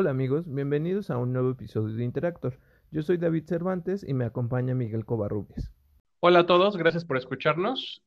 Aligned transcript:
Hola 0.00 0.10
amigos, 0.10 0.44
bienvenidos 0.46 1.10
a 1.10 1.18
un 1.18 1.32
nuevo 1.32 1.50
episodio 1.50 1.92
de 1.92 2.04
Interactor. 2.04 2.56
Yo 2.92 3.02
soy 3.02 3.16
David 3.16 3.46
Cervantes 3.48 4.06
y 4.06 4.14
me 4.14 4.26
acompaña 4.26 4.72
Miguel 4.72 5.04
Covarrubias. 5.04 5.72
Hola 6.20 6.38
a 6.38 6.46
todos, 6.46 6.76
gracias 6.76 7.04
por 7.04 7.16
escucharnos. 7.16 8.00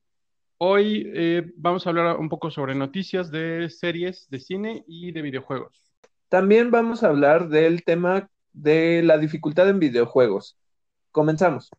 Hoy 0.58 1.12
eh, 1.14 1.52
vamos 1.58 1.86
a 1.86 1.90
hablar 1.90 2.16
un 2.16 2.30
poco 2.30 2.50
sobre 2.50 2.76
noticias 2.76 3.30
de 3.30 3.70
series 3.70 4.30
de 4.30 4.40
cine 4.40 4.86
y 4.88 5.12
de 5.12 5.22
videojuegos. 5.22 5.84
También 6.30 6.72
vamos 6.72 7.04
a 7.04 7.10
hablar 7.10 7.50
del 7.50 7.84
tema 7.84 8.30
de 8.54 9.04
la 9.04 9.18
dificultad 9.18 9.68
en 9.68 9.80
videojuegos. 9.80 10.58
Comenzamos. 11.12 11.72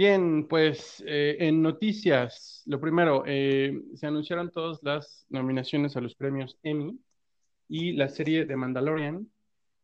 Bien, 0.00 0.46
pues 0.48 1.04
eh, 1.06 1.36
en 1.40 1.60
noticias, 1.60 2.62
lo 2.64 2.80
primero, 2.80 3.22
eh, 3.26 3.82
se 3.96 4.06
anunciaron 4.06 4.50
todas 4.50 4.82
las 4.82 5.26
nominaciones 5.28 5.94
a 5.94 6.00
los 6.00 6.14
premios 6.14 6.56
Emmy 6.62 6.98
y 7.68 7.92
la 7.92 8.08
serie 8.08 8.46
de 8.46 8.56
Mandalorian 8.56 9.30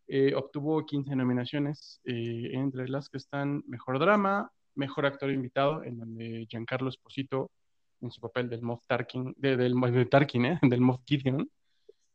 eh, 0.08 0.34
obtuvo 0.34 0.86
15 0.86 1.14
nominaciones, 1.16 2.00
entre 2.06 2.88
las 2.88 3.10
que 3.10 3.18
están 3.18 3.62
Mejor 3.66 3.98
Drama, 3.98 4.50
Mejor 4.74 5.04
Actor 5.04 5.30
Invitado, 5.30 5.84
en 5.84 5.98
donde 5.98 6.46
Giancarlo 6.48 6.88
Esposito, 6.88 7.50
en 8.00 8.10
su 8.10 8.18
papel 8.22 8.48
del 8.48 8.62
Moff 8.62 8.86
Tarkin, 8.86 9.34
del, 9.36 9.74
de 9.74 10.06
Tarkin, 10.06 10.58
del 10.62 10.80
Moff 10.80 11.02
Gideon, 11.04 11.46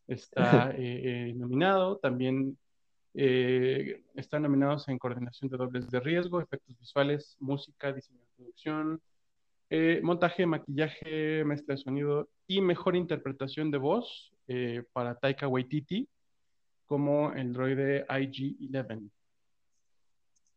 está 0.08 0.74
nominado. 1.36 1.98
También 1.98 2.58
eh, 3.14 4.04
están 4.16 4.44
nominados 4.44 4.88
en 4.88 4.98
coordinación 4.98 5.50
de 5.50 5.58
dobles 5.58 5.90
de 5.90 6.00
riesgo, 6.00 6.42
efectos 6.42 6.78
visuales, 6.80 7.36
música, 7.40 7.92
diseño 7.92 8.20
de 8.20 8.36
producción, 8.36 9.02
eh, 9.70 10.00
montaje, 10.04 10.46
maquillaje, 10.46 11.44
mezcla 11.46 11.76
de 11.76 11.82
sonido 11.82 12.30
y 12.48 12.62
mejor 12.62 12.96
interpretación 12.96 13.72
de 13.72 13.78
voz 13.78 14.34
eh, 14.48 14.84
para 14.94 15.16
Taika 15.16 15.48
Waititi 15.48 16.08
como 16.86 17.32
el 17.32 17.54
droide 17.54 18.06
IG-11. 18.08 19.10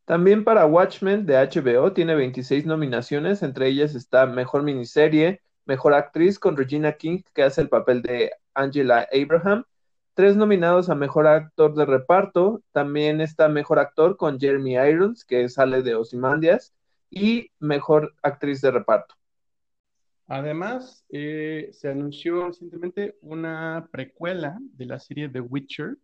También 0.05 0.45
para 0.45 0.67
Watchmen 0.67 1.25
de 1.25 1.35
HBO 1.37 1.93
tiene 1.93 2.15
26 2.15 2.67
nominaciones, 2.67 3.43
entre 3.43 3.69
ellas 3.69 3.95
está 3.95 4.27
Mejor 4.27 4.63
Miniserie, 4.63 5.41
Mejor 5.65 5.95
Actriz 5.95 6.39
con 6.39 6.57
Regina 6.57 6.93
King, 6.93 7.23
que 7.35 7.45
hace 7.45 7.61
el 7.61 7.69
papel 7.69 8.03
de 8.03 8.33
Angela 8.53 9.09
Abraham, 9.13 9.65
tres 10.15 10.37
nominados 10.37 10.89
a 10.89 10.95
Mejor 10.95 11.27
Actor 11.27 11.75
de 11.75 11.85
Reparto. 11.85 12.63
También 12.73 13.21
está 13.21 13.49
Mejor 13.49 13.79
Actor 13.79 14.17
con 14.17 14.41
Jeremy 14.41 14.77
Irons, 14.77 15.25
que 15.25 15.49
sale 15.49 15.83
de 15.83 15.95
Ozymandias, 15.95 16.75
y 17.11 17.51
Mejor 17.59 18.15
Actriz 18.23 18.61
de 18.61 18.71
Reparto. 18.71 19.15
Además, 20.27 21.05
eh, 21.11 21.69
se 21.73 21.91
anunció 21.91 22.47
recientemente 22.47 23.17
una 23.21 23.89
precuela 23.93 24.59
de 24.61 24.87
la 24.87 24.99
serie 24.99 25.29
The 25.29 25.41
Witcher, 25.41 25.99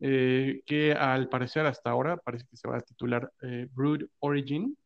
eh, 0.00 0.62
que 0.66 0.92
al 0.92 1.28
parecer 1.28 1.66
hasta 1.66 1.90
ahora 1.90 2.16
parece 2.16 2.46
que 2.50 2.56
se 2.56 2.68
va 2.68 2.78
a 2.78 2.80
titular 2.80 3.30
eh, 3.42 3.68
Brood 3.72 4.04
Origin. 4.20 4.76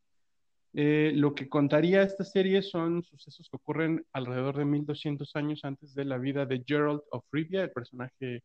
Eh, 0.81 1.11
lo 1.12 1.34
que 1.34 1.48
contaría 1.48 2.03
esta 2.03 2.23
serie 2.23 2.62
son 2.62 3.03
sucesos 3.03 3.48
que 3.51 3.57
ocurren 3.57 4.07
alrededor 4.12 4.57
de 4.57 4.65
1200 4.65 5.34
años 5.34 5.65
antes 5.65 5.93
de 5.93 6.05
la 6.05 6.19
vida 6.19 6.47
de 6.47 6.62
Gerald 6.65 7.01
of 7.11 7.25
Rivia, 7.33 7.65
el 7.65 7.73
personaje 7.73 8.45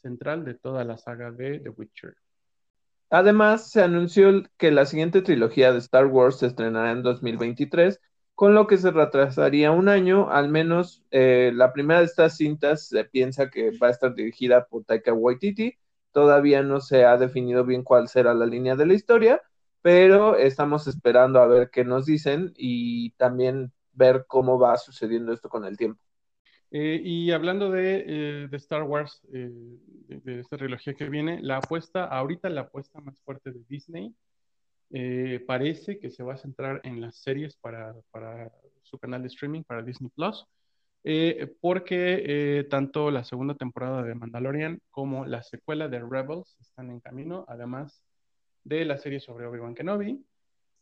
central 0.00 0.44
de 0.44 0.54
toda 0.54 0.84
la 0.84 0.96
saga 0.96 1.32
de 1.32 1.58
The 1.58 1.70
Witcher. 1.70 2.14
Además, 3.10 3.68
se 3.72 3.82
anunció 3.82 4.44
que 4.58 4.70
la 4.70 4.86
siguiente 4.86 5.22
trilogía 5.22 5.72
de 5.72 5.78
Star 5.78 6.06
Wars 6.06 6.38
se 6.38 6.46
estrenará 6.46 6.92
en 6.92 7.02
2023, 7.02 8.00
con 8.36 8.54
lo 8.54 8.68
que 8.68 8.78
se 8.78 8.92
retrasaría 8.92 9.72
un 9.72 9.88
año, 9.88 10.30
al 10.30 10.50
menos 10.50 11.04
eh, 11.10 11.50
la 11.52 11.72
primera 11.72 11.98
de 11.98 12.06
estas 12.06 12.36
cintas 12.36 12.86
se 12.86 13.06
piensa 13.06 13.50
que 13.50 13.76
va 13.76 13.88
a 13.88 13.90
estar 13.90 14.14
dirigida 14.14 14.66
por 14.66 14.84
Taika 14.84 15.12
Waititi, 15.12 15.76
todavía 16.12 16.62
no 16.62 16.80
se 16.80 17.04
ha 17.06 17.16
definido 17.16 17.64
bien 17.64 17.82
cuál 17.82 18.06
será 18.06 18.34
la 18.34 18.46
línea 18.46 18.76
de 18.76 18.86
la 18.86 18.94
historia, 18.94 19.42
pero 19.82 20.36
estamos 20.36 20.86
esperando 20.86 21.40
a 21.40 21.46
ver 21.46 21.70
qué 21.70 21.84
nos 21.84 22.06
dicen 22.06 22.52
y 22.56 23.10
también 23.12 23.72
ver 23.92 24.24
cómo 24.26 24.58
va 24.58 24.76
sucediendo 24.78 25.32
esto 25.32 25.48
con 25.48 25.64
el 25.64 25.76
tiempo. 25.76 26.00
Eh, 26.74 27.02
y 27.04 27.32
hablando 27.32 27.70
de, 27.70 28.04
eh, 28.06 28.48
Star 28.52 28.84
Wars, 28.84 29.20
eh, 29.34 29.50
de, 30.08 30.40
esta 30.40 30.56
trilogía 30.56 30.94
que 30.94 31.08
viene, 31.08 31.42
la 31.42 31.58
apuesta, 31.58 32.04
ahorita 32.06 32.48
la 32.48 32.62
apuesta 32.62 32.98
más 33.00 33.18
fuerte 33.20 33.52
de 33.52 33.60
Disney, 33.68 34.14
parece 35.46 35.98
que 35.98 36.10
se 36.10 36.22
va 36.22 36.34
a 36.34 36.36
centrar 36.36 36.80
en 36.84 37.00
las 37.00 37.16
series 37.16 37.56
para, 37.56 37.94
para 38.10 38.52
su 38.82 38.98
canal 38.98 39.22
de 39.22 39.28
streaming, 39.28 39.62
para 39.62 39.82
Disney 39.82 40.10
Plus, 40.14 40.46
porque 41.62 42.66
tanto 42.70 43.10
la 43.10 43.24
segunda 43.24 43.54
temporada 43.54 44.02
de 44.02 44.14
Mandalorian 44.14 44.80
como 44.90 45.24
la 45.24 45.42
secuela 45.42 45.88
de 45.88 45.98
Rebels 46.00 46.58
están 46.60 46.90
en 46.90 47.00
camino. 47.00 47.46
Además, 47.48 48.02
de 48.64 48.84
la 48.84 48.98
serie 48.98 49.20
sobre 49.20 49.46
Obi-Wan 49.46 49.74
Kenobi, 49.74 50.24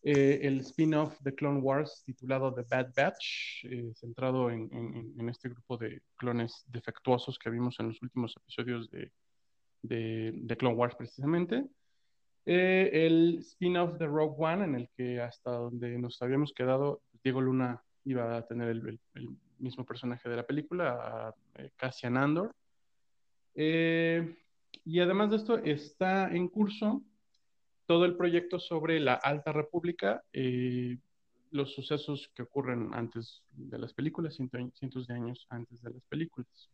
eh, 0.03 0.41
el 0.45 0.61
spin-off 0.61 1.21
de 1.21 1.35
Clone 1.35 1.61
Wars 1.61 2.03
titulado 2.07 2.55
The 2.55 2.63
Bad 2.63 2.95
Batch, 2.97 3.65
eh, 3.65 3.93
centrado 3.95 4.51
en, 4.51 5.29
este 5.29 5.51
grupo 5.51 5.77
de 5.77 6.01
clones 6.17 6.65
defectuosos 6.69 7.39
que 7.39 7.51
vimos 7.51 7.79
en 7.81 7.89
los 7.89 8.01
últimos 8.01 8.35
episodios 8.35 8.91
de, 8.91 9.13
de, 9.83 10.57
Clone 10.57 10.75
Wars 10.77 10.95
precisamente. 10.95 11.67
Eh, 12.47 12.91
el 12.93 13.41
spin-off 13.41 13.99
de 13.99 14.07
Rogue 14.07 14.37
One, 14.39 14.65
en 14.65 14.75
el 14.75 14.89
que 14.97 15.21
hasta 15.21 15.51
donde 15.51 15.99
nos 15.99 16.21
habíamos 16.23 16.55
quedado, 16.55 17.03
Diego 17.23 17.43
Luna 17.43 17.83
iba 18.05 18.39
a 18.39 18.47
tener 18.47 18.69
el, 18.69 18.99
mismo 19.59 19.85
personaje 19.85 20.27
de 20.27 20.37
la 20.37 20.47
película, 20.47 21.35
Cassian 21.77 22.17
Andor. 22.17 22.55
y 23.55 25.01
además 25.01 25.29
de 25.29 25.37
esto, 25.37 25.59
está 25.59 26.35
en 26.35 26.49
curso 26.49 27.03
todo 27.91 28.05
el 28.05 28.17
proyecto 28.17 28.61
sobre 28.61 29.01
la 29.01 29.15
Alta 29.15 29.53
República, 29.53 30.23
eh, 30.33 30.97
los 31.51 31.75
sucesos 31.75 32.31
que 32.37 32.43
ocurren 32.43 32.91
antes 32.95 33.43
de 33.51 33.79
las 33.79 33.93
películas, 33.95 34.37
cientos 34.37 35.09
de 35.09 35.15
años 35.15 35.45
antes 35.51 35.83
de 35.83 35.91
las 35.91 36.03
películas. 36.05 36.71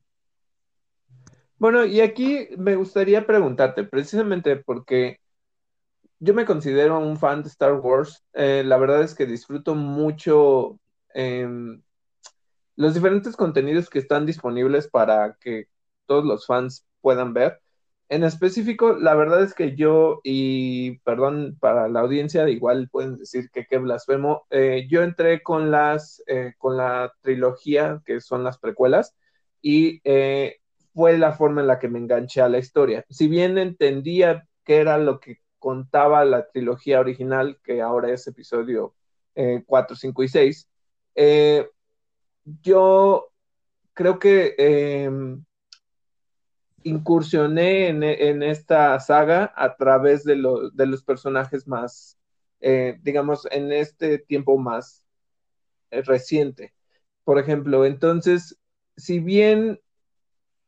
Bueno, 1.57 1.87
y 1.87 2.03
aquí 2.03 2.49
me 2.59 2.77
gustaría 2.77 3.27
preguntarte, 3.27 3.85
precisamente 3.85 4.57
porque 4.57 5.19
yo 6.19 6.35
me 6.35 6.45
considero 6.45 6.99
un 6.99 7.17
fan 7.17 7.43
de 7.43 7.49
Star 7.49 7.73
Wars, 7.77 8.23
eh, 8.35 8.63
la 8.63 8.77
verdad 8.77 9.01
es 9.01 9.15
que 9.15 9.25
disfruto 9.25 9.75
mucho 9.75 10.79
em, 11.15 11.81
los 12.75 12.93
diferentes 12.93 13.37
contenidos 13.37 13.89
que 13.89 14.01
están 14.01 14.27
disponibles 14.27 14.87
para 14.87 15.39
que 15.41 15.69
todos 16.05 16.27
los 16.27 16.45
fans 16.45 16.87
puedan 17.01 17.33
ver. 17.33 17.59
En 18.09 18.23
específico, 18.23 18.93
la 18.93 19.15
verdad 19.15 19.43
es 19.43 19.53
que 19.53 19.75
yo, 19.75 20.21
y 20.23 20.99
perdón 20.99 21.57
para 21.59 21.89
la 21.89 22.01
audiencia, 22.01 22.49
igual 22.49 22.89
pueden 22.89 23.17
decir 23.17 23.51
que 23.51 23.67
qué 23.67 23.79
blasfemo, 23.79 24.47
eh, 24.51 24.87
yo 24.89 25.03
entré 25.03 25.43
con 25.43 25.73
las, 25.73 26.23
eh, 26.29 26.55
con 26.59 26.77
la 26.77 27.13
trilogía, 27.23 28.01
que 28.07 28.21
son 28.21 28.45
las 28.45 28.59
precuelas, 28.59 29.17
y 29.61 30.01
eh, 30.05 30.59
fue 30.95 31.19
la 31.19 31.33
forma 31.33 31.63
en 31.63 31.67
la 31.67 31.81
que 31.81 31.89
me 31.89 31.99
enganché 31.99 32.41
a 32.43 32.49
la 32.49 32.59
historia. 32.59 33.05
Si 33.11 33.27
bien 33.27 33.59
entendía 33.59 34.47
qué 34.65 34.77
era 34.77 34.99
lo 34.99 35.19
que 35.19 35.41
contaba 35.59 36.25
la 36.25 36.47
trilogía 36.49 37.01
original, 37.01 37.59
que 37.65 37.83
ahora 37.83 38.13
es 38.13 38.27
episodio 38.29 38.95
4, 39.67 39.97
5 39.97 40.23
y 40.23 40.29
6, 40.29 40.69
yo 42.63 43.33
creo 43.95 44.19
que 44.19 44.55
em, 44.59 45.46
incursioné 46.83 47.89
en, 47.89 48.43
esta 48.43 48.99
saga 49.01 49.53
a 49.57 49.77
través 49.77 50.25
de, 50.25 50.37
los 50.37 51.03
personajes 51.05 51.67
más, 51.67 52.19
eh, 52.61 52.99
digamos, 53.03 53.47
en 53.51 53.73
este 53.73 54.19
tiempo 54.19 54.57
más 54.59 55.05
eh, 55.91 56.03
reciente. 56.03 56.75
Por 57.25 57.39
ejemplo, 57.39 57.85
entonces, 57.85 58.59
si 58.97 59.19
bien 59.19 59.81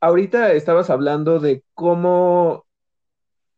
ahorita 0.01 0.53
estabas 0.53 0.91
hablando 0.91 1.39
de 1.41 1.65
cómo 1.75 2.67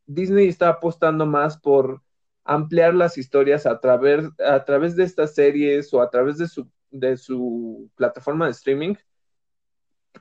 Disney 0.07 0.49
está 0.49 0.69
apostando 0.69 1.27
más 1.27 1.59
por 1.59 2.03
ampliar 2.45 2.95
las 2.95 3.17
historias 3.17 3.67
a 3.67 3.81
través, 3.81 4.29
a 4.45 4.65
través 4.65 4.97
de 4.97 5.05
estas 5.05 5.35
series 5.35 5.93
o 5.95 6.03
a 6.03 6.11
través 6.11 6.39
de 6.39 6.49
su, 6.49 6.69
de 6.91 7.17
su 7.17 7.91
plataforma 7.95 8.47
de 8.47 8.53
streaming, 8.53 8.95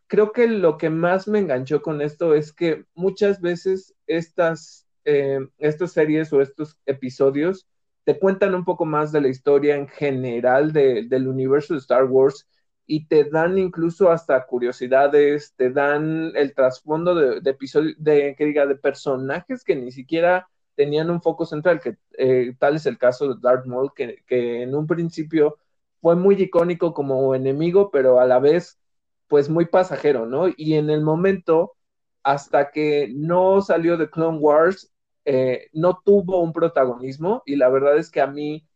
creo 0.08 0.32
que 0.32 0.48
lo 0.48 0.78
que 0.78 0.90
más 0.90 1.28
me 1.28 1.40
enganchó 1.40 1.82
con 1.82 2.02
esto 2.02 2.34
es 2.34 2.54
que 2.54 2.86
muchas 2.94 3.42
veces 3.42 3.96
estas, 4.08 4.88
eh, 5.06 5.40
estas 5.58 5.92
series 5.92 6.32
o 6.34 6.42
estos 6.42 6.78
episodios 6.86 7.68
te 8.04 8.18
cuentan 8.18 8.56
un 8.56 8.66
poco 8.66 8.86
más 8.86 9.12
de 9.12 9.22
la 9.22 9.28
historia 9.28 9.76
en 9.76 9.88
general 9.88 10.74
del 10.74 11.28
universo 11.28 11.74
de 11.74 11.80
Star 11.80 12.06
Wars 12.06 12.48
y 12.88 13.06
te 13.06 13.24
dan 13.26 13.60
incluso 13.60 14.10
hasta 14.10 14.48
curiosidades, 14.48 15.54
te 15.56 15.70
dan 15.70 16.32
el 16.36 16.56
trasfondo 16.56 17.14
de, 17.14 17.40
de 17.40 17.56
de, 17.98 18.36
que 18.36 18.46
diga, 18.46 18.66
de 18.66 18.76
personajes 18.76 19.64
que 19.64 19.76
ni 19.76 19.92
siquiera 19.92 20.50
tenían 20.74 21.12
un 21.12 21.22
foco 21.22 21.46
central, 21.46 21.80
que 21.82 21.98
eh, 22.18 22.56
tal 22.58 22.78
es 22.78 22.88
el 22.88 22.98
caso 22.98 23.32
de 23.32 23.40
Darth 23.42 23.68
Maul, 23.68 23.92
que, 23.94 24.24
que 24.26 24.64
en 24.64 24.74
un 24.74 24.88
principio 24.88 25.60
fue 26.02 26.16
muy 26.16 26.42
icónico 26.42 26.94
como 26.94 27.36
enemigo, 27.36 27.92
pero 27.92 28.20
a 28.20 28.26
la 28.26 28.40
vez 28.40 28.80
pues 29.30 29.48
muy 29.48 29.66
pasajero, 29.68 30.26
¿no? 30.26 30.48
Y 30.58 30.74
en 30.74 30.90
el 30.90 31.02
momento, 31.02 31.76
hasta 32.24 32.72
que 32.72 33.10
no 33.16 33.62
salió 33.62 33.96
de 33.96 34.10
Clone 34.10 34.40
Wars, 34.40 34.92
eh, 35.24 35.70
no 35.74 36.02
tuvo 36.04 36.42
un 36.42 36.52
protagonismo 36.52 37.44
y 37.46 37.56
la 37.56 37.70
verdad 37.70 37.98
es 37.98 38.10
que 38.10 38.22
a 38.22 38.28
mí 38.28 38.68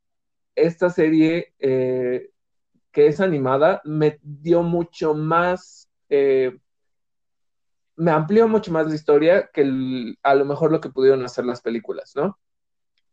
esta 0.55 0.89
serie 0.91 1.53
eh, 1.57 2.29
que 2.91 3.07
es 3.07 3.19
animada 3.19 3.81
me 3.83 4.19
dio 4.21 4.61
mucho 4.61 5.15
más, 5.15 5.89
eh, 6.09 6.55
me 7.95 8.11
amplió 8.11 8.47
mucho 8.47 8.71
más 8.71 8.87
la 8.87 8.95
historia 8.95 9.49
que 9.51 10.15
a 10.21 10.35
lo 10.35 10.45
mejor 10.45 10.71
lo 10.71 10.79
que 10.79 10.89
pudieron 10.89 11.25
hacer 11.25 11.45
las 11.45 11.61
películas, 11.61 12.13
¿no? 12.15 12.39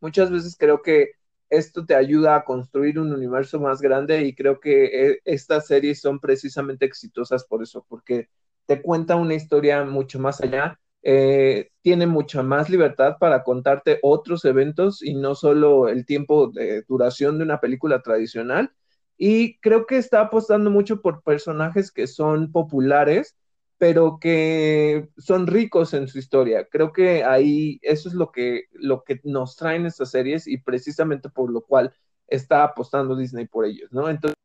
Muchas 0.00 0.31
veces 0.31 0.56
creo 0.58 0.82
que 0.82 1.12
esto 1.50 1.85
te 1.85 1.94
ayuda 1.94 2.37
a 2.37 2.44
construir 2.44 2.99
un 2.99 3.12
universo 3.12 3.61
más 3.61 3.81
grande 3.82 4.23
y 4.25 4.35
creo 4.35 4.61
que 4.61 4.85
eh, 4.85 5.20
estas 5.25 5.67
series 5.67 6.00
son 6.00 6.20
precisamente 6.20 6.87
exitosas 6.87 7.44
por 7.44 7.62
eso, 7.62 7.85
porque 7.88 8.29
te 8.67 8.81
cuenta 8.81 9.17
una 9.17 9.35
historia 9.35 9.85
mucho 9.85 10.20
más 10.20 10.41
allá, 10.41 10.79
eh, 11.02 11.70
tiene 11.82 12.06
mucha 12.06 12.43
más 12.43 12.70
libertad 12.70 13.17
para 13.19 13.43
contarte 13.43 13.99
otros 14.02 14.44
eventos 14.44 15.02
y 15.02 15.14
no 15.14 15.35
solo 15.35 15.88
el 15.88 16.06
tiempo 16.06 16.49
de 16.49 16.82
duración 16.88 17.38
de 17.38 17.44
una 17.44 17.61
película 17.61 18.00
tradicional. 18.00 18.73
Y 19.17 19.58
creo 19.58 19.87
que 19.87 19.99
está 19.99 20.20
apostando 20.23 20.70
mucho 20.70 21.02
por 21.02 21.23
personajes 21.23 21.91
que 21.91 22.06
son 22.06 22.52
populares 22.52 23.37
pero 23.81 24.19
que 24.21 25.09
son 25.17 25.47
ricos 25.47 25.94
en 25.94 26.06
su 26.06 26.19
historia. 26.19 26.69
Creo 26.71 26.93
que 26.93 27.25
ahí 27.25 27.79
eso 27.81 28.11
es 28.11 28.15
lo 28.15 28.31
que, 28.31 28.65
lo 28.73 29.05
que 29.05 29.23
nos 29.25 29.56
traen 29.56 29.87
estas 29.87 30.11
series 30.11 30.47
y 30.47 30.59
precisamente 30.59 31.31
por 31.31 31.50
lo 31.50 31.62
cual 31.62 31.91
está 32.27 32.62
apostando 32.62 33.17
Disney 33.17 33.47
por 33.47 33.65
ellos, 33.65 33.91
¿no? 33.91 34.11
Entonces, 34.11 34.37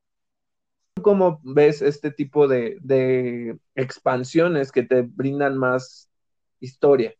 ¿cómo 1.01 1.41
ves 1.43 1.81
este 1.81 2.11
tipo 2.11 2.47
de, 2.47 2.77
de 2.79 3.59
expansiones 3.75 4.71
que 4.71 4.83
te 4.83 5.01
brindan 5.01 5.57
más 5.57 6.09
historia? 6.61 7.13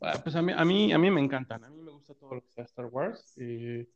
Ah, 0.00 0.20
pues 0.22 0.36
a 0.36 0.42
mí, 0.42 0.52
a 0.56 0.64
mí, 0.64 0.92
a 0.92 0.98
mí 0.98 1.10
me 1.10 1.20
encantan, 1.20 1.64
a 1.64 1.68
mí 1.68 1.82
me 1.82 1.90
gusta 1.90 2.14
todo 2.14 2.36
lo 2.36 2.42
que 2.42 2.50
sea 2.52 2.62
Star 2.62 2.86
Wars. 2.86 3.34
Eh, 3.38 3.88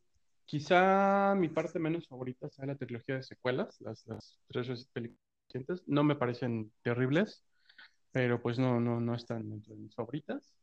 quizá 0.43 1.35
mi 1.35 1.47
parte 1.47 1.79
menos 1.79 2.05
favorita 2.05 2.49
sea 2.49 2.65
la 2.65 2.75
trilogía 2.75 3.15
de 3.15 3.23
secuelas, 3.23 3.79
las, 3.79 4.05
las 4.07 4.41
tres 4.49 4.89
películas 4.91 5.22
no 5.87 6.03
me 6.03 6.15
parecen 6.15 6.71
terribles, 6.81 7.43
pero 8.11 8.41
pues 8.41 8.59
no, 8.59 8.79
no, 8.79 8.99
no 8.99 9.15
están 9.15 9.51
entre 9.51 9.75
mis 9.75 9.95
favoritas. 9.95 10.53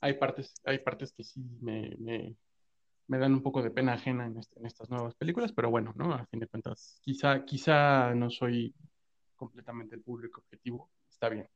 Hay 0.00 0.14
partes, 0.14 0.54
hay 0.64 0.78
partes 0.78 1.12
que 1.12 1.24
sí 1.24 1.40
me, 1.60 1.96
me, 1.98 3.18
dan 3.18 3.34
un 3.34 3.42
poco 3.42 3.62
de 3.62 3.70
pena 3.70 3.94
ajena 3.94 4.26
en, 4.26 4.38
este, 4.38 4.58
en, 4.58 4.66
estas 4.66 4.90
nuevas 4.90 5.14
películas, 5.14 5.52
pero 5.52 5.70
bueno, 5.70 5.92
¿no? 5.96 6.12
A 6.12 6.26
fin 6.26 6.40
de 6.40 6.46
cuentas, 6.46 6.98
quizá, 7.02 7.44
quizá 7.44 8.14
no 8.14 8.30
soy 8.30 8.74
completamente 9.36 9.94
el 9.94 10.02
público 10.02 10.40
objetivo, 10.40 10.90
está 11.08 11.28
bien. 11.28 11.48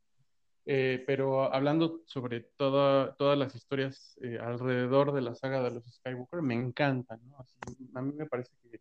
Eh, 0.69 1.05
pero 1.07 1.53
hablando 1.55 2.03
sobre 2.07 2.41
todas 2.41 3.39
las 3.39 3.55
historias 3.55 4.19
eh, 4.21 4.37
alrededor 4.41 5.13
de 5.13 5.23
la 5.23 5.37
saga 5.37 5.63
de 5.63 5.71
los 5.71 5.85
Skywalker, 5.87 6.43
me 6.43 6.55
encantan, 6.55 7.21
¿no? 7.29 7.37
a 7.95 8.03
mí 8.03 8.13
me 8.13 8.27
parece 8.27 8.51
que 8.63 8.81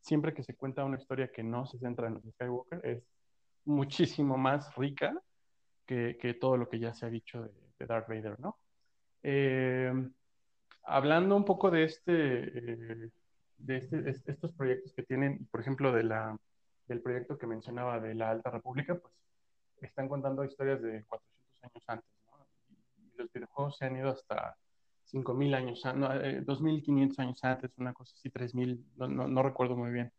siempre 0.00 0.32
que 0.32 0.42
se 0.42 0.54
cuenta 0.54 0.84
una 0.84 0.96
historia 0.96 1.30
que 1.30 1.42
no 1.42 1.66
se 1.66 1.78
centra 1.78 2.08
en 2.08 2.14
los 2.14 2.24
Skywalker, 2.24 2.80
es 2.86 3.04
muchísimo 3.66 4.36
más 4.38 4.74
rica 4.76 5.14
que, 5.84 6.16
que, 6.20 6.34
todo 6.34 6.56
lo 6.56 6.68
que 6.68 6.78
ya 6.78 6.94
se 6.94 7.06
ha 7.06 7.10
dicho 7.10 7.42
de, 7.42 7.50
de 7.78 7.86
Darth 7.86 8.08
Vader, 8.08 8.40
¿no? 8.40 8.58
Eh, 9.22 9.92
hablando 10.84 11.36
un 11.36 11.44
poco 11.44 11.70
de 11.70 11.84
este, 11.84 12.12
eh, 12.14 13.10
de 13.58 13.76
este, 13.76 14.10
estos 14.30 14.52
proyectos 14.52 14.92
que 14.94 15.02
tienen, 15.02 15.46
por 15.46 15.60
ejemplo, 15.60 15.92
de 15.92 16.04
la, 16.04 16.36
del 16.86 17.02
proyecto 17.02 17.38
que 17.38 17.46
mencionaba 17.46 18.00
de 18.00 18.14
la 18.14 18.30
Alta 18.30 18.50
República, 18.50 18.94
pues 18.96 19.12
están 19.80 20.08
contando 20.08 20.44
historias 20.44 20.80
de 20.80 21.04
400 21.04 21.62
años 21.62 21.84
antes, 21.88 22.10
¿no? 22.26 22.46
Y 22.98 23.18
los 23.18 23.32
videojuegos 23.32 23.76
se 23.76 23.86
han 23.86 23.96
ido 23.96 24.10
hasta 24.10 24.56
5.000 25.04 25.54
años, 25.54 25.84
no, 25.94 26.08
2.500 26.08 27.18
eh, 27.18 27.22
años 27.22 27.44
antes, 27.44 27.70
una 27.78 27.92
cosa 27.92 28.14
así, 28.16 28.30
3.000, 28.30 28.84
no, 28.96 29.08
no, 29.08 29.28
no 29.28 29.42
recuerdo 29.42 29.76
muy 29.76 29.90
bien. 29.90 30.12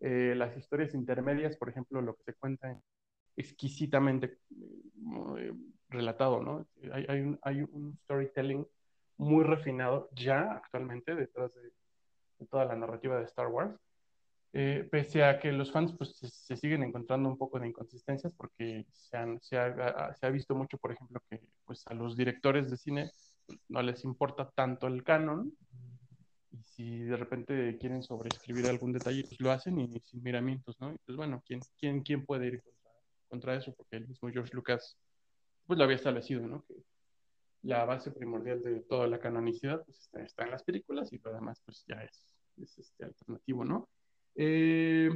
Eh, 0.00 0.34
las 0.36 0.56
historias 0.56 0.94
intermedias, 0.94 1.56
por 1.56 1.68
ejemplo, 1.68 2.00
lo 2.00 2.14
que 2.14 2.22
se 2.22 2.34
cuenta 2.34 2.80
exquisitamente 3.36 4.38
eh, 5.38 5.52
relatado, 5.88 6.42
¿no? 6.42 6.66
Hay, 6.92 7.06
hay, 7.08 7.20
un, 7.20 7.38
hay, 7.42 7.62
un, 7.62 7.96
storytelling 8.04 8.66
muy 9.16 9.44
refinado 9.44 10.08
ya 10.12 10.52
actualmente 10.52 11.14
detrás 11.14 11.52
de, 11.54 11.72
toda 12.48 12.64
la 12.64 12.76
narrativa 12.76 13.18
de 13.18 13.24
Star 13.24 13.48
Wars, 13.48 13.74
eh, 14.52 14.88
pese 14.90 15.24
a 15.24 15.40
que 15.40 15.50
los 15.50 15.72
fans 15.72 15.92
pues, 15.98 16.16
se, 16.16 16.56
siguen 16.56 16.84
encontrando 16.84 17.28
un 17.28 17.36
poco 17.36 17.58
de 17.58 17.66
inconsistencias 17.66 18.32
porque 18.34 18.86
se, 18.92 19.16
han, 19.16 19.40
se, 19.40 19.58
ha, 19.58 20.14
se, 20.14 20.26
ha, 20.26 20.30
visto 20.30 20.54
mucho, 20.54 20.78
por 20.78 20.92
ejemplo, 20.92 21.20
que 21.28 21.40
pues, 21.64 21.84
a 21.88 21.94
los 21.94 22.16
directores 22.16 22.70
de 22.70 22.76
cine 22.76 23.10
no 23.68 23.82
les 23.82 24.04
importa 24.04 24.50
tanto 24.54 24.86
el 24.86 25.02
canon 25.02 25.52
y 26.50 26.62
si 26.62 26.98
de 27.00 27.16
repente 27.16 27.76
quieren 27.78 28.02
sobreescribir 28.02 28.66
algún 28.66 28.92
detalle, 28.92 29.24
pues 29.24 29.40
lo 29.40 29.50
hacen 29.50 29.78
y 29.78 30.00
sin 30.00 30.22
miramientos, 30.22 30.80
¿no? 30.80 30.92
Y 30.92 30.98
pues 31.04 31.16
bueno, 31.16 31.42
¿quién, 31.46 31.60
quién, 31.78 32.02
quién 32.02 32.24
puede 32.24 32.46
ir 32.46 32.62
contra, 32.62 32.90
contra, 33.28 33.54
eso? 33.56 33.74
Porque 33.76 33.96
el 33.96 34.08
mismo 34.08 34.30
George 34.30 34.54
Lucas, 34.54 34.96
pues 35.66 35.78
lo 35.78 35.84
había 35.84 35.96
establecido, 35.96 36.46
¿no? 36.46 36.64
Que 36.66 36.74
la 37.62 37.84
base 37.84 38.10
primordial 38.10 38.62
de 38.62 38.80
toda 38.80 39.06
la 39.06 39.18
canonicidad, 39.18 39.84
pues 39.84 39.98
está, 39.98 40.22
está 40.22 40.44
en 40.44 40.52
las 40.52 40.62
películas 40.62 41.12
y 41.12 41.18
lo 41.18 41.32
demás, 41.32 41.60
pues 41.64 41.84
ya 41.86 42.02
es, 42.02 42.34
es 42.56 42.78
este 42.78 43.04
alternativo, 43.04 43.64
¿no? 43.64 43.88
Eh, 44.34 45.10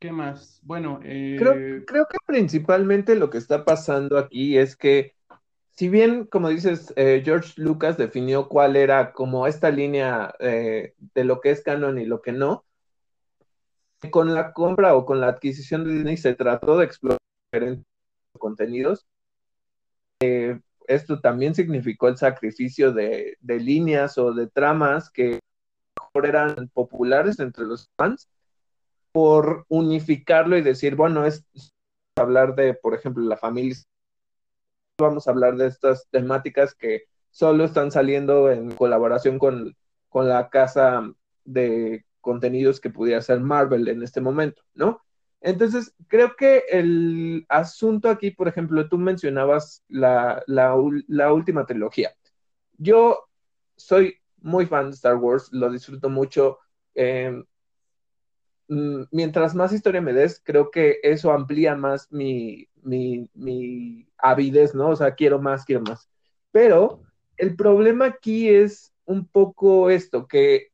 ¿Qué 0.00 0.10
más? 0.10 0.60
Bueno, 0.64 0.98
eh... 1.04 1.36
creo, 1.38 1.84
creo 1.86 2.06
que 2.10 2.18
principalmente 2.26 3.14
lo 3.14 3.30
que 3.30 3.38
está 3.38 3.64
pasando 3.64 4.18
aquí 4.18 4.58
es 4.58 4.76
que 4.76 5.14
si 5.74 5.88
bien, 5.88 6.26
como 6.26 6.48
dices, 6.48 6.92
eh, 6.96 7.22
George 7.24 7.54
Lucas 7.56 7.96
definió 7.96 8.48
cuál 8.48 8.76
era 8.76 9.12
como 9.12 9.46
esta 9.46 9.70
línea 9.70 10.34
eh, 10.38 10.94
de 11.14 11.24
lo 11.24 11.40
que 11.40 11.50
es 11.50 11.62
canon 11.62 11.98
y 11.98 12.04
lo 12.04 12.20
que 12.20 12.32
no, 12.32 12.64
con 14.10 14.34
la 14.34 14.52
compra 14.52 14.94
o 14.94 15.06
con 15.06 15.20
la 15.20 15.28
adquisición 15.28 15.84
de 15.84 15.94
Disney 15.94 16.16
se 16.16 16.34
trató 16.34 16.76
de 16.76 16.84
explorar 16.84 17.18
diferentes 17.52 17.86
contenidos. 18.38 19.06
Eh, 20.20 20.60
esto 20.88 21.20
también 21.20 21.54
significó 21.54 22.08
el 22.08 22.18
sacrificio 22.18 22.92
de, 22.92 23.38
de, 23.40 23.60
líneas 23.60 24.18
o 24.18 24.32
de 24.32 24.48
tramas 24.48 25.10
que 25.10 25.40
mejor 25.98 26.26
eran 26.26 26.68
populares 26.68 27.38
entre 27.38 27.64
los 27.64 27.88
fans 27.96 28.28
por 29.12 29.64
unificarlo 29.68 30.56
y 30.56 30.62
decir, 30.62 30.96
bueno, 30.96 31.24
es 31.24 31.44
hablar 32.16 32.54
de, 32.56 32.74
por 32.74 32.94
ejemplo, 32.94 33.24
la 33.24 33.36
familia 33.36 33.76
vamos 35.02 35.28
a 35.28 35.32
hablar 35.32 35.56
de 35.56 35.66
estas 35.66 36.08
temáticas 36.10 36.74
que 36.74 37.02
solo 37.30 37.64
están 37.64 37.90
saliendo 37.90 38.50
en 38.50 38.74
colaboración 38.74 39.38
con, 39.38 39.76
con 40.08 40.28
la 40.28 40.48
casa 40.48 41.12
de 41.44 42.04
contenidos 42.20 42.80
que 42.80 42.90
pudiera 42.90 43.20
ser 43.20 43.40
Marvel 43.40 43.88
en 43.88 44.02
este 44.02 44.20
momento, 44.20 44.62
¿no? 44.74 45.02
Entonces, 45.40 45.92
creo 46.06 46.36
que 46.36 46.62
el 46.70 47.44
asunto 47.48 48.08
aquí, 48.08 48.30
por 48.30 48.46
ejemplo, 48.46 48.88
tú 48.88 48.96
mencionabas 48.96 49.82
la, 49.88 50.42
la, 50.46 50.74
la, 51.08 51.32
última 51.32 51.66
trilogía. 51.66 52.12
Yo 52.78 53.28
soy 53.76 54.18
muy 54.40 54.66
fan 54.66 54.90
de 54.90 54.94
Star 54.94 55.16
Wars, 55.16 55.48
lo 55.52 55.70
disfruto 55.70 56.08
mucho. 56.08 56.58
Eh, 56.94 57.42
mientras 59.10 59.54
más 59.54 59.72
historia 59.72 60.00
me 60.00 60.12
des, 60.12 60.40
creo 60.42 60.70
que 60.70 60.98
eso 61.02 61.32
amplía 61.32 61.74
más 61.74 62.10
mi, 62.10 62.68
mi, 62.82 63.28
mi 63.34 64.08
avidez, 64.18 64.74
¿no? 64.74 64.90
O 64.90 64.96
sea, 64.96 65.14
quiero 65.14 65.40
más, 65.40 65.64
quiero 65.64 65.82
más. 65.82 66.08
Pero 66.50 67.02
el 67.36 67.56
problema 67.56 68.06
aquí 68.06 68.48
es 68.48 68.92
un 69.04 69.26
poco 69.26 69.90
esto, 69.90 70.26
que 70.26 70.68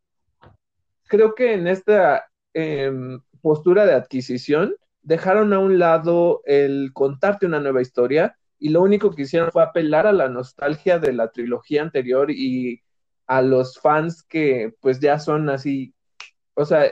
creo 1.09 1.35
que 1.35 1.55
en 1.55 1.67
esta 1.67 2.31
em, 2.53 3.21
postura 3.41 3.87
de 3.87 3.95
adquisición 3.95 4.75
dejaron 5.03 5.53
a 5.53 5.59
un 5.59 5.79
lado 5.79 6.43
el 6.45 6.91
contarte 6.93 7.47
una 7.47 7.61
nueva 7.61 7.83
historia 7.83 8.37
y 8.59 8.71
lo 8.71 8.83
único 8.83 9.13
que 9.13 9.23
hicieron 9.23 9.51
fue 9.51 9.63
apelar 9.63 10.07
a 10.07 10.13
la 10.13 10.29
nostalgia 10.29 10.99
de 10.99 11.13
la 11.13 11.31
trilogía 11.31 11.83
anterior 11.83 12.31
y 12.31 12.83
a 13.27 13.41
los 13.43 13.79
fans 13.79 14.23
que 14.23 14.75
pues 14.81 15.01
ya 15.01 15.19
son 15.19 15.49
así, 15.49 15.95
o 16.55 16.65
sea, 16.65 16.91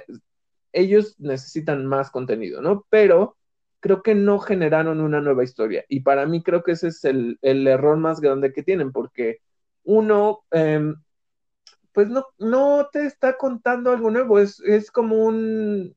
ellos 0.76 1.16
necesitan 1.18 1.87
más 1.87 2.11
contenido, 2.11 2.61
¿no? 2.61 2.87
Pero 2.90 3.37
creo 3.80 4.02
que 4.02 4.14
no 4.14 4.38
generaron 4.38 5.00
una 5.00 5.21
nueva 5.21 5.45
historia. 5.45 5.85
Y 5.88 6.00
para 6.00 6.26
mí 6.26 6.42
creo 6.42 6.62
que 6.62 6.73
ese 6.73 6.88
es 6.88 7.04
el, 7.04 7.38
error 7.42 7.97
más 7.97 8.21
grande 8.21 8.52
que 8.52 8.62
tienen, 8.62 8.92
porque 8.92 9.40
uno, 9.85 10.45
em, 10.50 10.97
pues 11.92 12.09
no, 12.09 12.26
no 12.38 12.88
te 12.92 13.06
está 13.06 13.37
contando 13.37 13.90
algo 13.90 14.11
nuevo, 14.11 14.38
es, 14.38 14.90
como 14.90 15.25
un 15.25 15.97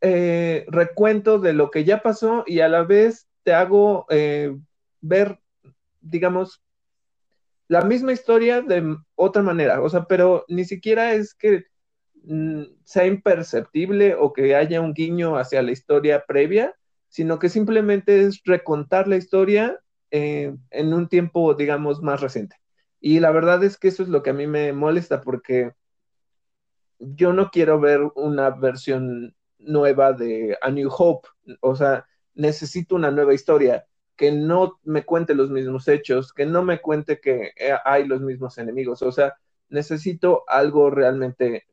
eh, 0.00 0.66
recuento 0.68 1.38
de 1.38 1.52
lo 1.54 1.70
que 1.70 1.84
ya 1.84 2.02
pasó 2.02 2.44
y 2.46 2.60
a 2.60 2.68
la 2.68 2.82
vez 2.82 3.28
te 3.44 3.54
hago 3.54 4.06
eh, 4.10 4.54
ver, 5.00 5.40
digamos, 6.00 6.62
la 7.68 7.82
misma 7.82 8.12
historia 8.12 8.62
de 8.62 8.96
otra 9.14 9.42
manera, 9.42 9.80
o 9.80 9.88
sea, 9.88 10.04
pero 10.04 10.44
ni 10.48 10.64
siquiera 10.64 11.12
es 11.12 11.34
que 11.34 11.67
sea 12.84 13.06
imperceptible 13.06 14.14
o 14.14 14.32
que 14.32 14.54
haya 14.54 14.80
un 14.80 14.92
guiño 14.92 15.36
hacia 15.36 15.62
la 15.62 15.72
historia 15.72 16.24
previa, 16.26 16.74
sino 17.08 17.38
que 17.38 17.48
simplemente 17.48 18.22
es 18.22 18.42
recontar 18.44 19.08
la 19.08 19.16
historia 19.16 19.78
eh, 20.10 20.54
en 20.70 20.92
un 20.92 21.08
tiempo, 21.08 21.54
digamos, 21.54 22.02
más 22.02 22.20
reciente. 22.20 22.56
Y 23.00 23.20
la 23.20 23.30
verdad 23.30 23.62
es 23.64 23.78
que 23.78 23.88
eso 23.88 24.02
es 24.02 24.08
lo 24.08 24.22
que 24.22 24.30
a 24.30 24.34
mí 24.34 24.46
me 24.46 24.72
molesta 24.72 25.20
porque 25.22 25.72
yo 26.98 27.32
no 27.32 27.50
quiero 27.50 27.80
ver 27.80 28.00
una 28.14 28.50
versión 28.50 29.34
nueva 29.58 30.12
de 30.12 30.56
A 30.60 30.70
New 30.70 30.90
Hope, 30.90 31.28
o 31.60 31.76
sea, 31.76 32.06
necesito 32.34 32.96
una 32.96 33.10
nueva 33.10 33.34
historia 33.34 33.86
que 34.16 34.32
no 34.32 34.80
me 34.82 35.04
cuente 35.04 35.34
los 35.34 35.50
mismos 35.50 35.86
hechos, 35.88 36.32
que 36.32 36.44
no 36.44 36.62
me 36.64 36.80
cuente 36.80 37.20
que 37.20 37.52
eh, 37.56 37.74
hay 37.84 38.06
los 38.06 38.20
mismos 38.20 38.58
enemigos, 38.58 39.02
o 39.02 39.12
sea, 39.12 39.36
necesito 39.68 40.44
algo 40.48 40.90
realmente 40.90 41.66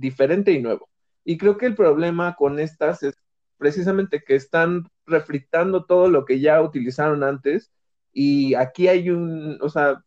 diferente 0.00 0.52
y 0.52 0.60
nuevo. 0.60 0.88
Y 1.24 1.38
creo 1.38 1.58
que 1.58 1.66
el 1.66 1.74
problema 1.74 2.34
con 2.36 2.58
estas 2.58 3.02
es 3.02 3.14
precisamente 3.58 4.22
que 4.26 4.34
están 4.36 4.88
refritando 5.06 5.84
todo 5.84 6.08
lo 6.08 6.24
que 6.24 6.40
ya 6.40 6.62
utilizaron 6.62 7.22
antes 7.22 7.70
y 8.12 8.54
aquí 8.54 8.88
hay 8.88 9.10
un, 9.10 9.58
o 9.60 9.68
sea, 9.68 10.02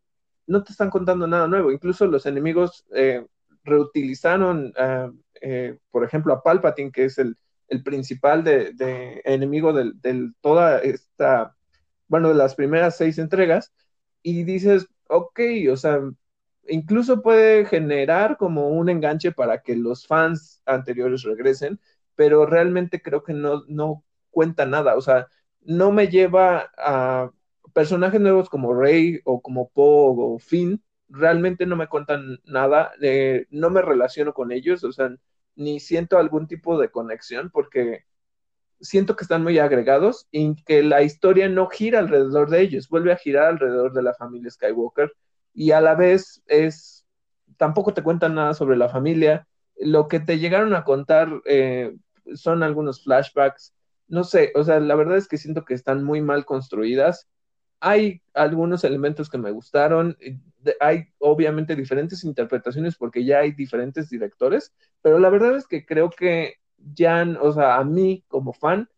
no 0.48 0.64
te 0.64 0.72
están 0.72 0.90
contando 0.90 1.28
nada 1.28 1.48
nuevo, 1.48 1.72
incluso 1.72 2.06
los 2.08 2.26
enemigos 2.26 2.86
eh, 2.94 3.26
reutilizaron, 3.64 4.74
eh, 4.78 5.12
eh, 5.42 5.78
por 5.92 6.04
ejemplo, 6.04 6.34
a 6.34 6.44
Palpatine, 6.44 6.92
que 6.92 7.06
es 7.06 7.18
el, 7.18 7.38
principal 7.84 8.44
de, 8.44 9.22
enemigo 9.26 9.74
de, 9.74 10.32
toda 10.42 10.78
esta, 10.80 11.56
bueno, 12.08 12.30
de 12.30 12.36
las 12.36 12.54
primeras 12.54 12.98
seis 12.98 13.18
entregas, 13.18 13.74
y 14.22 14.44
dices, 14.44 14.88
ok, 15.08 15.40
o 15.72 15.78
sea, 15.78 16.00
incluso 16.68 17.22
puede 17.22 17.66
generar 17.66 18.38
como 18.38 18.70
un 18.70 18.90
enganche 18.90 19.32
para 19.32 19.62
que 19.62 19.76
los 19.76 20.08
fans 20.08 20.62
anteriores 20.66 21.24
regresen, 21.24 21.80
pero 22.16 22.46
realmente 22.46 23.02
creo 23.02 23.24
que 23.24 23.34
no, 23.34 23.64
no 23.68 24.04
cuenta 24.32 24.66
nada, 24.66 24.96
o 24.96 25.02
sea, 25.02 25.28
no 25.62 25.92
me 25.92 26.08
lleva 26.08 26.72
a 26.78 27.32
personajes 27.74 28.22
nuevos 28.22 28.50
como 28.50 28.74
Rey 28.74 29.20
o 29.26 29.42
como 29.42 29.70
Poe 29.70 30.16
o 30.18 30.40
Finn, 30.40 30.84
realmente 31.10 31.66
no 31.66 31.76
me 31.76 31.88
cuentan 31.88 32.40
nada, 32.46 32.94
eh, 33.02 33.46
no 33.50 33.70
me 33.70 33.82
relaciono 33.82 34.34
con 34.34 34.52
ellos, 34.52 34.84
o 34.84 34.92
sea, 34.92 35.16
ni 35.56 35.80
siento 35.80 36.18
algún 36.18 36.48
tipo 36.48 36.80
de 36.80 36.90
conexión 36.90 37.50
porque 37.52 38.06
siento 38.82 39.16
que 39.16 39.24
están 39.24 39.44
muy 39.44 39.60
agregados 39.60 40.28
y 40.32 40.56
que 40.64 40.84
la 40.84 41.04
historia 41.04 41.48
no 41.50 41.68
gira 41.68 42.00
alrededor 42.00 42.50
de 42.50 42.62
ellos, 42.62 42.90
vuelve 42.90 43.12
a 43.14 43.18
girar 43.18 43.46
alrededor 43.46 43.94
de 43.94 44.04
la 44.04 44.14
familia 44.14 44.50
Skywalker 44.52 45.14
y 45.54 45.72
a 45.72 45.82
la 45.82 45.96
vez 45.96 46.44
es, 46.48 47.06
tampoco 47.58 47.94
te 47.94 48.04
cuentan 48.04 48.36
nada 48.36 48.54
sobre 48.54 48.78
la 48.78 48.90
familia, 48.90 49.48
lo 49.78 50.08
que 50.08 50.20
te 50.20 50.40
llegaron 50.40 50.76
a 50.76 50.84
contar 50.84 51.42
eh, 51.46 51.96
son 52.36 52.64
algunos 52.64 53.04
flashbacks, 53.04 53.74
no 54.08 54.24
sé, 54.24 54.52
o 54.56 54.64
sea, 54.64 54.80
la 54.80 54.96
verdad 54.96 55.18
es 55.18 55.28
que 55.28 55.38
siento 55.38 55.66
que 55.66 55.74
están 55.74 56.04
muy 56.04 56.22
mal 56.22 56.46
construidas. 56.46 57.30
Hay 57.80 58.22
algunos 58.34 58.84
elementos 58.84 59.30
que 59.30 59.38
me 59.38 59.52
gustaron, 59.52 60.18
hay 60.80 61.08
obviamente 61.20 61.76
diferentes 61.76 62.24
interpretaciones 62.24 62.96
porque 62.96 63.26
ya 63.26 63.40
hay 63.40 63.52
diferentes 63.52 64.10
directores, 64.10 64.74
pero 65.02 65.20
la 65.20 65.30
verdad 65.30 65.56
es 65.58 65.68
que 65.68 65.86
creo 65.86 66.10
que 66.10 66.56
ya, 66.78 67.26
o 67.42 67.52
sea, 67.52 67.78
a 67.78 67.84
mí 67.84 68.24
como 68.28 68.54
fan, 68.54 68.90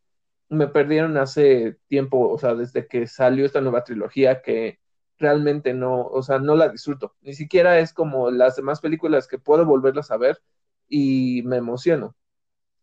me 0.49 0.67
perdieron 0.67 1.17
hace 1.17 1.77
tiempo, 1.87 2.29
o 2.29 2.37
sea, 2.37 2.53
desde 2.55 2.87
que 2.87 3.07
salió 3.07 3.45
esta 3.45 3.61
nueva 3.61 3.83
trilogía 3.83 4.41
que 4.41 4.79
realmente 5.17 5.73
no, 5.73 6.05
o 6.07 6.23
sea, 6.23 6.39
no 6.39 6.55
la 6.55 6.69
disfruto. 6.69 7.15
Ni 7.21 7.33
siquiera 7.33 7.79
es 7.79 7.93
como 7.93 8.31
las 8.31 8.55
demás 8.55 8.81
películas 8.81 9.27
que 9.27 9.39
puedo 9.39 9.65
volverlas 9.65 10.11
a 10.11 10.17
ver 10.17 10.41
y 10.87 11.41
me 11.43 11.57
emociono. 11.57 12.15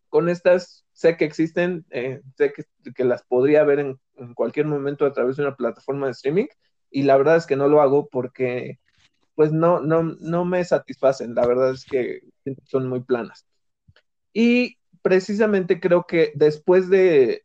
Con 0.09 0.29
estas 0.29 0.87
sé 0.93 1.17
que 1.17 1.25
existen, 1.25 1.87
eh, 1.91 2.23
sé 2.37 2.53
que, 2.95 3.05
las 3.05 3.23
podría 3.25 3.65
ver 3.65 3.81
en, 3.81 4.01
cualquier 4.35 4.67
momento 4.67 5.07
a 5.07 5.13
través 5.13 5.37
de 5.37 5.43
una 5.43 5.57
plataforma 5.57 6.07
de 6.07 6.13
streaming 6.13 6.47
y 6.91 7.03
la 7.03 7.17
verdad 7.17 7.37
es 7.37 7.47
que 7.47 7.57
no 7.57 7.67
lo 7.69 7.81
hago 7.81 8.09
porque 8.09 8.79
pues 9.35 9.53
no, 9.53 9.81
no, 9.81 10.03
no 10.03 10.45
me 10.45 10.63
satisfacen, 10.65 11.35
la 11.35 11.47
verdad 11.47 11.71
es 11.73 11.85
que 11.85 12.21
son 12.65 12.89
muy 12.89 13.03
planas. 13.03 13.47
Y 14.33 14.79
precisamente 15.03 15.81
creo 15.81 16.07
que 16.07 16.33
después 16.35 16.89
de, 16.89 17.45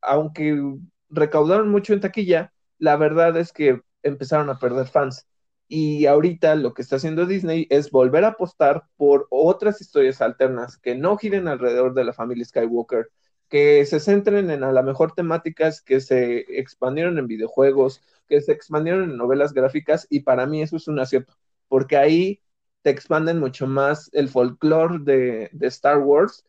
aunque 0.00 0.60
recaudaron 1.08 1.70
mucho 1.70 1.92
en 1.92 2.00
taquilla, 2.00 2.52
la 2.78 2.96
verdad 2.96 3.36
es 3.36 3.52
que 3.52 3.80
empezaron 4.02 4.50
a 4.50 4.58
perder 4.58 4.86
fans. 4.86 5.26
Y 5.68 6.06
ahorita 6.06 6.54
lo 6.54 6.72
que 6.74 6.82
está 6.82 6.96
haciendo 6.96 7.26
Disney 7.26 7.66
es 7.70 7.90
volver 7.90 8.24
a 8.24 8.28
apostar 8.28 8.84
por 8.96 9.26
otras 9.30 9.80
historias 9.80 10.22
alternas 10.22 10.78
que 10.78 10.94
no 10.94 11.16
giren 11.18 11.46
alrededor 11.48 11.94
de 11.94 12.04
la 12.04 12.12
familia 12.14 12.44
Skywalker, 12.46 13.10
que 13.48 13.84
se 13.86 14.00
centren 14.00 14.50
en 14.50 14.64
a 14.64 14.72
lo 14.72 14.82
mejor 14.82 15.12
temáticas 15.12 15.82
que 15.82 16.00
se 16.00 16.38
expandieron 16.58 17.18
en 17.18 17.26
videojuegos, 17.26 18.02
que 18.28 18.40
se 18.40 18.52
expandieron 18.52 19.04
en 19.04 19.16
novelas 19.16 19.52
gráficas, 19.52 20.06
y 20.10 20.20
para 20.20 20.46
mí 20.46 20.62
eso 20.62 20.76
es 20.76 20.88
un 20.88 21.00
acierto, 21.00 21.34
porque 21.68 21.96
ahí 21.96 22.42
te 22.82 22.90
expanden 22.90 23.38
mucho 23.38 23.66
más 23.66 24.10
el 24.12 24.28
folclore 24.28 24.98
de, 25.00 25.50
de 25.52 25.66
Star 25.68 25.98
Wars 25.98 26.44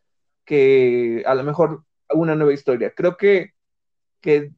que 0.46 1.24
a 1.25 1.36
lo 1.36 1.44
mejor 1.44 1.84
una 2.10 2.36
nueva 2.36 2.53
historia. 2.53 2.94
Creo 2.96 3.18
que, 3.18 3.53
que 4.22 4.53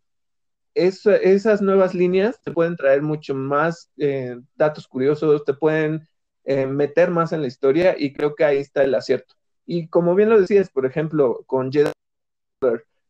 esas 0.74 1.62
nuevas 1.62 1.94
líneas 1.94 2.42
te 2.42 2.52
pueden 2.52 2.76
traer 2.76 3.02
mucho 3.02 3.36
más 3.36 3.92
eh, 3.98 4.38
datos 4.56 4.88
curiosos, 4.88 5.44
te 5.44 5.54
pueden 5.54 6.08
eh, 6.44 6.66
meter 6.66 7.12
más 7.12 7.34
en 7.34 7.42
la 7.42 7.48
historia 7.48 7.96
y 7.98 8.14
creo 8.14 8.36
que 8.36 8.46
ahí 8.46 8.58
está 8.58 8.84
el 8.84 8.96
acierto. 8.96 9.36
Y 9.66 9.88
como 9.88 10.16
bien 10.16 10.30
lo 10.30 10.40
decías, 10.40 10.70
por 10.70 10.86
ejemplo, 10.86 11.44
con 11.46 11.72
Jedi 11.72 11.92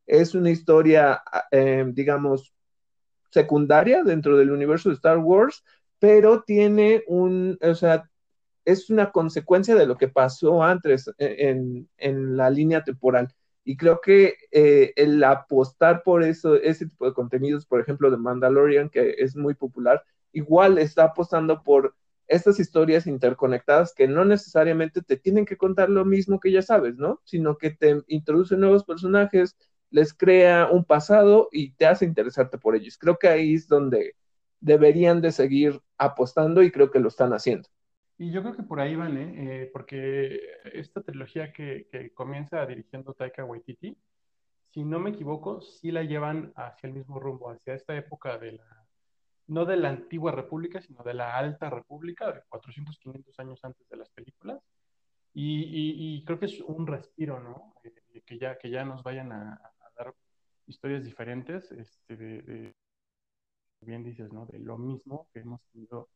es 0.06 0.36
una 0.36 0.50
historia, 0.50 1.22
eh, 1.51 1.86
digamos, 1.88 2.53
secundaria 3.30 4.03
dentro 4.03 4.38
del 4.38 4.51
universo 4.51 4.89
de 4.89 4.96
Star 4.96 5.18
Wars, 5.20 5.63
pero 6.00 6.44
tiene 6.44 7.03
un, 7.08 7.58
o 7.62 7.75
sea, 7.75 8.10
es 8.65 8.89
una 8.89 9.12
consecuencia 9.12 9.75
de 9.75 9.86
lo 9.86 9.98
que 9.98 10.08
pasó 10.08 10.63
antes 10.63 11.10
en, 11.18 11.88
en 11.98 12.38
la 12.38 12.50
línea 12.50 12.84
temporal. 12.84 13.34
Y 13.63 13.77
creo 13.77 14.01
que 14.01 14.36
eh, 14.51 14.94
el 14.96 15.24
apostar 15.24 16.03
por 16.03 16.24
eso, 16.24 16.56
ese 16.56 16.88
tipo 16.88 17.06
de 17.06 17.13
contenidos, 17.13 17.65
por 17.65 17.80
ejemplo, 17.80 18.10
de 18.10 18.18
Mandalorian, 18.18 18.89
que 18.89 19.15
es 19.20 19.36
muy 19.36 19.53
popular, 19.53 20.03
igual 20.32 20.77
está 20.77 21.06
apostando 21.06 21.62
por 21.63 21.96
estas 22.27 22.60
historias 22.60 23.08
interconectadas 23.08 23.94
que 23.94 24.08
no 24.08 24.24
necesariamente 24.25 25.01
te 25.01 25.18
tienen 25.18 25.46
que 25.46 25.58
contar 25.58 25.89
lo 25.89 26.06
mismo 26.06 26.39
que 26.39 26.51
ya 26.51 26.62
sabes, 26.62 26.96
¿no? 26.98 27.22
Sino 27.25 27.58
que 27.58 27.72
te 27.72 28.01
introducen 28.08 28.62
nuevos 28.62 28.86
personajes, 28.86 29.58
les 29.89 30.13
crea 30.13 30.70
un 30.72 30.86
pasado 30.86 31.50
y 31.51 31.74
te 31.74 31.86
hace 31.86 32.06
interesarte 32.06 32.58
por 32.58 32.75
ellos. 32.75 32.98
Creo 32.98 33.18
que 33.18 33.27
ahí 33.27 33.56
es 33.56 33.68
donde 33.68 34.15
deberían 34.62 35.22
de 35.22 35.32
seguir 35.32 35.82
apostando 35.98 36.63
y 36.63 36.72
creo 36.72 36.89
que 36.89 37.00
lo 37.00 37.10
están 37.10 37.34
haciendo. 37.34 37.68
Y 38.22 38.30
yo 38.30 38.44
creo 38.44 38.56
que 38.56 38.62
por 38.62 38.80
ahí 38.80 38.96
van, 38.96 39.18
¿eh? 39.18 39.63
eh 39.63 39.70
porque 39.74 40.40
esta 40.74 41.01
trilogía 41.01 41.51
que, 41.51 41.88
que, 41.92 42.13
comienza 42.13 42.63
dirigiendo 42.68 43.16
Taika 43.16 43.44
Waititi, 43.44 43.98
si 44.70 44.84
no 44.84 45.00
me 45.00 45.10
equivoco, 45.10 45.60
sí 45.60 45.90
la 45.90 46.04
llevan 46.04 46.54
hacia 46.56 46.86
el 46.88 46.94
mismo 46.94 47.20
rumbo, 47.20 47.50
hacia 47.50 47.74
esta 47.74 47.98
época 47.98 48.38
de 48.38 48.51
la, 48.51 48.86
no 49.48 49.66
de 49.66 49.75
la 49.75 49.90
antigua 49.90 50.32
república, 50.32 50.80
sino 50.84 51.01
de 51.04 51.16
la 51.16 51.36
alta 51.36 51.72
república, 51.72 52.32
de 52.32 52.44
400, 52.48 53.00
500 53.00 53.40
años 53.40 53.60
antes 53.63 53.90
de 53.90 53.98
las 53.98 54.12
películas. 54.12 54.62
Y, 55.34 56.18
y, 56.18 56.24
creo 56.24 56.38
que 56.38 56.46
es 56.46 56.62
un 56.62 56.86
respiro, 56.86 57.40
¿no? 57.40 57.74
Eh, 57.84 58.22
que, 58.24 58.38
ya, 58.38 58.56
que 58.60 58.70
ya 58.70 58.86
nos 58.86 59.01
vayan 59.01 59.32
a, 59.32 59.60
dar 59.98 60.13
historias 60.68 61.04
diferentes, 61.04 61.72
este, 61.72 62.16
de, 62.16 62.75
bien 63.82 64.04
dices, 64.04 64.32
¿no? 64.32 64.46
De 64.46 64.60
lo 64.60 64.78
mismo 64.78 65.28
que 65.34 65.40
hemos 65.40 65.63
tenido 65.72 66.10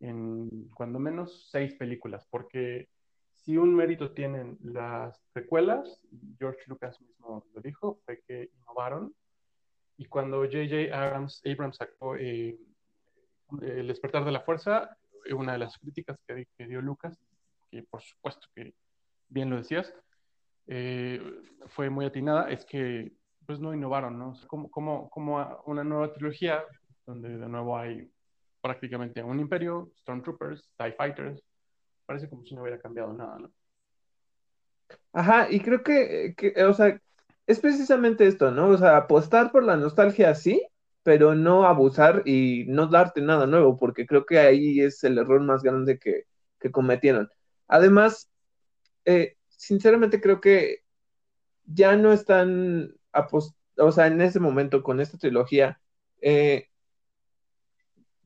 en 0.00 0.68
cuando 0.74 0.98
menos 0.98 1.48
seis 1.50 1.74
películas, 1.74 2.26
porque 2.30 2.88
si 3.34 3.56
un 3.56 3.74
mérito 3.74 4.12
tienen 4.12 4.58
las 4.62 5.18
precuelas, 5.32 6.00
George 6.38 6.60
Lucas 6.66 7.00
mismo 7.00 7.44
lo 7.54 7.60
dijo, 7.60 8.00
fue 8.04 8.20
que 8.26 8.50
innovaron. 8.60 9.14
Y 9.96 10.06
cuando 10.06 10.38
J.J. 10.44 10.94
Abrams, 10.96 11.42
Abrams 11.44 11.76
sacó 11.76 12.16
eh, 12.16 12.58
El 13.60 13.88
despertar 13.88 14.24
de 14.24 14.32
la 14.32 14.40
fuerza, 14.40 14.96
una 15.32 15.52
de 15.52 15.58
las 15.58 15.76
críticas 15.78 16.18
que, 16.26 16.66
dio 16.66 16.80
Lucas, 16.80 17.18
que 17.70 17.82
por 17.82 18.02
supuesto 18.02 18.46
que 18.54 18.74
bien 19.28 19.50
lo 19.50 19.56
decías, 19.56 19.94
eh, 20.66 21.20
fue 21.68 21.90
muy 21.90 22.06
atinada, 22.06 22.50
es 22.50 22.64
que 22.64 23.12
pues 23.46 23.58
no 23.60 23.74
innovaron, 23.74 24.18
¿no? 24.18 24.34
como, 24.46 24.70
como, 24.70 25.10
como 25.10 25.62
una 25.66 25.82
nueva 25.82 26.12
trilogía 26.12 26.64
donde 27.04 27.36
de 27.36 27.48
nuevo 27.48 27.76
hay 27.76 28.08
prácticamente 28.60 29.22
un 29.22 29.40
imperio, 29.40 29.90
Stormtroopers, 30.00 30.70
TIE 30.76 30.92
Fighters. 30.92 31.42
Parece 32.06 32.28
como 32.28 32.44
si 32.44 32.54
no 32.54 32.62
hubiera 32.62 32.80
cambiado 32.80 33.12
nada, 33.12 33.38
¿no? 33.38 33.52
Ajá, 35.12 35.48
y 35.50 35.60
creo 35.60 35.82
que, 35.82 36.34
o 36.66 36.72
sea, 36.72 37.00
es 37.46 37.60
precisamente 37.60 38.26
esto, 38.26 38.50
¿no? 38.50 38.68
O 38.68 38.78
sea, 38.78 38.96
apostar 38.96 39.52
por 39.52 39.64
la 39.64 39.76
nostalgia 39.76 40.34
sí, 40.34 40.66
pero 41.02 41.34
no 41.34 41.66
abusar 41.66 42.22
y 42.26 42.64
no 42.68 42.86
darte 42.86 43.20
nada 43.20 43.46
nuevo, 43.46 43.78
porque 43.78 44.06
creo 44.06 44.26
que 44.26 44.38
ahí 44.38 44.80
es 44.80 45.02
el 45.04 45.18
error 45.18 45.40
más 45.40 45.62
grande 45.62 45.98
que, 45.98 46.24
que 46.58 46.70
cometieron. 46.70 47.28
Además, 47.68 48.30
eh, 49.04 49.36
sinceramente 49.48 50.20
creo 50.20 50.40
que 50.40 50.80
ya 51.66 51.96
no 51.96 52.12
están, 52.12 52.94
o 53.76 53.92
sea, 53.92 54.06
en 54.06 54.20
ese 54.20 54.40
momento 54.40 54.82
con 54.82 55.00
esta 55.00 55.18
trilogía, 55.18 55.80
eh, 56.20 56.69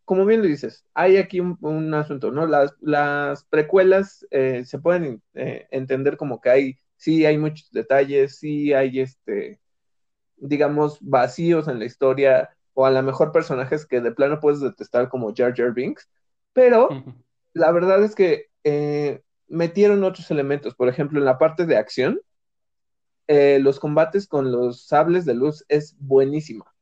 como 0.04 0.26
bien 0.26 0.42
lo 0.42 0.48
dices, 0.48 0.84
hay 0.94 1.16
aquí 1.16 1.40
un, 1.40 1.94
asunto, 1.94 2.30
¿no? 2.30 2.46
Las, 2.46 2.74
las 2.80 3.44
precuelas 3.44 4.26
eh, 4.30 4.64
se 4.64 4.78
pueden 4.78 5.22
eh, 5.34 5.66
entender 5.70 6.16
como 6.16 6.40
que 6.40 6.50
hay, 6.50 6.78
sí 6.96 7.24
hay 7.24 7.38
muchos 7.38 7.70
detalles, 7.70 8.36
sí 8.38 8.74
hay, 8.74 9.00
este, 9.00 9.60
digamos, 10.36 10.98
vacíos 11.00 11.68
en 11.68 11.78
la 11.78 11.86
historia, 11.86 12.50
o 12.74 12.84
a 12.86 12.90
lo 12.90 13.02
mejor 13.02 13.32
personajes 13.32 13.86
que 13.86 14.00
de 14.00 14.12
plano 14.12 14.40
puedes 14.40 14.60
detestar 14.60 15.08
como 15.08 15.32
Jar 15.34 15.54
Jar 15.56 15.72
Binks, 15.72 16.08
pero 16.52 16.88
la 17.54 17.72
verdad 17.72 18.02
es 18.04 18.14
que 18.14 18.50
eh, 18.64 19.22
metieron 19.48 20.04
otros 20.04 20.30
elementos, 20.30 20.74
por 20.74 20.88
ejemplo, 20.88 21.18
en 21.18 21.24
la 21.24 21.38
parte 21.38 21.66
de 21.66 21.76
acción, 21.76 22.20
los 23.26 23.80
combates 23.80 24.26
con 24.28 24.52
los 24.52 24.86
sables 24.86 25.24
de 25.24 25.34
luz 25.34 25.64
es 25.68 25.96
buenísima. 25.98 26.73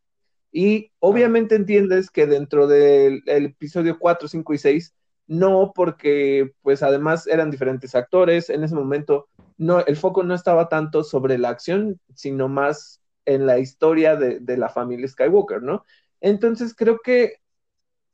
Y 0.52 0.92
obviamente 0.98 1.54
entiendes 1.54 2.10
que 2.10 2.26
dentro 2.26 2.66
del 2.66 3.22
episodio 3.26 3.98
4, 3.98 4.28
5 4.28 4.54
y 4.54 4.58
6, 4.58 4.94
no, 5.26 5.72
porque 5.74 6.52
pues 6.60 6.82
además 6.82 7.26
eran 7.26 7.50
diferentes 7.50 7.94
actores, 7.94 8.50
en 8.50 8.62
ese 8.62 8.74
momento 8.74 9.28
no, 9.56 9.80
el 9.86 9.96
foco 9.96 10.22
no 10.22 10.34
estaba 10.34 10.68
tanto 10.68 11.04
sobre 11.04 11.38
la 11.38 11.48
acción, 11.48 11.98
sino 12.14 12.48
más 12.48 13.00
en 13.24 13.46
la 13.46 13.58
historia 13.58 14.16
de, 14.16 14.40
de 14.40 14.56
la 14.56 14.68
familia 14.68 15.08
Skywalker, 15.08 15.62
¿no? 15.62 15.84
Entonces 16.20 16.74
creo 16.74 16.98
que 17.02 17.36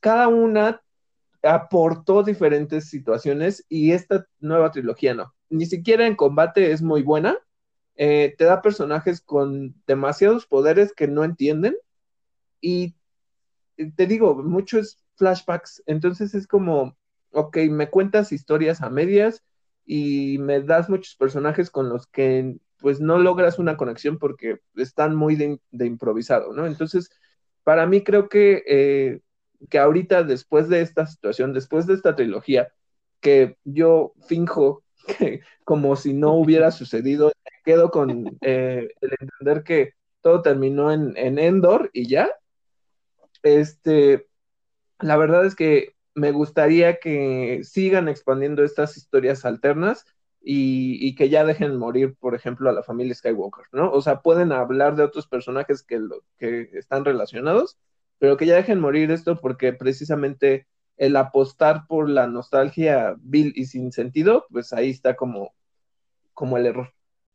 cada 0.00 0.28
una 0.28 0.82
aportó 1.42 2.22
diferentes 2.22 2.88
situaciones 2.88 3.64
y 3.68 3.92
esta 3.92 4.26
nueva 4.40 4.70
trilogía 4.70 5.14
no. 5.14 5.34
Ni 5.48 5.66
siquiera 5.66 6.06
en 6.06 6.16
combate 6.16 6.72
es 6.72 6.82
muy 6.82 7.02
buena. 7.02 7.38
Eh, 7.96 8.34
te 8.38 8.44
da 8.44 8.62
personajes 8.62 9.20
con 9.20 9.74
demasiados 9.86 10.46
poderes 10.46 10.92
que 10.92 11.08
no 11.08 11.24
entienden 11.24 11.76
y 12.60 12.94
te 13.96 14.06
digo, 14.06 14.34
muchos 14.42 14.98
flashbacks, 15.16 15.82
entonces 15.86 16.34
es 16.34 16.46
como, 16.46 16.96
ok, 17.32 17.58
me 17.70 17.90
cuentas 17.90 18.32
historias 18.32 18.80
a 18.82 18.90
medias 18.90 19.44
y 19.84 20.38
me 20.38 20.60
das 20.60 20.88
muchos 20.88 21.14
personajes 21.16 21.70
con 21.70 21.88
los 21.88 22.06
que 22.06 22.56
pues 22.78 23.00
no 23.00 23.18
logras 23.18 23.58
una 23.58 23.76
conexión 23.76 24.18
porque 24.18 24.60
están 24.76 25.16
muy 25.16 25.36
de, 25.36 25.86
improvisado, 25.86 26.52
¿no? 26.52 26.66
Entonces, 26.66 27.10
para 27.64 27.86
mí 27.86 28.04
creo 28.04 28.28
que, 28.28 28.62
eh, 28.68 29.20
que 29.68 29.78
ahorita 29.78 30.22
después 30.22 30.68
de 30.68 30.80
esta 30.80 31.06
situación, 31.06 31.52
después 31.52 31.86
de 31.86 31.94
esta 31.94 32.14
trilogía, 32.14 32.68
que 33.20 33.56
yo 33.64 34.12
finjo 34.26 34.84
como 35.64 35.96
si 35.96 36.12
no 36.12 36.34
hubiera 36.34 36.70
sucedido, 36.70 37.32
quedo 37.64 37.90
con 37.90 38.38
eh, 38.40 38.88
el 39.00 39.10
entender 39.20 39.64
que 39.64 39.94
todo 40.20 40.42
terminó 40.42 40.92
en, 40.92 41.16
en 41.16 41.38
Endor 41.38 41.90
y 41.92 42.08
ya, 42.08 42.30
este, 43.42 44.28
la 45.00 45.16
verdad 45.16 45.46
es 45.46 45.54
que 45.54 45.96
me 46.14 46.32
gustaría 46.32 46.98
que 46.98 47.60
sigan 47.64 48.08
expandiendo 48.08 48.64
estas 48.64 48.96
historias 48.96 49.44
alternas 49.44 50.04
y, 50.40 51.14
que 51.14 51.28
ya 51.28 51.44
dejen 51.44 51.76
morir, 51.76 52.14
por 52.18 52.34
ejemplo, 52.34 52.70
a 52.70 52.72
la 52.72 52.82
familia 52.82 53.14
Skywalker, 53.14 53.66
¿no? 53.72 53.90
O 53.90 54.00
sea, 54.00 54.20
pueden 54.20 54.52
hablar 54.52 54.96
de 54.96 55.02
otros 55.02 55.26
personajes 55.26 55.82
que, 55.82 55.98
lo, 55.98 56.22
que 56.38 56.70
están 56.72 57.04
relacionados, 57.04 57.78
pero 58.18 58.36
que 58.36 58.46
ya 58.46 58.56
dejen 58.56 58.80
morir 58.80 59.10
esto 59.10 59.36
porque 59.40 59.72
precisamente 59.72 60.66
el 60.96 61.16
apostar 61.16 61.86
por 61.86 62.08
la 62.08 62.26
nostalgia 62.26 63.14
vil 63.20 63.52
y 63.56 63.66
sin 63.66 63.92
sentido, 63.92 64.46
pues 64.50 64.72
ahí 64.72 64.90
está 64.90 65.16
como, 65.16 65.54
como 66.34 66.56
el 66.56 66.66
error. 66.66 66.92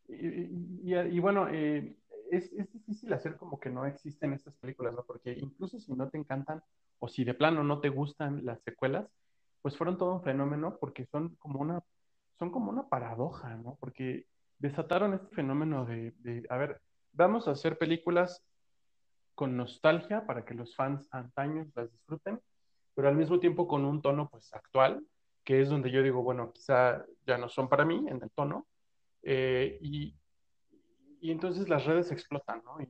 Y, 0.08 1.20
bueno, 1.20 1.48
eh, 1.50 1.96
es, 2.36 2.72
difícil 2.72 3.14
hacer 3.14 3.38
como 3.38 3.60
que 3.60 3.70
no 3.70 3.86
existen 3.86 4.34
estas 4.34 4.56
películas, 4.56 4.94
¿no? 4.94 5.04
Porque 5.04 5.34
incluso 5.34 5.80
si 5.80 5.94
no 5.94 6.10
te 6.10 6.18
encantan 6.18 6.64
o 7.00 7.08
si 7.08 7.24
de 7.24 7.34
plano 7.34 7.64
no 7.64 7.80
te 7.80 7.90
gustan 7.90 8.46
las 8.46 8.62
secuelas, 8.64 9.08
pues 9.62 9.78
fueron 9.78 9.98
todo 9.98 10.16
un 10.16 10.24
fenómeno 10.24 10.78
porque 10.80 11.06
son 11.06 11.36
como 11.36 11.60
una, 11.60 11.82
son 12.40 12.52
como 12.52 12.72
una 12.72 12.90
paradoja, 12.90 13.56
¿no? 13.58 13.78
Porque 13.80 14.28
desataron 14.60 15.14
este 15.14 15.34
fenómeno 15.36 15.86
de, 15.86 16.14
de, 16.20 16.46
a 16.50 16.58
ver, 16.58 16.82
vamos 17.12 17.48
a 17.48 17.52
hacer 17.52 17.78
películas 17.78 18.44
con 19.36 19.58
nostalgia 19.58 20.26
para 20.26 20.46
que 20.46 20.54
los 20.54 20.76
fans 20.76 21.08
antaños 21.12 21.68
las 21.76 21.92
disfruten, 21.92 22.40
pero 22.94 23.08
al 23.08 23.16
mismo 23.16 23.40
tiempo 23.40 23.68
con 23.68 23.86
un 23.86 24.02
tono 24.02 24.30
pues 24.30 24.54
actual, 24.54 25.06
que 25.44 25.62
es 25.62 25.70
donde 25.70 25.92
yo 25.92 26.04
digo, 26.04 26.24
bueno, 26.24 26.52
quizá 26.54 27.04
ya 27.26 27.38
no 27.38 27.50
son 27.50 27.68
para 27.68 27.86
mí 27.86 28.06
en 28.08 28.22
el 28.22 28.32
tono, 28.32 28.68
eh, 29.24 29.78
y, 29.82 30.16
y 31.24 31.32
entonces 31.32 31.70
las 31.70 31.86
redes 31.86 32.12
explotan, 32.12 32.62
¿no? 32.66 32.82
Y, 32.82 32.88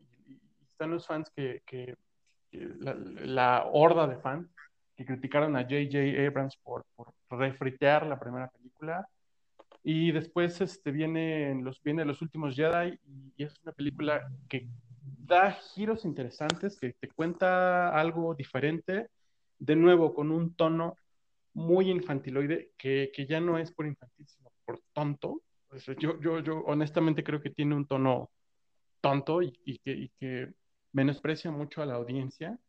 están 0.71 0.89
los 0.89 1.05
fans 1.05 1.29
que, 1.35 1.61
la, 2.51 3.65
horda 3.71 4.07
de 4.07 4.17
fans 4.17 4.49
que 4.97 5.05
criticaron 5.05 5.55
a 5.55 5.61
J.J. 5.61 6.25
Abrams 6.27 6.57
por, 6.57 6.83
por 6.95 7.13
la 7.29 8.19
primera 8.19 8.49
película. 8.49 9.07
Y 9.83 10.11
después 10.11 10.59
este, 10.61 10.89
vienen 10.91 11.63
los, 11.63 11.81
viene 11.83 12.05
Los 12.05 12.23
Últimos 12.23 12.55
Jedi 12.55 12.97
y, 13.37 13.43
es 13.43 13.53
una 13.61 13.71
película 13.71 14.27
que 14.49 14.67
da 15.19 15.51
giros 15.51 16.03
interesantes, 16.03 16.79
que 16.79 16.93
te 16.93 17.09
cuenta 17.09 17.89
algo 17.89 18.33
diferente, 18.33 19.09
de 19.59 19.75
nuevo 19.75 20.15
con 20.15 20.31
un 20.31 20.55
tono 20.55 20.97
muy 21.53 21.91
infantiloide, 21.91 22.71
que, 22.79 23.11
que 23.13 23.27
ya 23.27 23.39
no 23.39 23.59
es 23.59 23.71
por 23.71 23.85
infantil, 23.85 24.25
sino 24.27 24.49
por 24.65 24.81
tonto, 24.91 25.43
pues, 25.73 25.97
yo, 25.97 26.19
yo, 26.19 26.39
yo 26.39 26.59
honestamente 26.65 27.23
creo 27.23 27.41
que 27.41 27.49
tiene 27.49 27.75
un 27.75 27.87
tono 27.87 28.29
tonto 29.01 29.41
y, 29.41 29.79
que, 30.19 30.53
menosprecia 30.91 31.49
mucho 31.49 31.81
a 31.81 31.87
la 31.87 31.95
audiencia 31.95 32.59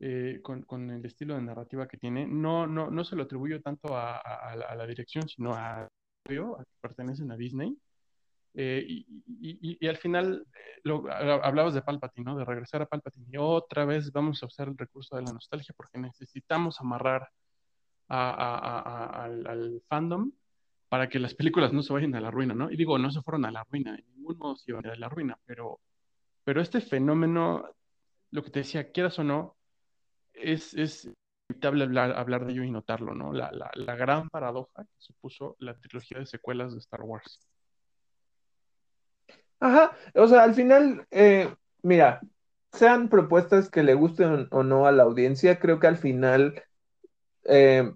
eh, 0.00 0.40
con, 0.42 0.90
el 0.90 1.04
estilo 1.04 1.34
de 1.34 1.42
narrativa 1.42 1.86
que 1.86 1.98
tiene. 1.98 2.26
No, 2.26 2.66
no, 2.66 2.90
no 2.90 3.04
se 3.04 3.14
lo 3.14 3.24
atribuyo 3.24 3.60
tanto 3.60 3.94
a, 3.94 4.20
la, 4.56 4.86
dirección, 4.86 5.28
sino 5.28 5.52
a, 5.52 5.82
a 5.82 5.88
que 6.24 6.40
pertenecen 6.80 7.30
a 7.30 7.36
Disney. 7.36 7.76
Eh, 8.54 9.04
y, 9.26 9.86
al 9.86 9.98
final 9.98 10.46
eh, 10.54 10.80
lo, 10.84 11.04
hablabas 11.12 11.74
de 11.74 11.82
Palpatine, 11.82 12.24
¿no? 12.24 12.38
De 12.38 12.44
regresar 12.46 12.80
a 12.80 12.86
Palpatine. 12.86 13.26
Y 13.30 13.36
otra 13.36 13.84
vez 13.84 14.10
vamos 14.12 14.42
a 14.42 14.46
usar 14.46 14.68
el 14.68 14.78
recurso 14.78 15.16
de 15.16 15.22
la 15.22 15.32
nostalgia 15.32 15.74
porque 15.76 15.98
necesitamos 15.98 16.80
amarrar 16.80 17.28
al, 18.08 19.82
fandom 19.88 20.32
para 20.88 21.08
que 21.08 21.18
las 21.18 21.34
películas 21.34 21.72
no 21.72 21.82
se 21.82 21.92
vayan 21.92 22.14
a 22.14 22.20
la 22.20 22.30
ruina, 22.30 22.54
¿no? 22.54 22.70
Y 22.70 22.76
digo, 22.76 22.98
no 22.98 23.10
se 23.10 23.22
fueron 23.22 23.44
a 23.44 23.50
la 23.50 23.64
ruina, 23.64 23.96
en 23.96 24.04
ningún 24.14 24.38
modo 24.38 24.56
se 24.56 24.70
iban 24.70 24.86
a 24.86 24.94
la 24.94 25.08
ruina, 25.08 25.38
pero, 25.44 25.80
pero 26.44 26.60
este 26.60 26.80
fenómeno, 26.80 27.68
lo 28.30 28.44
que 28.44 28.50
te 28.50 28.60
decía, 28.60 28.92
quieras 28.92 29.18
o 29.18 29.24
no, 29.24 29.56
es, 30.32 30.74
es 30.74 31.10
inevitable 31.48 31.84
hablar, 32.00 32.46
de 32.46 32.52
ello 32.52 32.62
y 32.62 32.70
notarlo, 32.70 33.14
¿no? 33.14 33.32
La, 33.32 33.50
la, 33.52 33.96
gran 33.96 34.28
paradoja 34.28 34.84
que 34.84 34.98
supuso 34.98 35.56
la 35.58 35.74
trilogía 35.78 36.18
de 36.18 36.26
secuelas 36.26 36.72
de 36.72 36.78
Star 36.78 37.02
Wars. 37.02 37.40
Ajá, 39.58 39.96
o 40.14 40.28
sea, 40.28 40.42
al 40.42 40.54
final, 40.54 41.06
eh, 41.10 41.52
mira, 41.82 42.20
sean 42.72 43.08
propuestas 43.08 43.70
que 43.70 43.82
le 43.82 43.94
gusten 43.94 44.48
o 44.50 44.62
no 44.62 44.86
a 44.86 44.92
la 44.92 45.04
audiencia, 45.04 45.58
creo 45.58 45.80
que 45.80 45.86
al 45.86 45.96
final 45.96 46.62
eh, 47.44 47.90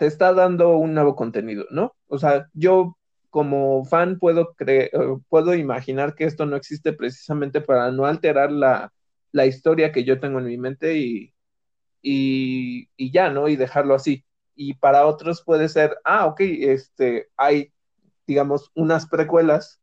te 0.00 0.06
está 0.06 0.32
dando 0.32 0.78
un 0.78 0.94
nuevo 0.94 1.14
contenido, 1.14 1.66
¿no? 1.70 1.94
O 2.08 2.18
sea, 2.18 2.48
yo 2.54 2.96
como 3.28 3.84
fan 3.84 4.18
puedo 4.18 4.54
creer, 4.54 4.90
eh, 4.94 5.18
puedo 5.28 5.54
imaginar 5.54 6.14
que 6.14 6.24
esto 6.24 6.46
no 6.46 6.56
existe 6.56 6.94
precisamente 6.94 7.60
para 7.60 7.90
no 7.92 8.06
alterar 8.06 8.50
la, 8.50 8.90
historia 9.46 9.92
que 9.92 10.04
yo 10.04 10.18
tengo 10.18 10.38
en 10.38 10.46
mi 10.46 10.56
mente 10.56 10.96
y, 10.96 11.34
y, 12.00 13.12
ya, 13.12 13.28
¿no? 13.28 13.48
Y 13.48 13.56
dejarlo 13.56 13.94
así. 13.94 14.24
Y 14.54 14.74
para 14.74 15.06
otros 15.06 15.42
puede 15.44 15.68
ser, 15.68 15.98
ah, 16.04 16.24
ok, 16.26 16.40
este, 16.40 17.28
hay, 17.36 17.70
digamos, 18.26 18.70
unas 18.74 19.06
precuelas 19.06 19.82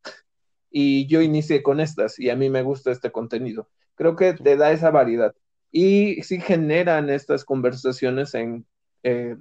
y 0.71 1.05
yo 1.07 1.21
inicié 1.21 1.61
con 1.61 1.79
estas 1.79 2.17
y 2.19 2.31
a 2.31 2.35
mí 2.35 2.49
me 2.49 2.63
gusta 2.63 2.89
este 2.91 3.11
contenido. 3.11 3.69
Creo 3.93 4.15
que 4.15 4.33
te 4.33 4.57
da 4.57 4.71
esa 4.71 4.89
variedad. 4.89 5.35
Y 5.71 6.23
sí 6.23 6.41
generan 6.41 7.11
estas 7.11 7.45
conversaciones 7.45 8.33
en, 8.33 8.65
eh, 9.03 9.37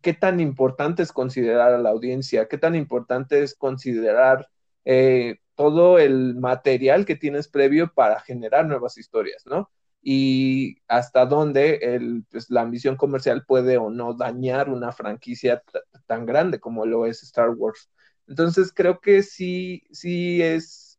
qué 0.00 0.14
tan 0.14 0.40
importante 0.40 1.02
es 1.02 1.12
considerar 1.12 1.72
a 1.74 1.78
la 1.78 1.90
audiencia, 1.90 2.48
qué 2.48 2.58
tan 2.58 2.74
importante 2.74 3.42
es 3.42 3.54
considerar 3.54 4.48
eh, 4.84 5.38
todo 5.54 5.98
el 5.98 6.36
material 6.36 7.04
que 7.04 7.16
tienes 7.16 7.48
previo 7.48 7.92
para 7.94 8.20
generar 8.20 8.66
nuevas 8.66 8.96
historias, 8.98 9.44
¿no? 9.46 9.70
Y 10.02 10.78
hasta 10.88 11.26
dónde 11.26 12.24
pues, 12.30 12.48
la 12.50 12.62
ambición 12.62 12.96
comercial 12.96 13.44
puede 13.46 13.76
o 13.76 13.90
no 13.90 14.14
dañar 14.14 14.70
una 14.70 14.92
franquicia 14.92 15.62
tan 16.06 16.24
grande 16.24 16.58
como 16.58 16.86
lo 16.86 17.04
es 17.04 17.22
Star 17.22 17.50
Wars. 17.50 17.90
Entonces 18.26 18.72
creo 18.74 19.00
que 19.00 19.22
sí, 19.22 19.82
sí 19.90 20.40
es 20.40 20.98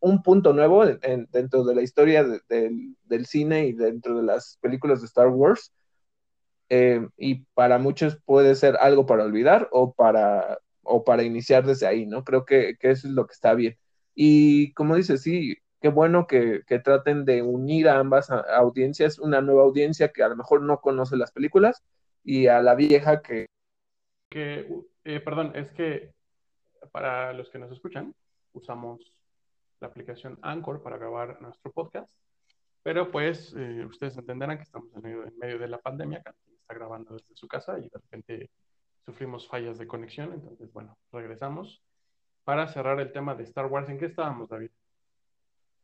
un 0.00 0.22
punto 0.22 0.52
nuevo 0.52 0.84
dentro 0.84 1.64
de 1.64 1.74
la 1.74 1.82
historia 1.82 2.24
del 2.24 3.26
cine 3.26 3.66
y 3.66 3.72
dentro 3.72 4.16
de 4.16 4.24
las 4.24 4.58
películas 4.60 5.00
de 5.00 5.06
Star 5.06 5.28
Wars 5.28 5.72
eh, 6.68 7.06
y 7.16 7.44
para 7.54 7.78
muchos 7.78 8.18
puede 8.24 8.54
ser 8.54 8.76
algo 8.80 9.06
para 9.06 9.24
olvidar 9.24 9.68
o 9.72 9.92
para 9.92 10.58
o 10.84 11.04
para 11.04 11.22
iniciar 11.22 11.64
desde 11.64 11.86
ahí, 11.86 12.06
¿no? 12.06 12.24
Creo 12.24 12.44
que, 12.44 12.76
que, 12.78 12.90
eso 12.90 13.08
es 13.08 13.14
lo 13.14 13.26
que 13.26 13.32
está 13.32 13.54
bien. 13.54 13.78
Y 14.14 14.72
como 14.74 14.96
dices, 14.96 15.22
sí, 15.22 15.56
qué 15.80 15.88
bueno 15.88 16.26
que, 16.26 16.62
que 16.66 16.78
traten 16.78 17.24
de 17.24 17.42
unir 17.42 17.88
a 17.88 17.98
ambas 17.98 18.30
audiencias, 18.30 19.18
una 19.18 19.40
nueva 19.40 19.62
audiencia 19.62 20.12
que 20.12 20.22
a 20.22 20.28
lo 20.28 20.36
mejor 20.36 20.62
no 20.62 20.80
conoce 20.80 21.16
las 21.16 21.32
películas 21.32 21.82
y 22.22 22.46
a 22.46 22.62
la 22.62 22.74
vieja 22.74 23.22
que... 23.22 23.46
que 24.30 24.68
eh, 25.04 25.20
perdón, 25.20 25.52
es 25.54 25.70
que 25.72 26.12
para 26.92 27.32
los 27.32 27.50
que 27.50 27.58
nos 27.58 27.72
escuchan, 27.72 28.14
usamos 28.52 29.00
la 29.80 29.88
aplicación 29.88 30.38
Anchor 30.42 30.82
para 30.82 30.96
grabar 30.96 31.40
nuestro 31.42 31.72
podcast, 31.72 32.10
pero 32.82 33.10
pues 33.10 33.54
eh, 33.56 33.84
ustedes 33.84 34.16
entenderán 34.16 34.56
que 34.56 34.62
estamos 34.64 34.88
en 34.94 35.02
medio, 35.02 35.26
en 35.26 35.36
medio 35.38 35.58
de 35.58 35.68
la 35.68 35.78
pandemia, 35.78 36.22
está 36.64 36.74
grabando 36.74 37.14
desde 37.14 37.34
su 37.34 37.46
casa 37.46 37.78
y 37.78 37.82
de 37.82 37.90
repente 37.92 38.50
sufrimos 39.04 39.46
fallas 39.46 39.78
de 39.78 39.86
conexión, 39.86 40.32
entonces 40.32 40.72
bueno, 40.72 40.96
regresamos 41.12 41.82
para 42.44 42.66
cerrar 42.68 43.00
el 43.00 43.12
tema 43.12 43.34
de 43.34 43.44
Star 43.44 43.66
Wars. 43.66 43.88
¿En 43.88 43.98
qué 43.98 44.06
estábamos, 44.06 44.48
David? 44.48 44.70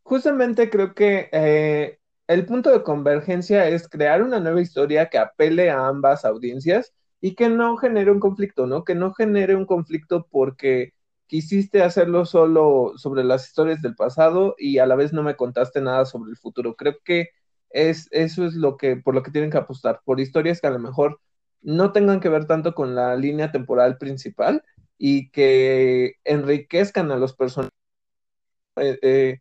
Justamente 0.02 0.70
creo 0.70 0.94
que 0.94 1.28
eh, 1.32 1.98
el 2.26 2.46
punto 2.46 2.70
de 2.70 2.82
convergencia 2.82 3.68
es 3.68 3.88
crear 3.88 4.22
una 4.22 4.40
nueva 4.40 4.60
historia 4.60 5.08
que 5.10 5.18
apele 5.18 5.70
a 5.70 5.86
ambas 5.86 6.24
audiencias 6.24 6.94
y 7.20 7.34
que 7.34 7.48
no 7.48 7.76
genere 7.76 8.10
un 8.10 8.20
conflicto, 8.20 8.66
¿no? 8.66 8.84
Que 8.84 8.94
no 8.94 9.12
genere 9.12 9.54
un 9.54 9.66
conflicto 9.66 10.26
porque 10.30 10.94
quisiste 11.26 11.82
hacerlo 11.82 12.24
solo 12.24 12.94
sobre 12.96 13.22
las 13.24 13.46
historias 13.46 13.82
del 13.82 13.94
pasado 13.94 14.54
y 14.58 14.78
a 14.78 14.86
la 14.86 14.96
vez 14.96 15.12
no 15.12 15.22
me 15.22 15.36
contaste 15.36 15.80
nada 15.82 16.06
sobre 16.06 16.30
el 16.30 16.36
futuro. 16.38 16.74
Creo 16.74 16.96
que 17.04 17.28
es, 17.70 18.08
eso 18.10 18.46
es 18.46 18.54
lo 18.54 18.76
que, 18.76 18.96
por 18.96 19.14
lo 19.14 19.22
que 19.22 19.30
tienen 19.30 19.50
que 19.50 19.58
apostar, 19.58 20.00
por 20.04 20.20
historias 20.20 20.60
que 20.60 20.66
a 20.66 20.70
lo 20.70 20.78
mejor 20.78 21.20
no 21.62 21.92
tengan 21.92 22.20
que 22.20 22.28
ver 22.28 22.46
tanto 22.46 22.74
con 22.74 22.94
la 22.94 23.16
línea 23.16 23.52
temporal 23.52 23.98
principal 23.98 24.64
y 24.98 25.30
que 25.30 26.14
enriquezcan 26.24 27.10
a 27.10 27.16
los 27.16 27.34
personajes. 27.34 27.72
Eh, 28.76 28.98
eh, 29.02 29.40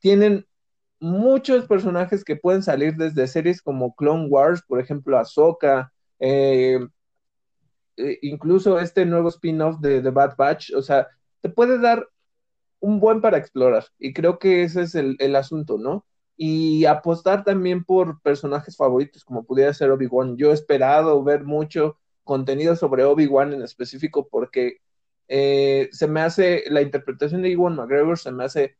tienen 0.00 0.46
muchos 1.00 1.66
personajes 1.66 2.24
que 2.24 2.36
pueden 2.36 2.62
salir 2.62 2.96
desde 2.96 3.26
series 3.28 3.62
como 3.62 3.94
Clone 3.94 4.28
Wars, 4.28 4.62
por 4.66 4.80
ejemplo, 4.80 5.18
Ahsoka, 5.18 5.92
eh, 6.20 6.80
incluso 8.22 8.78
este 8.78 9.04
nuevo 9.06 9.28
spin-off 9.28 9.80
de 9.80 10.00
The 10.00 10.10
Bad 10.10 10.36
Batch, 10.36 10.72
o 10.74 10.82
sea, 10.82 11.08
te 11.40 11.48
puede 11.48 11.78
dar 11.78 12.08
un 12.80 13.00
buen 13.00 13.20
para 13.20 13.38
explorar 13.38 13.86
y 13.98 14.12
creo 14.12 14.38
que 14.38 14.62
ese 14.62 14.82
es 14.82 14.94
el, 14.94 15.16
el 15.18 15.36
asunto, 15.36 15.78
¿no? 15.78 16.06
Y 16.38 16.84
apostar 16.86 17.44
también 17.44 17.84
por 17.84 18.22
personajes 18.22 18.76
favoritos, 18.76 19.24
como 19.24 19.44
pudiera 19.44 19.74
ser 19.74 19.90
Obi-Wan. 19.90 20.36
Yo 20.36 20.52
he 20.52 20.54
esperado 20.54 21.22
ver 21.24 21.44
mucho 21.44 21.98
contenido 22.22 22.76
sobre 22.76 23.04
Obi-Wan 23.04 23.52
en 23.54 23.62
específico 23.62 24.28
porque 24.28 24.78
eh, 25.26 25.88
se 25.92 26.06
me 26.06 26.20
hace, 26.20 26.64
la 26.68 26.80
interpretación 26.80 27.42
de 27.42 27.52
Ewan 27.52 27.74
McGregor 27.74 28.18
se 28.18 28.30
me 28.32 28.44
hace 28.44 28.76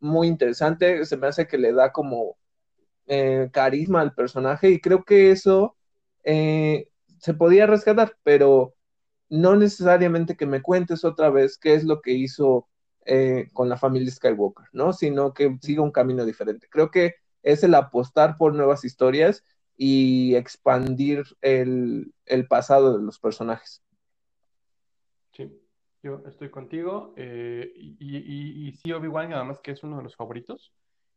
muy 0.00 0.28
interesante, 0.28 1.06
se 1.06 1.16
me 1.16 1.28
hace 1.28 1.46
que 1.46 1.58
le 1.58 1.72
da 1.72 1.92
como 1.92 2.36
eh, 3.06 3.48
carisma 3.52 4.02
al 4.02 4.14
personaje 4.14 4.70
y 4.70 4.80
creo 4.80 5.04
que 5.04 5.30
eso 5.30 5.76
eh, 6.24 6.88
se 7.18 7.34
podía 7.34 7.66
rescatar, 7.66 8.16
pero 8.22 8.74
no 9.30 9.56
necesariamente 9.56 10.36
que 10.36 10.46
me 10.46 10.62
cuentes 10.62 11.04
otra 11.04 11.30
vez 11.30 11.58
qué 11.58 11.74
es 11.74 11.84
lo 11.84 12.02
que 12.02 12.12
hizo 12.12 12.68
eh, 13.04 13.48
con 13.52 13.68
la 13.68 13.76
familia 13.76 14.12
Skywalker, 14.12 14.66
¿no? 14.72 14.92
Sino 14.92 15.34
que 15.34 15.58
siga 15.60 15.82
un 15.82 15.90
camino 15.90 16.24
diferente. 16.24 16.68
Creo 16.70 16.90
que 16.90 17.16
es 17.42 17.64
el 17.64 17.74
apostar 17.74 18.36
por 18.36 18.54
nuevas 18.54 18.84
historias 18.84 19.44
y 19.76 20.36
expandir 20.36 21.24
el, 21.40 22.14
pasado 22.48 22.96
de 22.96 23.04
los 23.04 23.18
personajes. 23.18 23.82
Sí, 25.32 25.50
yo 26.02 26.22
estoy 26.26 26.50
contigo. 26.50 27.12
Eh, 27.16 27.72
y, 27.74 28.72
sí, 28.72 28.92
Obi-Wan, 28.92 29.32
además 29.32 29.60
que 29.60 29.72
es 29.72 29.82
uno 29.82 29.96
de 29.96 30.04
los 30.04 30.14
favoritos. 30.14 30.72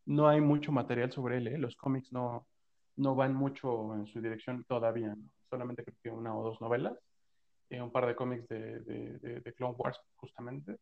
No 0.05 0.27
hay 0.27 0.41
mucho 0.41 0.71
material 0.71 1.11
sobre 1.11 1.37
él, 1.37 1.47
¿eh? 1.47 1.57
los 1.59 1.75
cómics 1.75 2.11
no, 2.11 2.47
no 2.95 3.15
van 3.15 3.35
mucho 3.35 3.93
en 3.93 4.07
su 4.07 4.21
dirección 4.21 4.63
todavía, 4.63 5.15
solamente 5.49 5.83
creo 5.83 5.97
que 6.01 6.09
una 6.11 6.37
o 6.37 6.43
dos 6.43 6.61
novelas, 6.61 6.93
un 7.71 7.91
par 7.91 8.05
de 8.05 8.15
cómics 8.15 8.47
de, 8.47 8.79
de 8.79 9.53
Clone 9.53 9.75
Wars 9.77 9.99
justamente 10.15 10.77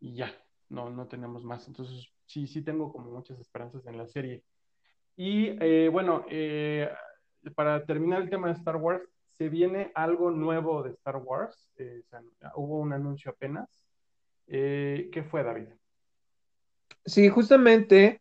y 0.00 0.14
ya, 0.14 0.32
no, 0.68 0.90
no 0.90 1.06
tenemos 1.06 1.44
más. 1.44 1.66
Entonces, 1.68 2.08
sí, 2.26 2.46
sí 2.46 2.62
tengo 2.62 2.92
como 2.92 3.10
muchas 3.10 3.38
esperanzas 3.40 3.86
en 3.86 3.96
la 3.96 4.06
serie. 4.06 4.42
Y 5.16 5.56
eh, 5.60 5.88
bueno, 5.90 6.24
eh, 6.28 6.88
para 7.54 7.84
terminar 7.84 8.22
el 8.22 8.30
tema 8.30 8.48
de 8.48 8.54
Star 8.54 8.76
Wars, 8.76 9.02
se 9.32 9.48
viene 9.48 9.90
algo 9.94 10.30
nuevo 10.30 10.82
de 10.82 10.90
Star 10.90 11.16
Wars. 11.16 11.70
Eh, 11.76 12.02
hubo 12.54 12.78
un 12.80 12.92
anuncio 12.92 13.30
apenas. 13.30 13.68
¿Qué 14.46 15.26
fue, 15.28 15.42
David? 15.42 15.68
Sí, 17.04 17.28
justamente 17.28 18.20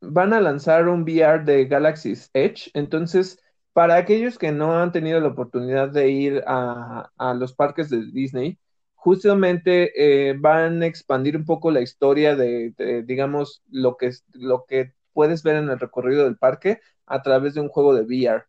van 0.00 0.32
a 0.32 0.40
lanzar 0.40 0.88
un 0.88 1.02
VR 1.02 1.44
de 1.44 1.66
Galaxy's 1.66 2.30
Edge. 2.32 2.70
Entonces, 2.74 3.38
para 3.72 3.96
aquellos 3.96 4.38
que 4.38 4.52
no 4.52 4.78
han 4.78 4.92
tenido 4.92 5.20
la 5.20 5.28
oportunidad 5.28 5.90
de 5.90 6.08
ir 6.10 6.44
a, 6.46 7.10
a 7.16 7.34
los 7.34 7.54
parques 7.54 7.90
de 7.90 8.06
Disney, 8.12 8.58
justamente 9.02 10.30
eh, 10.30 10.34
van 10.38 10.80
a 10.80 10.86
expandir 10.86 11.36
un 11.36 11.44
poco 11.44 11.72
la 11.72 11.80
historia 11.80 12.36
de, 12.36 12.72
digamos, 13.04 13.60
lo 13.68 13.96
que, 13.96 14.12
lo 14.32 14.64
que 14.64 14.94
puedes 15.12 15.42
ver 15.42 15.56
en 15.56 15.70
el 15.70 15.80
recorrido 15.80 16.22
del 16.22 16.38
parque 16.38 16.80
a 17.06 17.20
través 17.20 17.54
de 17.54 17.60
un 17.62 17.68
juego 17.68 17.94
de 17.96 18.02
VR. 18.02 18.44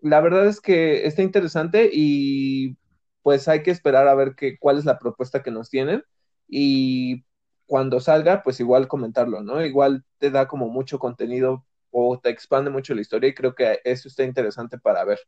La 0.00 0.22
verdad 0.22 0.46
es 0.46 0.62
que 0.62 1.06
está 1.06 1.20
interesante 1.20 1.90
y 1.92 2.78
pues 3.22 3.48
hay 3.48 3.62
que 3.62 3.70
esperar 3.70 4.08
a 4.08 4.14
ver 4.14 4.34
qué, 4.34 4.58
cuál 4.58 4.78
es 4.78 4.86
la 4.86 4.98
propuesta 4.98 5.42
que 5.42 5.50
nos 5.50 5.68
tienen 5.68 6.02
y 6.48 7.26
cuando 7.66 8.00
salga, 8.00 8.42
pues 8.42 8.60
igual 8.60 8.88
comentarlo, 8.88 9.42
¿no? 9.42 9.62
Igual 9.62 10.04
te 10.16 10.30
da 10.30 10.48
como 10.48 10.70
mucho 10.70 10.98
contenido 10.98 11.66
o 11.90 12.18
te 12.18 12.30
expande 12.30 12.70
mucho 12.70 12.94
la 12.94 13.02
historia 13.02 13.28
y 13.28 13.34
creo 13.34 13.54
que 13.54 13.80
eso 13.84 14.08
está 14.08 14.24
interesante 14.24 14.78
para 14.78 15.04
ver. 15.04 15.18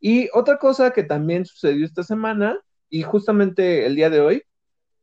Y 0.00 0.28
otra 0.34 0.58
cosa 0.58 0.90
que 0.92 1.04
también 1.04 1.44
sucedió 1.46 1.86
esta 1.86 2.02
semana 2.02 2.60
y 2.90 3.02
justamente 3.02 3.86
el 3.86 3.96
día 3.96 4.10
de 4.10 4.20
hoy, 4.20 4.42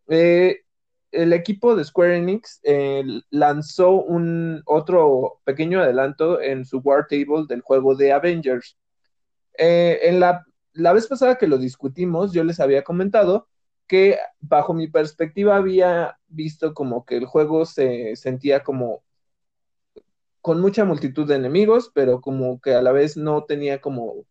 eh, 0.10 0.62
el 1.12 1.34
equipo 1.34 1.76
de 1.76 1.86
Square 1.86 2.18
Enix 2.18 2.60
eh, 2.64 3.04
lanzó 3.30 3.92
un 3.92 4.62
otro 4.66 5.40
pequeño 5.46 5.82
adelanto 5.82 6.42
en 6.42 6.66
su 6.66 6.80
War 6.80 7.08
Table 7.08 7.46
del 7.48 7.62
juego 7.62 7.96
de 7.96 8.12
Avengers. 8.12 8.78
Eh, 9.58 10.00
en 10.04 10.20
la, 10.20 10.46
la 10.74 10.94
vez 10.94 11.08
pasada 11.08 11.38
que 11.38 11.48
lo 11.48 11.58
discutimos, 11.58 12.34
yo 12.34 12.44
les 12.44 12.60
había 12.60 12.84
comentado 12.84 13.48
que 13.88 14.18
bajo 14.42 14.74
mi 14.74 14.88
perspectiva 14.90 15.56
había 15.56 16.20
visto 16.28 16.74
como 16.74 17.06
que 17.06 17.18
el 17.18 17.26
juego 17.26 17.66
se 17.66 18.16
sentía 18.18 18.64
como 18.64 19.02
con 20.42 20.60
mucha 20.62 20.86
multitud 20.86 21.28
de 21.28 21.36
enemigos, 21.36 21.90
pero 21.94 22.22
como 22.22 22.60
que 22.60 22.74
a 22.74 22.82
la 22.82 22.92
vez 22.92 23.18
no 23.18 23.46
tenía 23.46 23.82
como, 23.82 24.26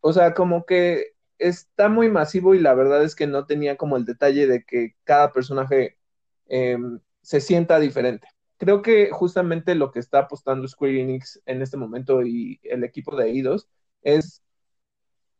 o 0.00 0.12
sea, 0.12 0.34
como 0.34 0.64
que 0.66 1.13
está 1.38 1.88
muy 1.88 2.08
masivo 2.10 2.54
y 2.54 2.60
la 2.60 2.74
verdad 2.74 3.02
es 3.04 3.14
que 3.14 3.26
no 3.26 3.46
tenía 3.46 3.76
como 3.76 3.96
el 3.96 4.04
detalle 4.04 4.46
de 4.46 4.64
que 4.64 4.96
cada 5.04 5.32
personaje 5.32 5.98
em, 6.46 7.00
se 7.22 7.40
sienta 7.40 7.78
diferente. 7.80 8.28
Creo 8.58 8.82
que 8.82 9.10
justamente 9.10 9.74
lo 9.74 9.90
que 9.92 9.98
está 10.00 10.20
apostando 10.20 10.68
Square 10.68 11.00
Enix 11.00 11.42
en 11.46 11.62
este 11.62 11.76
momento 11.76 12.22
y 12.22 12.60
el 12.64 12.84
equipo 12.84 13.16
de 13.16 13.26
Eidos 13.30 13.68
es 14.02 14.42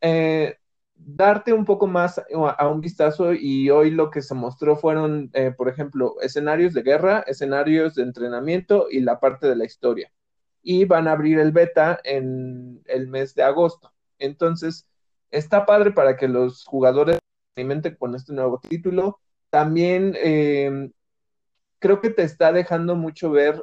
eh, 0.01 0.59
darte 0.95 1.53
un 1.53 1.65
poco 1.65 1.87
más 1.87 2.21
a, 2.59 2.69
un 2.69 2.81
vistazo 2.81 3.33
y 3.35 3.71
hoy 3.71 3.91
lo 3.91 4.11
que 4.11 4.23
se 4.23 4.35
mostró 4.35 4.77
fueron, 4.77 5.31
eh, 5.35 5.53
por 5.57 5.69
ejemplo, 5.69 6.21
escenarios 6.21 6.75
de 6.75 6.83
guerra, 6.83 7.25
escenarios 7.27 7.95
de 7.95 8.03
entrenamiento 8.05 8.89
y 8.91 9.01
la 9.01 9.21
parte 9.21 9.49
de 9.49 9.57
la 9.57 9.65
historia. 9.65 10.13
Y 10.63 10.85
van 10.87 11.09
a 11.09 11.13
abrir 11.13 11.39
el 11.39 11.53
beta 11.53 12.01
en 12.05 12.83
el 12.87 13.09
mes 13.09 13.35
de 13.35 13.43
agosto. 13.43 13.93
Entonces, 14.19 14.87
está 15.31 15.67
padre 15.67 15.93
para 15.93 16.17
que 16.17 16.29
los 16.29 16.65
jugadores 16.65 17.17
se 17.17 17.61
alimenten 17.61 17.97
con 17.97 18.15
este 18.15 18.33
nuevo 18.33 18.61
título. 18.61 19.21
También 19.51 20.15
eh, 20.17 20.91
creo 21.79 22.01
que 22.01 22.11
te 22.11 22.23
está 22.23 22.53
dejando 22.53 22.97
mucho 22.97 23.31
ver 23.31 23.63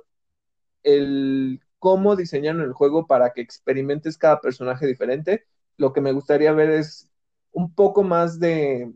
el 0.84 1.62
cómo 1.80 2.16
diseñaron 2.16 2.62
el 2.62 2.74
juego 2.74 3.08
para 3.08 3.34
que 3.34 3.42
experimentes 3.42 4.18
cada 4.18 4.40
personaje 4.40 4.86
diferente. 4.86 5.46
Lo 5.78 5.94
que 5.94 6.02
me 6.02 6.12
gustaría 6.12 6.52
ver 6.52 6.70
es 6.70 7.10
un 7.52 7.74
poco 7.74 8.04
más 8.04 8.40
de 8.40 8.92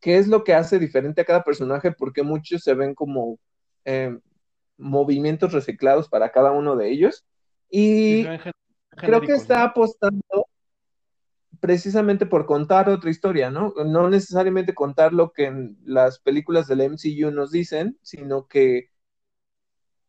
qué 0.00 0.18
es 0.18 0.28
lo 0.28 0.44
que 0.44 0.54
hace 0.54 0.78
diferente 0.78 1.20
a 1.20 1.24
cada 1.24 1.42
personaje, 1.42 1.92
porque 1.92 2.22
muchos 2.22 2.62
se 2.62 2.74
ven 2.74 2.94
como 2.94 3.38
eh, 3.84 4.16
movimientos 4.76 5.52
reciclados 5.52 6.08
para 6.08 6.30
cada 6.30 6.52
uno 6.52 6.76
de 6.76 6.90
ellos. 6.90 7.24
Y 7.68 8.24
creo 8.90 9.20
que 9.20 9.32
está 9.32 9.64
apostando 9.64 10.46
precisamente 11.62 12.26
por 12.26 12.44
contar 12.44 12.88
otra 12.88 13.08
historia, 13.10 13.48
¿no? 13.48 13.72
No 13.86 14.10
necesariamente 14.10 14.74
contar 14.74 15.12
lo 15.12 15.32
que 15.32 15.44
en 15.44 15.78
las 15.84 16.18
películas 16.18 16.66
del 16.66 16.80
MCU 16.80 17.30
nos 17.30 17.52
dicen, 17.52 17.96
sino 18.02 18.48
que 18.48 18.90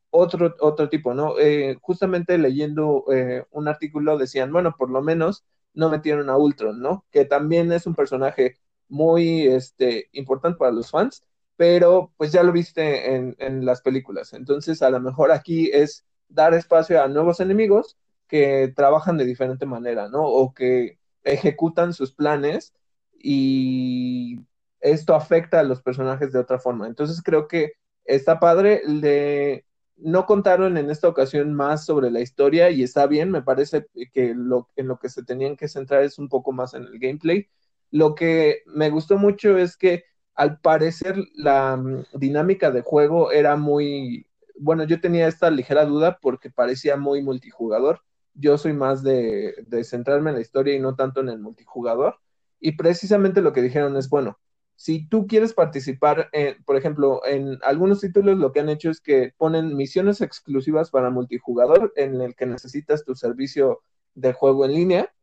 otro, 0.09 0.55
otro 0.61 0.89
tipo, 0.89 1.13
¿no? 1.13 1.37
Eh, 1.39 1.77
justamente 1.79 2.39
leyendo 2.39 3.05
eh, 3.13 3.45
un 3.51 3.67
artículo 3.67 4.17
decían, 4.17 4.51
bueno, 4.51 4.75
por 4.77 4.89
lo 4.89 5.03
menos 5.03 5.45
no 5.75 5.89
metieron 5.89 6.29
a 6.31 6.37
Ultron, 6.37 6.81
¿no? 6.81 7.05
Que 7.11 7.25
también 7.25 7.71
es 7.71 7.85
un 7.85 7.93
personaje 7.95 8.57
muy 8.89 9.45
este, 9.47 10.09
importante 10.13 10.57
para 10.57 10.71
los 10.71 10.89
fans, 10.89 11.23
pero 11.55 12.13
pues 12.17 12.31
ya 12.31 12.41
lo 12.41 12.51
viste 12.51 13.15
en, 13.15 13.35
en 13.37 13.63
las 13.65 13.81
películas. 13.83 14.33
Entonces, 14.33 14.81
a 14.81 14.89
lo 14.89 14.99
mejor 14.99 15.31
aquí 15.31 15.69
es 15.71 16.03
dar 16.29 16.55
espacio 16.55 17.03
a 17.03 17.07
nuevos 17.07 17.39
enemigos 17.39 17.95
que 18.27 18.73
trabajan 18.75 19.17
de 19.19 19.25
diferente 19.25 19.67
manera, 19.67 20.09
¿no? 20.09 20.23
O 20.25 20.51
que 20.55 20.97
ejecutan 21.23 21.93
sus 21.93 22.13
planes 22.13 22.73
y 23.17 24.39
esto 24.79 25.15
afecta 25.15 25.59
a 25.59 25.63
los 25.63 25.81
personajes 25.81 26.31
de 26.31 26.39
otra 26.39 26.59
forma. 26.59 26.87
Entonces 26.87 27.21
creo 27.23 27.47
que 27.47 27.73
está 28.05 28.39
padre. 28.39 28.81
Le, 28.85 29.65
no 29.97 30.25
contaron 30.25 30.77
en 30.77 30.89
esta 30.89 31.07
ocasión 31.07 31.53
más 31.53 31.85
sobre 31.85 32.11
la 32.11 32.19
historia 32.21 32.69
y 32.69 32.83
está 32.83 33.07
bien. 33.07 33.31
Me 33.31 33.41
parece 33.41 33.87
que 34.11 34.33
lo, 34.35 34.69
en 34.75 34.87
lo 34.87 34.99
que 34.99 35.09
se 35.09 35.23
tenían 35.23 35.55
que 35.55 35.67
centrar 35.67 36.03
es 36.03 36.19
un 36.19 36.29
poco 36.29 36.51
más 36.51 36.73
en 36.73 36.83
el 36.83 36.99
gameplay. 36.99 37.47
Lo 37.91 38.15
que 38.15 38.63
me 38.65 38.89
gustó 38.89 39.17
mucho 39.17 39.57
es 39.57 39.77
que 39.77 40.03
al 40.35 40.59
parecer 40.59 41.17
la 41.35 41.77
mm, 41.77 42.05
dinámica 42.13 42.71
de 42.71 42.81
juego 42.81 43.31
era 43.31 43.55
muy, 43.55 44.27
bueno, 44.55 44.83
yo 44.83 44.99
tenía 44.99 45.27
esta 45.27 45.49
ligera 45.51 45.85
duda 45.85 46.19
porque 46.21 46.49
parecía 46.49 46.97
muy 46.97 47.21
multijugador. 47.21 48.01
Yo 48.33 48.57
soy 48.57 48.73
más 48.73 49.03
de, 49.03 49.65
centrarme 49.83 50.31
en 50.31 50.37
la 50.37 50.41
historia 50.41 50.75
y 50.75 50.79
no 50.79 50.95
tanto 50.95 51.21
en 51.21 51.29
el 51.29 51.39
multijugador. 51.39 52.17
Y 52.59 52.73
precisamente 52.73 53.41
lo 53.41 53.53
que 53.53 53.61
dijeron 53.61 53.97
es, 53.97 54.09
bueno, 54.09 54.39
si 54.75 55.07
tú 55.07 55.27
quieres 55.27 55.53
participar, 55.53 56.29
por 56.65 56.77
ejemplo, 56.77 57.21
en 57.25 57.59
algunos 57.63 58.01
títulos 58.01 58.37
lo 58.37 58.51
que 58.51 58.61
han 58.61 58.69
hecho 58.69 58.89
es 58.89 59.01
que 59.01 59.33
ponen 59.37 59.75
misiones 59.75 60.21
exclusivas 60.21 60.89
para 60.89 61.09
multijugador 61.09 61.93
en 61.95 62.21
el 62.21 62.35
que 62.35 62.45
necesitas 62.45 63.05
tu 63.05 63.15
servicio 63.15 63.81
de 64.15 64.33
juego 64.33 64.65
en 64.65 64.73
línea 64.73 65.13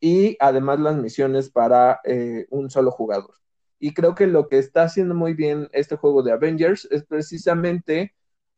y 0.00 0.36
además 0.40 0.80
las 0.80 0.96
misiones 0.96 1.48
para 1.48 2.00
eh, 2.04 2.46
un 2.50 2.70
solo 2.70 2.90
jugador. 2.90 3.34
Y 3.78 3.94
creo 3.94 4.14
que 4.14 4.26
lo 4.26 4.48
que 4.48 4.58
está 4.58 4.82
haciendo 4.82 5.14
muy 5.14 5.34
bien 5.34 5.68
este 5.72 5.96
juego 5.96 6.22
de 6.22 6.32
Avengers 6.32 6.88
es 6.90 7.04
precisamente 7.04 8.14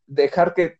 dejar 0.06 0.54
que 0.54 0.78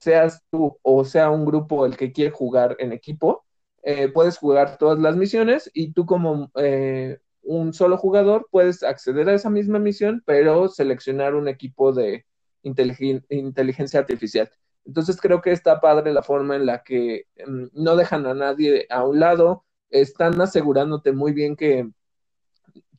seas 0.00 0.42
tú 0.50 0.78
o 0.82 1.04
sea 1.04 1.30
un 1.30 1.44
grupo 1.44 1.86
el 1.86 1.96
que 1.96 2.12
quiere 2.12 2.30
jugar 2.30 2.76
en 2.80 2.92
equipo, 2.92 3.44
eh, 3.82 4.08
puedes 4.08 4.38
jugar 4.38 4.78
todas 4.78 4.98
las 4.98 5.16
misiones 5.16 5.70
y 5.74 5.92
tú 5.92 6.06
como 6.06 6.50
eh, 6.56 7.18
un 7.42 7.72
solo 7.72 7.96
jugador, 7.96 8.48
puedes 8.50 8.82
acceder 8.82 9.28
a 9.28 9.34
esa 9.34 9.50
misma 9.50 9.78
misión, 9.78 10.22
pero 10.26 10.68
seleccionar 10.68 11.34
un 11.34 11.48
equipo 11.48 11.92
de 11.92 12.26
inteligencia 12.62 14.00
artificial. 14.00 14.50
Entonces 14.84 15.20
creo 15.20 15.40
que 15.40 15.52
está 15.52 15.80
padre 15.80 16.12
la 16.12 16.22
forma 16.22 16.56
en 16.56 16.66
la 16.66 16.82
que 16.82 17.26
mm, 17.46 17.66
no 17.72 17.96
dejan 17.96 18.26
a 18.26 18.34
nadie 18.34 18.86
a 18.90 19.04
un 19.04 19.20
lado, 19.20 19.64
están 19.90 20.40
asegurándote 20.40 21.12
muy 21.12 21.32
bien 21.32 21.56
que 21.56 21.90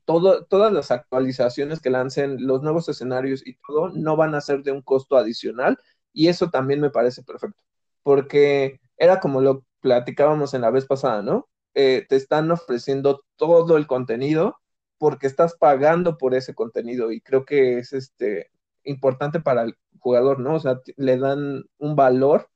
todo, 0.06 0.46
todas 0.46 0.74
las 0.74 0.92
actualizaciones 0.92 1.80
que 1.80 1.90
lancen, 1.90 2.46
los 2.46 2.62
nuevos 2.64 2.90
escenarios 2.90 3.46
y 3.46 3.56
todo, 3.66 3.90
no 3.90 4.16
van 4.18 4.36
a 4.36 4.42
ser 4.42 4.64
de 4.64 4.72
un 4.72 4.82
costo 4.82 5.18
adicional 5.18 5.78
y 6.14 6.28
eso 6.28 6.50
también 6.50 6.82
me 6.82 6.90
parece 6.90 7.24
perfecto, 7.24 7.64
porque 8.04 8.80
era 8.98 9.20
como 9.20 9.42
lo 9.42 9.66
platicábamos 9.82 10.54
en 10.54 10.62
la 10.62 10.72
vez 10.72 10.86
pasada, 10.86 11.22
¿no? 11.22 11.50
Eh, 11.74 12.06
te 12.10 12.16
están 12.16 12.52
ofreciendo 12.52 13.24
todo 13.38 13.78
el 13.78 13.88
contenido 13.88 14.58
porque 14.98 15.28
estás 15.28 15.56
pagando 15.58 16.18
por 16.18 16.36
ese 16.36 16.54
contenido 16.54 17.12
y 17.12 17.22
creo 17.22 17.46
que 17.46 17.80
es 17.80 17.94
este 17.94 18.52
importante 18.84 19.40
para 19.40 19.64
el 19.64 19.76
jugador, 20.00 20.40
¿no? 20.40 20.56
O 20.56 20.60
sea, 20.60 20.80
le 20.98 21.18
dan 21.18 21.64
un 21.78 21.96
valor 21.96 22.50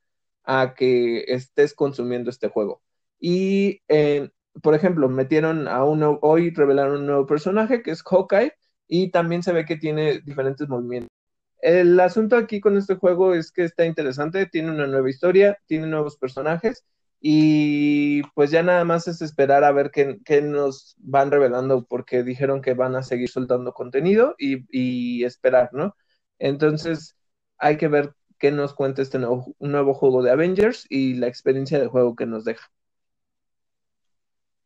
a 0.43 0.75
que 0.75 1.23
estés 1.27 1.73
consumiendo 1.73 2.29
este 2.29 2.49
juego. 2.49 2.81
Y, 3.19 3.81
eh, 3.87 4.29
por 4.61 4.75
ejemplo, 4.75 5.09
metieron 5.09 5.67
a 5.67 5.83
uno, 5.83 6.19
hoy 6.21 6.51
revelaron 6.51 7.01
un 7.01 7.07
nuevo 7.07 7.25
personaje 7.25 7.81
que 7.81 7.91
es 7.91 8.03
Hawkeye 8.03 8.53
y 8.87 9.11
también 9.11 9.43
se 9.43 9.53
ve 9.53 9.65
que 9.65 9.77
tiene 9.77 10.21
diferentes 10.21 10.67
movimientos. 10.69 11.14
El 11.61 11.99
asunto 11.99 12.37
aquí 12.37 12.59
con 12.61 12.77
este 12.77 12.95
juego 12.95 13.33
es 13.33 13.51
que 13.51 13.63
está 13.63 13.85
interesante, 13.85 14.45
tiene 14.45 14.71
una 14.71 14.87
nueva 14.87 15.09
historia, 15.09 15.57
tiene 15.67 15.87
nuevos 15.87 16.17
personajes 16.17 16.83
y 17.27 18.21
pues 18.35 18.51
ya 18.51 18.61
nada 18.61 18.83
más 18.85 19.07
es 19.07 19.21
esperar 19.21 19.63
a 19.63 19.71
ver 19.71 19.91
qué, 19.91 20.41
nos 20.43 20.95
van 20.99 21.31
revelando, 21.31 21.85
porque 21.85 22.23
dijeron 22.23 22.61
que 22.61 22.75
van 22.75 22.95
a 22.95 23.03
seguir 23.03 23.29
soltando 23.29 23.73
contenido 23.73 24.35
y, 24.37 25.23
esperar, 25.23 25.69
¿no? 25.73 25.95
Entonces 26.39 27.15
hay 27.57 27.77
que 27.77 27.87
ver 27.87 28.13
qué 28.37 28.51
nos 28.51 28.73
cuenta 28.75 29.01
este 29.01 29.17
nuevo, 29.19 29.55
nuevo 29.59 29.93
juego 29.95 30.21
de 30.23 30.31
Avengers 30.31 30.85
y 30.89 31.15
la 31.15 31.27
experiencia 31.27 31.79
de 31.79 31.87
juego 31.87 32.15
que 32.15 32.27
nos 32.27 32.45
deja. 32.45 32.69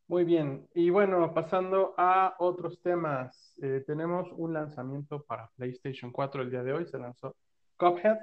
Muy 0.09 0.23
bien, 0.23 0.67
y 0.73 0.89
bueno, 0.89 1.35
pasando 1.35 1.93
a 1.95 2.35
otros 2.39 2.81
temas, 2.81 3.53
eh, 3.61 3.83
tenemos 3.85 4.27
un 4.31 4.53
lanzamiento 4.53 5.21
para 5.23 5.51
PlayStation 5.55 6.11
4 6.11 6.41
el 6.41 6.49
día 6.49 6.63
de 6.63 6.73
hoy, 6.73 6.87
se 6.87 6.97
lanzó 6.97 7.35
Cuphead, 7.77 8.17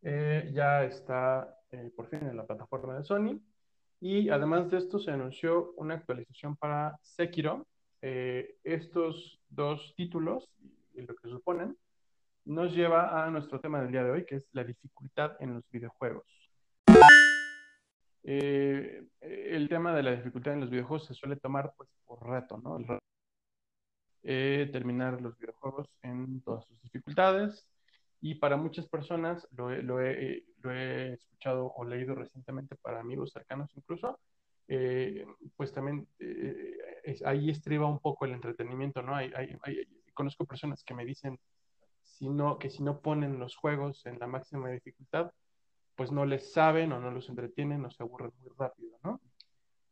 eh, 0.00 0.50
ya 0.54 0.84
está 0.84 1.54
eh, 1.70 1.92
por 1.94 2.08
fin 2.08 2.20
en 2.26 2.34
la 2.34 2.46
plataforma 2.46 2.96
de 2.96 3.04
Sony. 3.04 3.38
Y 4.00 4.30
además 4.30 4.70
de 4.70 4.78
esto 4.78 4.98
se 4.98 5.10
anunció 5.10 5.74
una 5.76 5.96
actualización 5.96 6.56
para 6.56 6.96
Sekiro. 7.02 7.66
Estos 8.00 9.38
dos 9.50 9.92
títulos, 9.98 10.50
y 10.94 11.02
lo 11.02 11.14
que 11.14 11.28
suponen, 11.28 11.76
nos 12.46 12.74
lleva 12.74 13.22
a 13.22 13.28
nuestro 13.30 13.60
tema 13.60 13.82
del 13.82 13.92
día 13.92 14.02
de 14.02 14.12
hoy, 14.12 14.24
que 14.24 14.36
es 14.36 14.48
la 14.52 14.64
dificultad 14.64 15.32
en 15.40 15.52
los 15.52 15.70
videojuegos. 15.70 16.45
Eh, 18.28 19.04
el 19.20 19.68
tema 19.68 19.94
de 19.94 20.02
la 20.02 20.16
dificultad 20.16 20.54
en 20.54 20.60
los 20.60 20.70
videojuegos 20.70 21.06
se 21.06 21.14
suele 21.14 21.36
tomar 21.36 21.72
pues, 21.76 21.88
por 22.04 22.28
reto, 22.28 22.58
¿no? 22.58 22.76
El 22.76 22.86
reto, 22.88 24.72
terminar 24.72 25.20
los 25.22 25.38
videojuegos 25.38 25.88
en 26.02 26.40
todas 26.42 26.64
sus 26.66 26.82
dificultades, 26.82 27.68
y 28.20 28.34
para 28.34 28.56
muchas 28.56 28.88
personas, 28.88 29.46
lo 29.52 29.70
lo 29.82 30.00
he, 30.00 30.44
lo 30.62 30.72
he 30.72 31.12
escuchado 31.12 31.72
o 31.76 31.84
leído 31.84 32.16
recientemente 32.16 32.74
para 32.76 32.98
amigos 33.00 33.30
cercanos 33.32 33.70
incluso, 33.76 34.18
eh, 34.66 35.24
pues 35.56 35.72
también 35.72 36.08
eh, 36.18 36.76
ahí 37.24 37.50
estriba 37.50 37.86
un 37.86 38.00
poco 38.00 38.24
el 38.24 38.32
entretenimiento, 38.32 39.02
¿no? 39.02 39.14
Hay, 39.14 39.30
hay, 39.36 39.56
conozco 40.14 40.44
personas 40.44 40.82
que 40.82 40.94
me 40.94 41.04
dicen 41.04 41.38
si 42.02 42.28
no, 42.28 42.58
que 42.58 42.70
si 42.70 42.82
no 42.82 43.00
ponen 43.00 43.38
los 43.38 43.54
juegos 43.54 44.04
en 44.06 44.18
la 44.18 44.26
máxima 44.26 44.70
dificultad, 44.70 45.30
pues 45.96 46.12
no 46.12 46.24
les 46.24 46.52
saben 46.52 46.92
o 46.92 47.00
no 47.00 47.10
los 47.10 47.28
entretienen 47.28 47.84
o 47.84 47.90
se 47.90 48.02
aburren 48.02 48.32
muy 48.40 48.50
rápido, 48.56 48.98
¿no? 49.02 49.20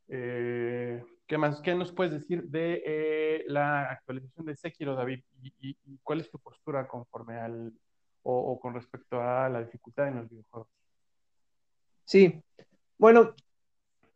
Eh, 0.09 1.03
¿Qué 1.27 1.39
más? 1.39 1.63
¿Qué 1.63 1.75
nos 1.75 1.93
puedes 1.93 2.13
decir 2.13 2.45
de 2.45 3.45
la 3.49 3.91
actualización 3.91 4.47
de 4.47 4.57
Sekiro, 4.57 4.95
David? 4.95 5.25
y, 5.43 5.77
cuál 6.03 6.21
es 6.21 6.31
tu 6.31 6.39
postura 6.39 6.87
conforme 6.87 7.39
al, 7.39 7.73
o, 8.25 8.59
con 8.59 8.75
respecto 8.75 9.21
a 9.21 9.49
la 9.49 9.63
dificultad 9.63 10.09
en 10.09 10.17
los 10.17 10.29
videojuegos. 10.29 10.69
Sí, 12.05 12.43
bueno, 12.99 13.35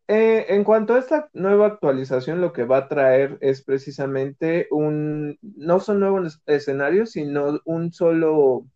eh, 0.09 0.47
en 0.49 0.65
cuanto 0.65 0.95
a 0.95 0.99
esta 0.99 1.31
nueva 1.33 1.67
actualización, 1.67 2.41
lo 2.41 2.53
que 2.53 2.65
va 2.65 2.79
a 2.79 2.89
traer 2.89 3.39
es 3.41 3.63
precisamente 3.63 4.67
un, 4.71 5.39
no 5.43 5.81
son 5.81 6.01
nuevos 6.01 6.43
escenarios, 6.47 7.13
sino 7.13 7.61
un 7.65 7.93
solo, 7.93 8.67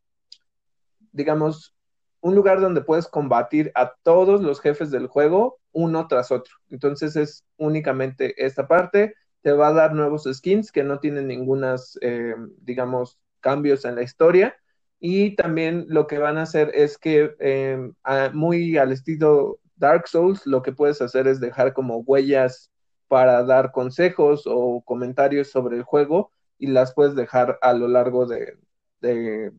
digamos, 1.13 1.75
un 2.23 2.35
lugar 2.35 2.61
donde 2.61 2.81
puedes 2.81 3.09
combatir 3.09 3.71
a 3.75 3.95
todos 4.03 4.41
los 4.41 4.61
jefes 4.61 4.91
del 4.91 5.09
juego 5.09 5.59
uno 5.73 6.07
tras 6.09 6.31
otro. 6.31 6.55
Entonces 6.71 7.17
es 7.17 7.45
únicamente 7.59 8.35
esta 8.45 8.67
parte, 8.69 9.15
te 9.43 9.53
va 9.53 9.69
a 9.69 9.73
dar 9.73 9.95
nuevos 9.95 10.25
skins 10.33 10.73
que 10.73 10.85
no 10.85 11.01
tienen 11.01 11.27
ningunas, 11.27 11.99
eh, 12.01 12.35
digamos, 12.59 13.19
cambios 13.41 13.85
en 13.85 13.97
la 13.97 14.03
historia 14.03 14.57
y 15.01 15.35
también 15.35 15.87
lo 15.89 16.07
que 16.07 16.19
van 16.19 16.39
a 16.39 16.43
hacer 16.43 16.71
es 16.75 16.97
que 16.97 17.35
em, 17.41 17.93
muy 18.33 18.79
al 18.79 18.93
estilo 18.93 19.59
Dark 19.75 20.07
Souls, 20.07 20.47
lo 20.47 20.63
que 20.63 20.73
puedes 20.73 21.03
hacer 21.03 21.27
es 21.27 21.41
dejar 21.41 21.73
como 21.73 21.99
huellas 21.99 22.71
para 23.09 23.43
dar 23.43 23.73
consejos 23.73 24.45
o 24.47 24.81
comentarios 24.85 25.51
sobre 25.51 25.77
el 25.77 25.83
juego 25.83 26.31
y 26.57 26.69
las 26.69 26.95
puedes 26.95 27.17
dejar 27.17 27.59
a 27.63 27.73
lo 27.73 27.89
largo 27.89 28.27
de, 28.27 28.57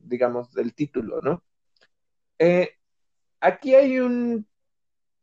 digamos, 0.03 0.53
del 0.53 0.73
título, 0.73 1.21
¿no? 1.21 1.43
Eh, 2.39 2.71
aquí 3.39 3.75
hay 3.75 3.99
un 3.99 4.47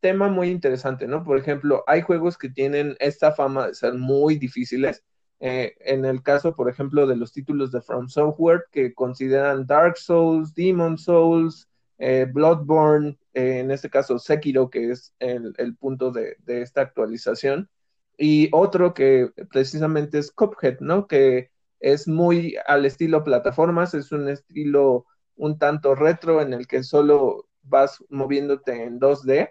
tema 0.00 0.28
muy 0.28 0.48
interesante, 0.50 1.06
¿no? 1.06 1.24
Por 1.24 1.38
ejemplo, 1.38 1.84
hay 1.86 2.02
juegos 2.02 2.38
que 2.38 2.48
tienen 2.48 2.96
esta 3.00 3.32
fama 3.32 3.68
de 3.68 3.74
ser 3.74 3.94
muy 3.94 4.36
difíciles 4.36 5.04
eh, 5.40 5.74
en 5.80 6.04
el 6.04 6.22
caso, 6.22 6.54
por 6.54 6.68
ejemplo, 6.68 7.06
de 7.06 7.16
los 7.16 7.32
títulos 7.32 7.72
de 7.72 7.80
From 7.80 8.08
Software 8.08 8.66
que 8.70 8.94
consideran 8.94 9.66
Dark 9.66 9.96
Souls, 9.96 10.54
Demon 10.54 10.98
Souls, 10.98 11.68
eh, 11.98 12.26
Bloodborne, 12.30 13.18
en 13.32 13.70
este 13.70 13.88
caso 13.88 14.18
Sekiro, 14.18 14.68
que 14.70 14.90
es 14.90 15.14
el, 15.18 15.76
punto 15.76 16.10
de, 16.10 16.36
esta 16.46 16.82
actualización, 16.82 17.70
y 18.18 18.48
otro 18.52 18.92
que 18.92 19.30
precisamente 19.50 20.18
es 20.18 20.30
Cuphead, 20.30 20.80
¿no? 20.80 21.06
Que 21.06 21.50
es 21.80 22.06
muy 22.06 22.56
al 22.66 22.84
estilo 22.84 23.24
plataformas, 23.24 23.94
es 23.94 24.12
un 24.12 24.28
estilo 24.28 25.06
un 25.40 25.58
tanto 25.58 25.94
retro 25.94 26.42
en 26.42 26.52
el 26.52 26.66
que 26.66 26.82
solo 26.82 27.48
vas 27.62 28.04
moviéndote 28.10 28.84
en 28.84 29.00
2D 29.00 29.50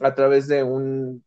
a 0.00 0.14
través 0.14 0.48
de 0.48 0.62
un, 0.64 1.24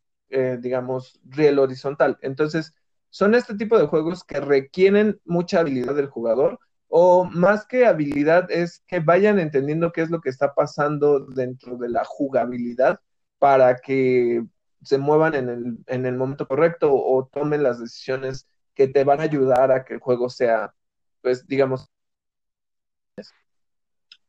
digamos, 0.60 1.20
riel 1.24 1.60
horizontal. 1.60 2.18
Entonces, 2.22 2.74
son 3.10 3.34
este 3.34 3.56
tipo 3.56 3.78
de 3.78 3.88
juegos 3.88 4.24
que 4.24 4.40
requieren 4.42 5.22
mucha 5.26 5.62
habilidad 5.62 5.96
del 5.96 6.08
jugador, 6.08 6.60
o 6.88 7.24
más 7.26 7.66
que 7.66 7.86
habilidad 7.86 8.52
es 8.52 8.84
que 8.88 9.00
vayan 9.00 9.40
entendiendo 9.40 9.92
qué 9.92 10.02
es 10.02 10.10
lo 10.10 10.20
que 10.22 10.30
está 10.30 10.54
pasando 10.54 11.22
dentro 11.22 11.78
de 11.78 11.90
la 11.90 12.04
jugabilidad 12.04 13.00
para 13.40 13.78
que 13.78 14.44
se 14.84 14.98
muevan 14.98 15.34
en 15.34 15.50
el, 15.50 15.78
en 15.88 16.06
el 16.06 16.18
momento 16.18 16.48
correcto 16.48 16.94
o 16.94 17.26
tomen 17.32 17.64
las 17.64 17.80
decisiones 17.80 18.48
que 18.76 18.88
te 18.88 19.04
van 19.04 19.22
a 19.22 19.24
ayudar 19.24 19.72
a 19.72 19.86
que 19.86 19.96
el 19.96 20.00
juego 20.02 20.30
sea, 20.30 20.74
pues, 21.22 21.48
digamos, 21.48 21.90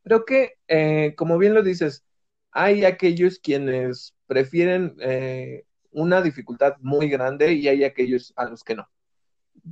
creo 0.05 0.25
que, 0.25 0.55
eh, 0.69 1.15
como 1.17 1.39
bien 1.39 1.55
lo 1.55 1.63
dices, 1.63 2.05
hay 2.53 2.85
aquellos 2.85 3.39
quienes 3.41 4.15
prefieren 4.27 4.97
eh, 5.01 5.65
una 5.91 6.23
dificultad 6.23 6.75
muy 6.81 7.09
grande 7.09 7.55
y 7.55 7.69
hay 7.69 7.85
aquellos 7.85 8.33
a 8.37 8.47
los 8.47 8.63
que 8.65 8.77
no. 8.77 8.89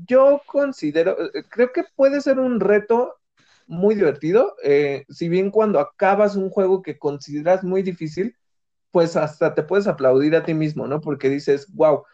Yo 0.09 0.43
considero, 0.47 1.17
eh, 1.35 1.45
creo 1.49 1.73
que 1.73 1.85
puede 1.95 2.21
ser 2.21 2.39
un 2.39 2.61
reto 2.61 3.17
muy 3.67 3.95
divertido, 3.95 4.57
si 5.09 5.29
bien 5.29 5.51
cuando 5.51 5.79
acabas 5.81 6.37
un 6.37 6.51
juego 6.51 6.83
que 6.83 6.99
consideras 6.99 7.65
muy 7.65 7.83
difícil, 7.83 8.37
pues 8.91 9.17
hasta 9.17 9.55
te 9.55 9.63
puedes 9.63 9.87
aplaudir 9.87 10.37
a 10.37 10.45
ti 10.45 10.53
mismo, 10.53 10.87
¿no? 10.87 11.01
Porque 11.01 11.31
dices, 11.31 11.73
wow, 11.73 12.05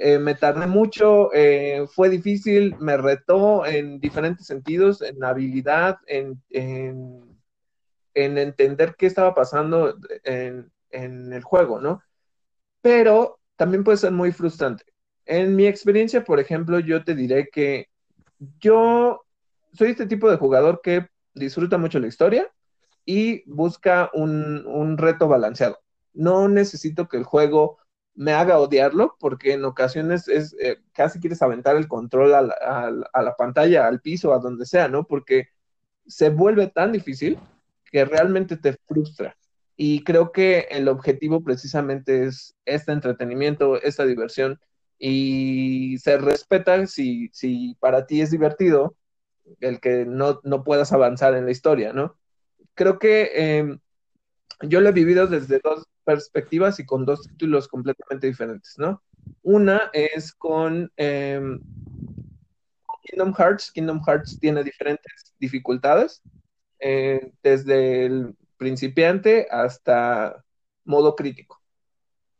eh, 0.00 0.18
me 0.20 0.36
tardé 0.36 0.68
mucho, 0.68 1.34
eh, 1.34 1.84
fue 1.92 2.08
difícil, 2.08 2.76
me 2.78 2.96
retó 2.96 3.66
en 3.66 3.98
diferentes 3.98 4.46
sentidos, 4.46 5.02
en 5.02 5.22
habilidad, 5.24 5.98
en, 6.06 6.40
en, 6.50 7.27
entender 8.24 8.96
qué 8.96 9.06
estaba 9.06 9.34
pasando 9.34 9.96
en, 10.24 10.72
en, 10.90 11.32
el 11.32 11.42
juego, 11.42 11.80
¿no? 11.80 12.02
Pero 12.82 13.38
también 13.56 13.84
puede 13.84 13.98
ser 13.98 14.12
muy 14.12 14.32
frustrante. 14.32 14.84
En 15.24 15.54
mi 15.54 15.66
experiencia, 15.66 16.24
por 16.24 16.40
ejemplo, 16.40 16.80
yo 16.80 17.04
te 17.04 17.14
diré 17.14 17.48
que 17.48 17.88
yo 18.60 19.24
soy 19.72 19.90
este 19.90 20.06
tipo 20.06 20.30
de 20.30 20.36
jugador 20.36 20.80
que 20.82 21.08
disfruta 21.34 21.78
mucho 21.78 21.98
la 21.98 22.08
historia 22.08 22.50
y 23.04 23.42
busca 23.50 24.10
un, 24.14 24.66
un 24.66 24.98
reto 24.98 25.28
balanceado. 25.28 25.78
No 26.12 26.48
necesito 26.48 27.08
que 27.08 27.18
el 27.18 27.24
juego 27.24 27.78
me 28.18 28.32
haga 28.32 28.58
odiarlo, 28.58 29.16
porque 29.20 29.52
en 29.52 29.64
ocasiones 29.64 30.26
es 30.26 30.52
eh, 30.60 30.78
casi 30.92 31.20
quieres 31.20 31.40
aventar 31.40 31.76
el 31.76 31.86
control 31.86 32.34
a 32.34 32.42
la, 32.42 33.36
pantalla, 33.38 33.86
al 33.86 34.00
piso, 34.00 34.34
a 34.34 34.40
donde 34.40 34.66
sea, 34.66 34.88
¿no? 34.88 35.04
Porque 35.04 35.50
se 36.04 36.30
vuelve 36.30 36.66
tan 36.66 36.90
difícil 36.90 37.38
que 37.90 38.04
realmente 38.04 38.56
te 38.56 38.76
frustra. 38.86 39.36
Y 39.76 40.02
creo 40.04 40.32
que 40.32 40.66
el 40.70 40.88
objetivo 40.88 41.42
precisamente 41.42 42.24
es 42.24 42.54
este 42.64 42.92
entretenimiento, 42.92 43.80
esta 43.80 44.04
diversión, 44.04 44.58
y 44.98 45.98
se 45.98 46.18
respeta 46.18 46.86
si, 46.86 47.30
si 47.32 47.76
para 47.78 48.06
ti 48.06 48.20
es 48.20 48.30
divertido 48.30 48.96
el 49.60 49.80
que 49.80 50.04
no, 50.04 50.40
no 50.42 50.64
puedas 50.64 50.92
avanzar 50.92 51.34
en 51.34 51.44
la 51.44 51.52
historia, 51.52 51.92
¿no? 51.92 52.16
Creo 52.74 52.98
que 52.98 53.30
em, 53.34 53.78
yo 54.62 54.80
lo 54.80 54.88
he 54.88 54.92
vivido 54.92 55.26
desde 55.26 55.60
dos 55.62 55.84
perspectivas 56.04 56.80
y 56.80 56.86
con 56.86 57.04
dos 57.04 57.22
títulos 57.22 57.68
completamente 57.68 58.26
diferentes, 58.26 58.74
¿no? 58.78 59.02
Una 59.42 59.90
es 59.92 60.32
con 60.32 60.90
em, 60.96 61.60
Kingdom 63.04 63.34
Hearts. 63.34 63.70
Kingdom 63.72 64.00
Hearts 64.04 64.38
tiene 64.40 64.64
diferentes 64.64 65.34
dificultades, 65.38 66.22
eh, 66.80 67.32
desde 67.42 68.06
el 68.06 68.34
principiante 68.56 69.46
hasta 69.50 70.44
modo 70.84 71.16
crítico. 71.16 71.60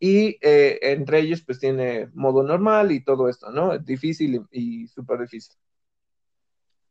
Y 0.01 0.39
eh, 0.43 0.79
entre 0.83 1.21
ellos, 1.21 1.43
pues 1.43 1.59
tiene 1.59 2.09
modo 2.15 2.43
normal 2.43 2.93
y 2.93 3.03
todo 3.03 3.29
esto, 3.29 3.51
¿no? 3.51 3.79
Difícil 3.79 4.47
y, 4.53 4.83
y 4.85 4.87
súper 4.89 5.21
difícil. 5.21 5.57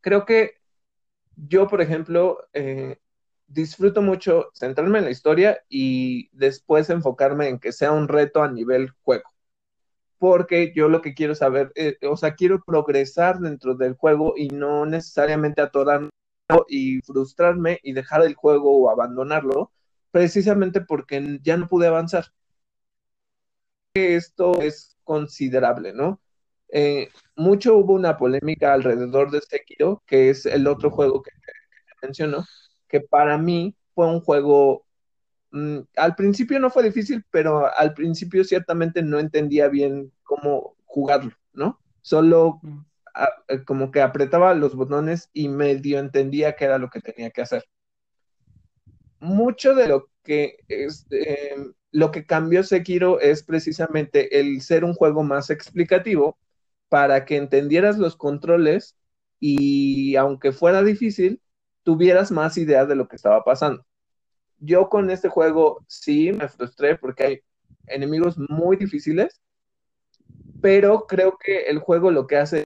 Creo 0.02 0.26
que 0.26 0.56
yo, 1.36 1.68
por 1.68 1.82
ejemplo, 1.82 2.48
eh, 2.54 2.98
disfruto 3.48 4.02
mucho 4.02 4.50
centrarme 4.54 5.00
en 5.00 5.06
la 5.06 5.12
historia 5.12 5.64
y 5.70 6.30
después 6.34 6.90
enfocarme 6.90 7.48
en 7.50 7.60
que 7.60 7.72
sea 7.72 7.92
un 7.92 8.08
reto 8.08 8.44
a 8.44 8.52
nivel 8.52 8.92
juego. 9.04 9.30
Porque 10.18 10.74
yo 10.76 10.90
lo 10.90 11.02
que 11.02 11.14
quiero 11.14 11.36
saber, 11.36 11.72
o 12.10 12.18
sea, 12.18 12.36
quiero 12.36 12.64
progresar 12.66 13.40
dentro 13.40 13.76
del 13.76 13.94
juego 13.94 14.34
y 14.36 14.48
no 14.50 14.86
necesariamente 14.86 15.62
atorarme 15.62 16.10
y 16.68 17.02
frustrarme 17.02 17.80
y 17.84 17.94
dejar 17.94 18.24
el 18.24 18.36
juego 18.36 18.78
o 18.78 18.90
abandonarlo, 18.90 19.72
precisamente 20.12 20.82
porque 20.82 21.40
ya 21.44 21.58
no 21.58 21.68
pude 21.68 21.88
avanzar. 21.88 22.26
Esto 23.94 24.62
es 24.62 24.96
considerable, 25.04 25.94
¿no? 25.94 26.22
Eh, 26.70 27.10
mucho 27.36 27.78
hubo 27.78 27.94
una 27.94 28.18
polémica 28.18 28.74
alrededor 28.74 29.32
de 29.32 29.42
Sekiro, 29.42 30.04
que 30.06 30.30
es 30.30 30.46
el 30.46 30.68
otro 30.68 30.92
juego 30.92 31.22
que, 31.24 31.32
que 31.32 32.08
menciono, 32.08 32.46
que 32.88 33.02
para 33.02 33.38
mí 33.38 33.76
fue 33.96 34.08
un 34.08 34.22
juego, 34.22 34.86
mm, 35.52 35.80
al 35.96 36.16
principio 36.16 36.60
no 36.60 36.70
fue 36.70 36.84
difícil, 36.84 37.24
pero 37.32 37.74
al 37.74 37.94
principio 37.94 38.44
ciertamente 38.44 39.02
no 39.02 39.20
entendía 39.20 39.68
bien 39.70 40.12
cómo 40.24 40.76
jugarlo, 40.86 41.32
¿no? 41.54 41.80
Solo 42.02 42.62
eh, 43.48 43.64
como 43.66 43.92
que 43.92 44.02
apretaba 44.02 44.54
los 44.54 44.76
botones 44.76 45.30
y 45.34 45.50
medio 45.50 46.00
entendía 46.00 46.56
qué 46.56 46.66
era 46.66 46.78
lo 46.78 46.90
que 46.90 47.02
tenía 47.02 47.32
que 47.32 47.42
hacer. 47.42 47.66
Mucho 49.20 49.74
de 49.76 49.88
lo 49.88 50.10
que 50.24 50.58
em, 50.68 51.74
lo 51.92 52.12
que 52.12 52.26
cambió 52.26 52.64
Sekiro 52.64 53.20
es 53.20 53.44
precisamente 53.44 54.40
el 54.40 54.62
ser 54.62 54.84
un 54.84 54.94
juego 54.94 55.24
más 55.24 55.50
explicativo 55.50 56.38
para 56.90 57.26
que 57.26 57.38
entendieras 57.38 57.98
los 57.98 58.16
controles 58.16 58.98
y 59.40 60.16
aunque 60.16 60.52
fuera 60.52 60.84
difícil, 60.84 61.42
tuvieras 61.84 62.32
más 62.32 62.58
idea 62.58 62.86
de 62.86 62.96
lo 62.96 63.08
que 63.08 63.16
estaba 63.16 63.44
pasando. 63.44 63.86
Yo 64.60 64.90
con 64.90 65.10
este 65.10 65.30
juego 65.30 65.86
sí 65.88 66.32
me 66.34 66.50
frustré 66.50 66.98
porque 66.98 67.24
hay 67.24 67.42
enemigos 67.88 68.38
muy 68.38 68.78
difíciles, 68.78 69.42
pero 70.62 71.06
creo 71.08 71.38
que 71.38 71.64
el 71.64 71.80
juego 71.80 72.12
lo 72.12 72.28
que 72.28 72.38
hace, 72.38 72.64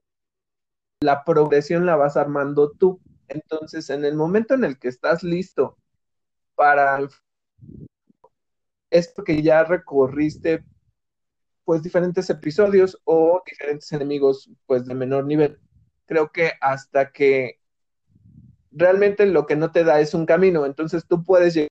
la 1.01 1.23
progresión 1.23 1.85
la 1.85 1.95
vas 1.95 2.15
armando 2.15 2.71
tú. 2.71 3.01
Entonces, 3.27 3.89
en 3.89 4.05
el 4.05 4.15
momento 4.15 4.53
en 4.53 4.63
el 4.63 4.77
que 4.79 4.87
estás 4.87 5.23
listo 5.23 5.77
para 6.55 6.99
es 8.89 9.07
porque 9.07 9.41
ya 9.41 9.63
recorriste 9.63 10.63
pues 11.63 11.81
diferentes 11.81 12.29
episodios 12.29 12.99
o 13.05 13.41
diferentes 13.45 13.91
enemigos 13.93 14.49
pues 14.65 14.85
de 14.85 14.93
menor 14.93 15.25
nivel. 15.25 15.59
Creo 16.05 16.31
que 16.31 16.51
hasta 16.59 17.11
que 17.11 17.59
realmente 18.71 19.25
lo 19.25 19.45
que 19.45 19.55
no 19.55 19.71
te 19.71 19.83
da 19.83 19.99
es 19.99 20.13
un 20.13 20.25
camino, 20.25 20.65
entonces 20.65 21.05
tú 21.07 21.23
puedes 21.23 21.53
llegar 21.53 21.69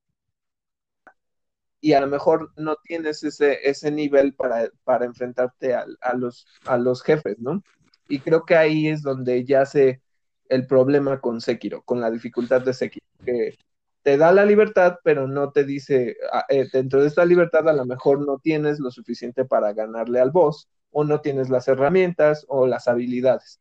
y 1.82 1.94
a 1.94 2.00
lo 2.00 2.06
mejor 2.08 2.52
no 2.56 2.76
tienes 2.76 3.22
ese, 3.24 3.58
ese 3.68 3.90
nivel 3.90 4.34
para, 4.34 4.70
para 4.84 5.06
enfrentarte 5.06 5.74
a, 5.74 5.86
los, 6.14 6.46
a 6.66 6.76
los 6.76 7.02
jefes, 7.02 7.38
¿no? 7.38 7.62
Y 8.10 8.20
creo 8.20 8.44
que 8.44 8.56
ahí 8.56 8.88
es 8.88 9.02
donde 9.02 9.44
yace 9.44 10.02
el 10.48 10.66
problema 10.66 11.20
con 11.20 11.40
Sekiro, 11.40 11.82
con 11.82 12.00
la 12.00 12.10
dificultad 12.10 12.60
de 12.62 12.74
Sekiro, 12.74 13.06
que 13.24 13.56
te 14.02 14.16
da 14.16 14.32
la 14.32 14.44
libertad, 14.44 14.96
pero 15.04 15.28
no 15.28 15.52
te 15.52 15.64
dice, 15.64 16.16
ah, 16.32 16.44
eh, 16.48 16.68
dentro 16.72 17.00
de 17.00 17.08
esta 17.08 17.24
libertad 17.24 17.68
a 17.68 17.72
lo 17.72 17.86
mejor 17.86 18.26
no 18.26 18.38
tienes 18.38 18.80
lo 18.80 18.90
suficiente 18.90 19.44
para 19.44 19.72
ganarle 19.72 20.20
al 20.20 20.32
boss, 20.32 20.68
o 20.90 21.04
no 21.04 21.20
tienes 21.20 21.50
las 21.50 21.68
herramientas 21.68 22.44
o 22.48 22.66
las 22.66 22.88
habilidades. 22.88 23.60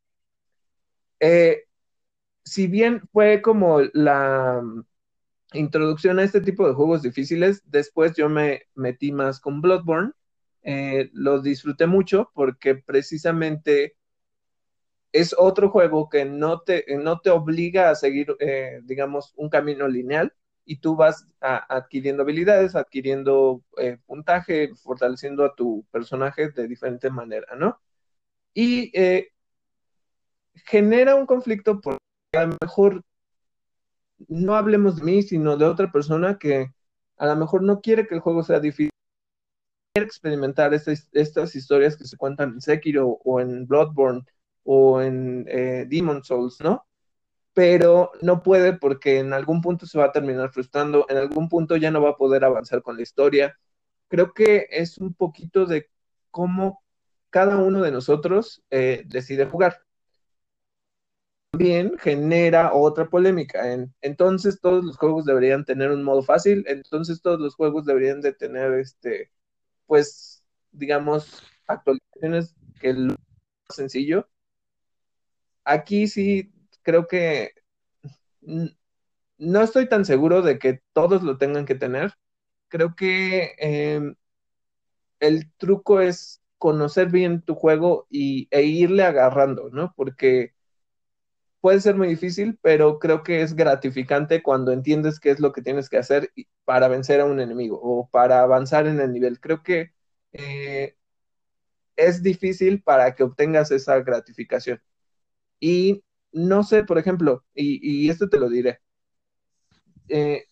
Eh, 1.19 1.65
si 2.43 2.65
bien 2.67 3.01
fue 3.11 3.41
como 3.43 3.81
la 3.93 4.63
introducción 5.53 6.17
a 6.17 6.23
este 6.23 6.41
tipo 6.41 6.67
de 6.67 6.73
juegos 6.73 7.03
difíciles, 7.03 7.61
después 7.65 8.15
yo 8.15 8.29
me 8.29 8.63
metí 8.73 9.11
más 9.11 9.39
con 9.39 9.61
Bloodborne. 9.61 10.11
Eh, 10.63 11.09
lo 11.13 11.39
disfruté 11.39 11.85
mucho 11.85 12.31
porque 12.33 12.75
precisamente 12.75 13.95
es 15.11 15.35
otro 15.37 15.69
juego 15.69 16.09
que 16.09 16.25
no 16.25 16.61
te, 16.61 16.85
no 16.97 17.19
te 17.19 17.29
obliga 17.29 17.89
a 17.89 17.95
seguir, 17.95 18.35
eh, 18.39 18.81
digamos, 18.83 19.33
un 19.35 19.49
camino 19.49 19.87
lineal 19.87 20.33
y 20.65 20.77
tú 20.77 20.95
vas 20.95 21.27
adquiriendo 21.41 22.23
habilidades, 22.23 22.75
adquiriendo 22.75 23.63
eh, 23.77 23.97
puntaje, 24.05 24.75
fortaleciendo 24.75 25.43
a 25.45 25.55
tu 25.55 25.85
personaje 25.91 26.49
de 26.51 26.67
diferente 26.67 27.09
manera, 27.09 27.55
¿no? 27.55 27.79
Y 28.53 28.91
genera 30.65 31.15
un 31.15 31.25
conflicto 31.25 31.81
por 31.81 31.97
a 32.33 32.45
lo 32.45 32.55
mejor 32.61 33.03
no 34.27 34.55
hablemos 34.55 34.97
de 34.97 35.03
mí, 35.03 35.23
sino 35.23 35.57
de 35.57 35.65
otra 35.65 35.91
persona 35.91 36.37
que 36.37 36.71
a 37.17 37.25
lo 37.27 37.35
mejor 37.35 37.63
no 37.63 37.81
quiere 37.81 38.07
que 38.07 38.15
el 38.15 38.21
juego 38.21 38.43
sea 38.43 38.59
difícil, 38.59 38.91
quiere 39.93 40.05
experimentar 40.05 40.73
estas, 40.73 41.55
historias 41.55 41.97
que 41.97 42.05
se 42.05 42.17
cuentan 42.17 42.53
en 42.53 42.61
Sekiro 42.61 43.19
o 43.23 43.39
en 43.39 43.65
Bloodborne 43.67 44.23
o 44.71 45.01
en 45.01 45.45
eh, 45.49 45.85
Demon 45.89 46.23
Souls, 46.23 46.61
¿no? 46.61 46.85
Pero 47.53 48.11
no 48.21 48.43
puede 48.43 48.73
porque 48.73 49.19
en 49.19 49.33
algún 49.33 49.61
punto 49.61 49.87
se 49.87 49.97
va 49.97 50.05
a 50.05 50.11
terminar 50.11 50.51
frustrando, 50.51 51.07
en 51.09 51.17
algún 51.17 51.49
punto 51.49 51.75
ya 51.77 51.89
no 51.91 52.03
va 52.03 52.11
a 52.11 52.17
poder 52.17 52.45
avanzar 52.45 52.83
con 52.83 52.95
la 52.95 53.01
historia. 53.01 53.57
Creo 54.09 54.33
que 54.33 54.67
es 54.71 54.99
un 54.99 55.15
poquito 55.15 55.65
de 55.65 55.89
cómo 56.31 56.83
cada 57.31 57.57
uno 57.57 57.81
de 57.81 57.91
nosotros 57.91 58.63
eh, 58.69 59.03
decide 59.07 59.45
jugar. 59.47 59.81
También 61.51 61.97
genera 61.97 62.73
otra 62.73 63.09
polémica. 63.09 63.63
entonces 64.01 64.61
todos 64.61 64.85
los 64.85 64.97
juegos 64.97 65.25
deberían 65.25 65.65
tener 65.65 65.89
un 65.91 66.03
modo 66.03 66.21
fácil, 66.21 66.63
entonces 66.67 67.21
todos 67.23 67.39
los 67.39 67.55
juegos 67.55 67.85
deberían 67.85 68.21
de 68.21 68.33
tener, 68.33 68.73
este, 68.73 69.31
pues, 69.87 70.43
digamos, 70.71 71.43
actualizaciones 71.67 72.55
que 72.79 72.93
lo 72.93 73.09
más 73.13 73.75
sencillo. 73.75 74.27
Aquí 75.75 76.07
sí 76.07 76.51
creo 76.83 77.07
que 77.07 77.53
no 79.37 79.61
estoy 79.61 79.87
tan 79.87 80.05
seguro 80.05 80.41
de 80.41 80.59
que 80.59 80.81
todos 80.93 81.23
lo 81.23 81.37
tengan 81.37 81.65
que 81.65 81.75
tener. 81.75 82.13
Creo 82.69 82.95
que 82.95 83.53
em, 83.59 84.15
el 85.19 85.51
truco 85.57 86.01
es 86.01 86.41
conocer 86.57 87.09
bien 87.09 87.41
tu 87.41 87.55
juego 87.55 88.07
y, 88.09 88.47
e 88.51 88.63
irle 88.63 89.03
agarrando, 89.03 89.69
¿no? 89.71 89.93
Porque 89.95 90.53
puede 91.61 91.81
ser 91.81 91.95
muy 91.95 92.07
difícil, 92.07 92.57
pero 92.61 92.99
creo 92.99 93.23
que 93.23 93.41
es 93.41 93.55
gratificante 93.55 94.41
cuando 94.43 94.71
entiendes 94.71 95.19
qué 95.19 95.31
es 95.31 95.39
lo 95.39 95.51
que 95.51 95.61
tienes 95.61 95.89
que 95.89 95.97
hacer 95.97 96.31
para 96.65 96.87
vencer 96.87 97.19
a 97.21 97.25
un 97.25 97.39
enemigo 97.39 97.79
o 97.81 98.09
para 98.09 98.41
avanzar 98.41 98.87
en 98.87 98.99
el 98.99 99.11
nivel. 99.13 99.39
Creo 99.39 99.63
que 99.63 99.91
eh, 100.33 100.95
es 101.95 102.23
difícil 102.23 102.81
para 102.81 103.13
que 103.15 103.23
obtengas 103.23 103.69
esa 103.71 103.99
gratificación. 103.99 104.81
Y 105.59 106.03
no 106.31 106.63
sé, 106.63 106.83
por 106.83 106.97
ejemplo, 106.97 107.45
y, 107.53 108.09
esto 108.09 108.29
te 108.29 108.39
lo 108.39 108.49
diré. 108.49 108.79
Eh, 110.07 110.45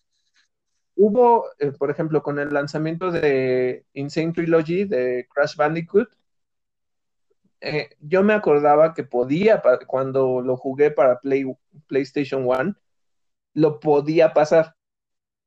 hubo, 0.96 1.46
eh, 1.58 1.72
por 1.72 1.90
ejemplo, 1.90 2.22
con 2.22 2.38
el 2.38 2.50
lanzamiento 2.52 3.10
de 3.10 3.84
Insane 3.94 4.32
Trilogy 4.32 4.84
de 4.84 5.26
Crash 5.32 5.56
Bandicoot, 5.56 6.08
eh, 7.60 7.90
yo 8.00 8.22
me 8.22 8.34
acordaba 8.34 8.94
que 8.94 9.04
podía, 9.04 9.62
cuando 9.86 10.40
lo 10.42 10.56
jugué 10.56 10.90
para 10.90 11.20
Play, 11.20 11.44
PlayStation 11.88 12.46
1, 12.46 12.74
lo 13.54 13.80
podía 13.80 14.32
pasar. 14.34 14.74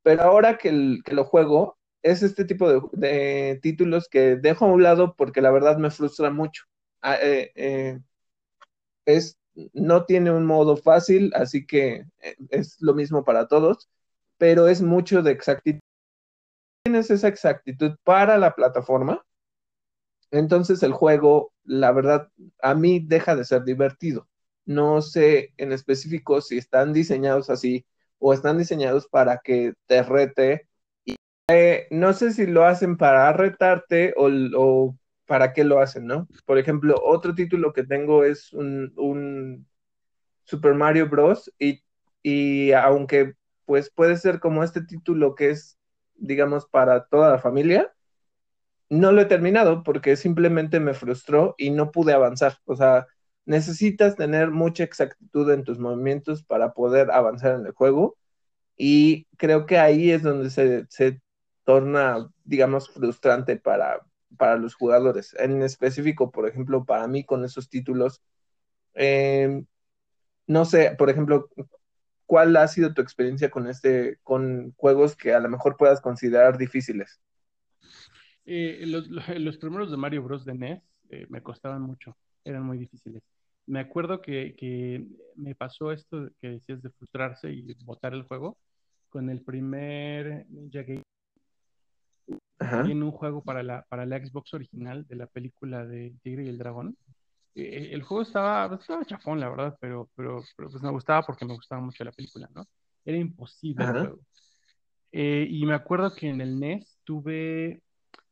Pero 0.04 0.24
ahora 0.24 0.58
que, 0.58 0.72
lo 1.12 1.26
juego, 1.26 1.78
es 2.04 2.24
este 2.24 2.46
tipo 2.46 2.90
de, 2.94 3.60
títulos 3.62 4.08
que 4.10 4.36
dejo 4.38 4.66
a 4.66 4.70
un 4.70 4.84
lado 4.84 5.16
porque 5.16 5.42
la 5.42 5.52
verdad 5.52 5.78
me 5.78 5.92
frustra 5.92 6.32
mucho. 6.32 6.66
Ah, 7.02 7.18
es, 9.06 9.41
no 9.74 10.06
tiene 10.06 10.32
un 10.32 10.46
modo 10.46 10.78
fácil, 10.78 11.32
así 11.36 11.66
que 11.66 12.06
es 12.50 12.78
lo 12.82 12.94
mismo 12.94 13.24
para 13.24 13.48
todos 13.48 13.90
pero 14.42 14.68
es 14.68 14.82
mucho 14.82 15.22
de 15.22 15.30
exactitud. 15.30 15.82
Tienes 16.84 17.12
esa 17.12 17.28
exactitud 17.28 17.96
para 18.04 18.40
la 18.40 18.56
plataforma, 18.56 19.24
entonces 20.32 20.82
el 20.82 20.94
juego, 20.94 21.54
la 21.64 21.92
verdad, 21.92 22.28
a 22.60 22.74
mí 22.74 23.00
deja 23.00 23.36
de 23.36 23.46
ser 23.46 23.64
divertido. 23.66 24.28
No 24.66 25.04
sé 25.04 25.54
en 25.58 25.72
específico 25.74 26.42
si 26.42 26.58
están 26.58 26.92
diseñados 26.92 27.52
así 27.52 27.86
o 28.18 28.34
están 28.34 28.58
diseñados 28.58 29.08
para 29.08 29.42
que 29.44 29.74
te 29.86 30.02
rete. 30.02 30.68
Eh, 31.48 31.86
no 31.92 32.14
sé 32.14 32.34
si 32.34 32.48
lo 32.48 32.66
hacen 32.66 32.98
para 32.98 33.32
retarte 33.34 34.16
o, 34.18 34.98
para 35.32 35.54
qué 35.54 35.64
lo 35.64 35.80
hacen, 35.80 36.08
¿no? 36.08 36.28
Por 36.46 36.58
ejemplo, 36.58 37.00
otro 37.02 37.34
título 37.34 37.72
que 37.72 37.86
tengo 37.86 38.26
es 38.26 38.52
un, 38.52 39.66
Super 40.44 40.74
Mario 40.74 41.08
Bros. 41.08 41.50
Y, 41.58 41.82
y 42.22 42.74
aunque 42.74 43.36
pues 43.64 43.90
puede 43.90 44.18
ser 44.18 44.42
como 44.42 44.62
este 44.62 44.82
título 44.82 45.34
que 45.34 45.52
es, 45.52 45.80
digamos, 46.16 46.66
para 46.66 47.06
toda 47.06 47.30
la 47.30 47.40
familia. 47.40 47.94
No 48.90 49.14
lo 49.14 49.22
he 49.22 49.26
terminado 49.26 49.84
porque 49.84 50.18
simplemente 50.18 50.82
me 50.82 50.94
frustró 50.94 51.56
y 51.58 51.70
no 51.70 51.92
pude 51.92 52.12
avanzar. 52.12 52.58
O 52.66 52.76
sea, 52.76 53.08
necesitas 53.46 54.18
tener 54.18 54.52
mucha 54.52 54.84
exactitud 54.84 55.50
en 55.50 55.64
tus 55.64 55.80
movimientos 55.80 56.44
para 56.44 56.74
poder 56.74 57.10
avanzar 57.10 57.58
en 57.58 57.68
el 57.68 57.72
juego. 57.72 58.18
Y 58.76 59.28
creo 59.38 59.66
que 59.66 59.78
ahí 59.78 60.12
es 60.12 60.24
donde 60.24 60.50
se, 60.50 61.22
torna, 61.64 62.30
digamos, 62.44 62.90
frustrante 62.90 63.56
para, 63.56 64.02
para 64.38 64.58
los 64.58 64.76
jugadores. 64.76 65.36
En 65.40 65.62
específico, 65.62 66.32
por 66.32 66.48
ejemplo, 66.48 66.86
para 66.86 67.08
mí 67.08 67.24
con 67.24 67.44
esos 67.46 67.70
títulos, 67.70 68.22
eh, 68.94 69.64
no 70.48 70.66
sé, 70.66 70.96
por 70.98 71.10
ejemplo, 71.10 71.50
¿cuál 72.26 72.56
ha 72.58 72.68
sido 72.68 72.94
tu 72.94 73.02
experiencia 73.02 73.50
con 73.50 73.68
este, 73.68 74.20
con 74.24 74.74
juegos 74.76 75.16
que 75.16 75.34
a 75.34 75.40
lo 75.40 75.50
mejor 75.50 75.78
puedas 75.78 76.02
considerar 76.02 76.58
difíciles? 76.58 77.20
Eh, 78.46 78.86
los, 78.86 79.58
primeros 79.58 79.92
de 79.92 79.98
Mario 79.98 80.24
Bros. 80.24 80.46
de 80.46 80.54
NES 80.54 80.82
eh, 81.10 81.26
me 81.30 81.42
costaban 81.42 81.82
mucho, 81.82 82.18
eran 82.44 82.64
muy 82.64 82.78
difíciles. 82.78 83.22
Me 83.68 83.80
acuerdo 83.80 84.22
que, 84.22 85.08
me 85.36 85.56
pasó 85.56 85.92
esto 85.92 86.30
que 86.40 86.50
decías 86.50 86.82
de 86.82 86.90
frustrarse 86.90 87.52
y 87.52 87.74
botar 87.86 88.14
el 88.14 88.24
juego 88.24 88.58
con 89.10 89.30
el 89.30 89.42
primer 89.42 90.46
Ninja. 90.50 90.84
En 92.74 93.04
un 93.04 93.12
juego 93.12 93.44
para 93.44 93.64
la, 93.64 93.84
para 93.90 94.06
la 94.06 94.18
Xbox 94.18 94.54
original 94.54 95.06
de 95.08 95.16
la 95.16 95.28
película 95.28 95.86
de 95.86 96.14
Tigre 96.22 96.46
y 96.46 96.50
el 96.50 96.58
Dragón. 96.58 96.98
Eh, 97.56 97.90
el 97.92 98.04
juego 98.04 98.24
estaba, 98.24 98.70
pues, 98.70 98.82
estaba 98.82 99.06
chafón, 99.06 99.40
la 99.40 99.50
verdad, 99.50 99.78
pero, 99.80 100.10
pero, 100.16 100.44
pues 100.56 100.82
me 100.82 100.92
gustaba 100.92 101.24
porque 101.24 101.46
me 101.46 101.54
gustaba 101.54 101.82
mucho 101.82 102.04
la 102.04 102.12
película, 102.12 102.50
¿no? 102.54 102.66
Era 103.04 103.18
imposible 103.18 103.84
el 103.84 103.92
juego. 103.92 104.20
Eh, 105.12 105.48
y 105.50 105.66
me 105.66 105.74
acuerdo 105.74 106.14
que 106.16 106.30
en 106.30 106.40
el 106.40 106.60
NES 106.60 107.00
tuve, 107.04 107.82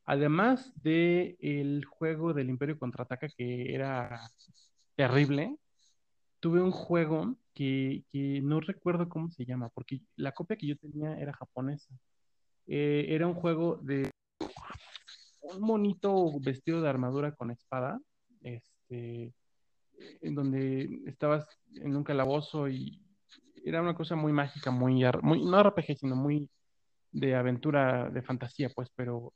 además 0.05 0.71
de 0.81 1.37
el 1.41 1.83
juego 1.85 2.33
del 2.33 2.49
Imperio 2.49 2.79
Contraataca, 2.79 3.27
que 3.27 3.73
era 3.73 4.21
terrible, 4.95 5.57
tuve 6.39 6.61
un 6.61 6.71
juego 6.71 7.35
que, 7.53 8.05
que, 8.11 8.39
no 8.41 8.61
recuerdo 8.61 9.09
cómo 9.09 9.29
se 9.31 9.45
llama, 9.45 9.69
porque 9.69 10.01
la 10.15 10.31
copia 10.31 10.55
que 10.55 10.67
yo 10.67 10.77
tenía 10.77 11.19
era 11.19 11.33
japonesa. 11.33 11.93
Eh, 12.71 13.07
era 13.09 13.27
un 13.27 13.33
juego 13.33 13.77
de 13.81 14.11
un 15.41 15.61
monito 15.61 16.39
vestido 16.39 16.81
de 16.81 16.89
armadura 16.89 17.33
con 17.33 17.51
espada. 17.51 17.99
Este, 18.41 19.33
en 20.21 20.35
donde 20.35 21.01
estabas 21.05 21.47
en 21.75 21.95
un 21.95 22.03
calabozo 22.03 22.69
y 22.69 23.01
era 23.63 23.81
una 23.81 23.95
cosa 23.95 24.15
muy 24.15 24.31
mágica, 24.31 24.71
muy, 24.71 25.03
muy 25.21 25.43
no 25.43 25.59
RPG, 25.59 25.97
sino 25.97 26.15
muy 26.15 26.49
de 27.11 27.35
aventura, 27.35 28.09
de 28.09 28.21
fantasía, 28.21 28.69
pues, 28.69 28.89
pero 28.95 29.33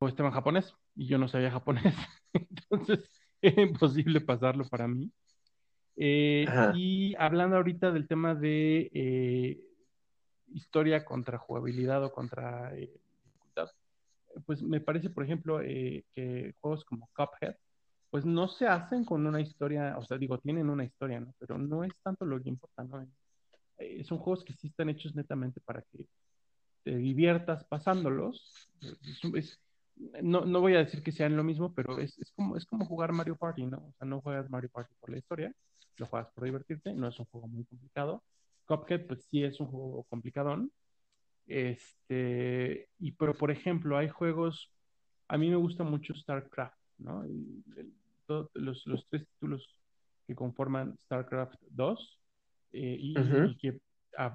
estaba 0.00 0.28
en 0.28 0.34
japonés 0.34 0.74
y 0.94 1.06
yo 1.06 1.18
no 1.18 1.28
sabía 1.28 1.50
japonés, 1.50 1.94
entonces 2.32 3.08
era 3.42 3.62
imposible 3.62 4.20
pasarlo 4.20 4.64
para 4.68 4.88
mí. 4.88 5.10
Eh, 5.96 6.46
y 6.74 7.14
hablando 7.16 7.56
ahorita 7.56 7.90
del 7.90 8.08
tema 8.08 8.34
de 8.34 8.90
eh, 8.94 9.60
historia 10.54 11.04
contra 11.04 11.36
jugabilidad 11.36 12.02
o 12.04 12.12
contra 12.12 12.74
eh, 12.74 12.99
pues 14.46 14.62
me 14.62 14.80
parece, 14.80 15.10
por 15.10 15.24
ejemplo, 15.24 15.60
eh, 15.62 16.04
que 16.12 16.54
juegos 16.60 16.84
como 16.84 17.08
Cuphead, 17.14 17.56
pues 18.10 18.24
no 18.24 18.48
se 18.48 18.66
hacen 18.66 19.04
con 19.04 19.26
una 19.26 19.40
historia, 19.40 19.96
o 19.96 20.04
sea, 20.04 20.18
digo, 20.18 20.38
tienen 20.38 20.68
una 20.68 20.84
historia, 20.84 21.20
¿no? 21.20 21.34
Pero 21.38 21.58
no 21.58 21.84
es 21.84 21.92
tanto 22.02 22.24
lo 22.24 22.40
que 22.42 22.48
importa, 22.48 22.82
¿no? 22.84 23.06
Eh, 23.78 24.04
son 24.04 24.18
juegos 24.18 24.44
que 24.44 24.52
sí 24.52 24.66
están 24.66 24.88
hechos 24.88 25.14
netamente 25.14 25.60
para 25.60 25.82
que 25.82 26.06
te 26.82 26.96
diviertas 26.96 27.64
pasándolos. 27.64 28.68
no, 30.22 30.44
no, 30.44 30.60
voy 30.60 30.74
a 30.74 30.78
decir 30.78 31.02
que 31.02 31.12
sean 31.12 31.36
lo 31.36 31.44
mismo, 31.44 31.72
pero 31.72 31.98
es, 31.98 32.18
es, 32.18 32.32
como, 32.32 32.56
es 32.56 32.66
como 32.66 32.84
jugar 32.84 33.12
Mario 33.12 33.36
Party, 33.36 33.66
¿no? 33.66 33.78
O 33.78 33.92
sea, 33.96 34.06
no 34.06 34.20
juegas 34.20 34.50
Mario 34.50 34.70
Party 34.70 34.92
por 34.98 35.10
la 35.10 35.18
historia, 35.18 35.52
lo 35.96 36.06
juegas 36.06 36.30
por 36.32 36.44
divertirte, 36.44 36.92
no 36.92 37.08
es 37.08 37.18
un 37.18 37.26
juego 37.26 37.46
muy 37.46 37.64
complicado. 37.64 38.24
Cuphead, 38.66 39.06
pues 39.06 39.24
sí 39.24 39.44
es 39.44 39.60
un 39.60 39.66
juego 39.66 40.04
complicadón, 40.04 40.72
este, 41.50 42.88
y 42.98 43.12
pero 43.12 43.34
por 43.34 43.50
ejemplo, 43.50 43.96
hay 43.96 44.08
juegos, 44.08 44.72
a 45.28 45.36
mí 45.36 45.50
me 45.50 45.56
gusta 45.56 45.84
mucho 45.84 46.14
StarCraft, 46.14 46.78
¿no? 46.98 47.24
los, 48.54 48.86
los, 48.86 49.08
tres 49.08 49.26
títulos 49.26 49.76
que 50.26 50.36
conforman 50.36 50.96
StarCraft 50.98 51.60
2 51.70 52.20
eh, 52.72 52.96
y, 53.00 53.56
que, 53.56 53.80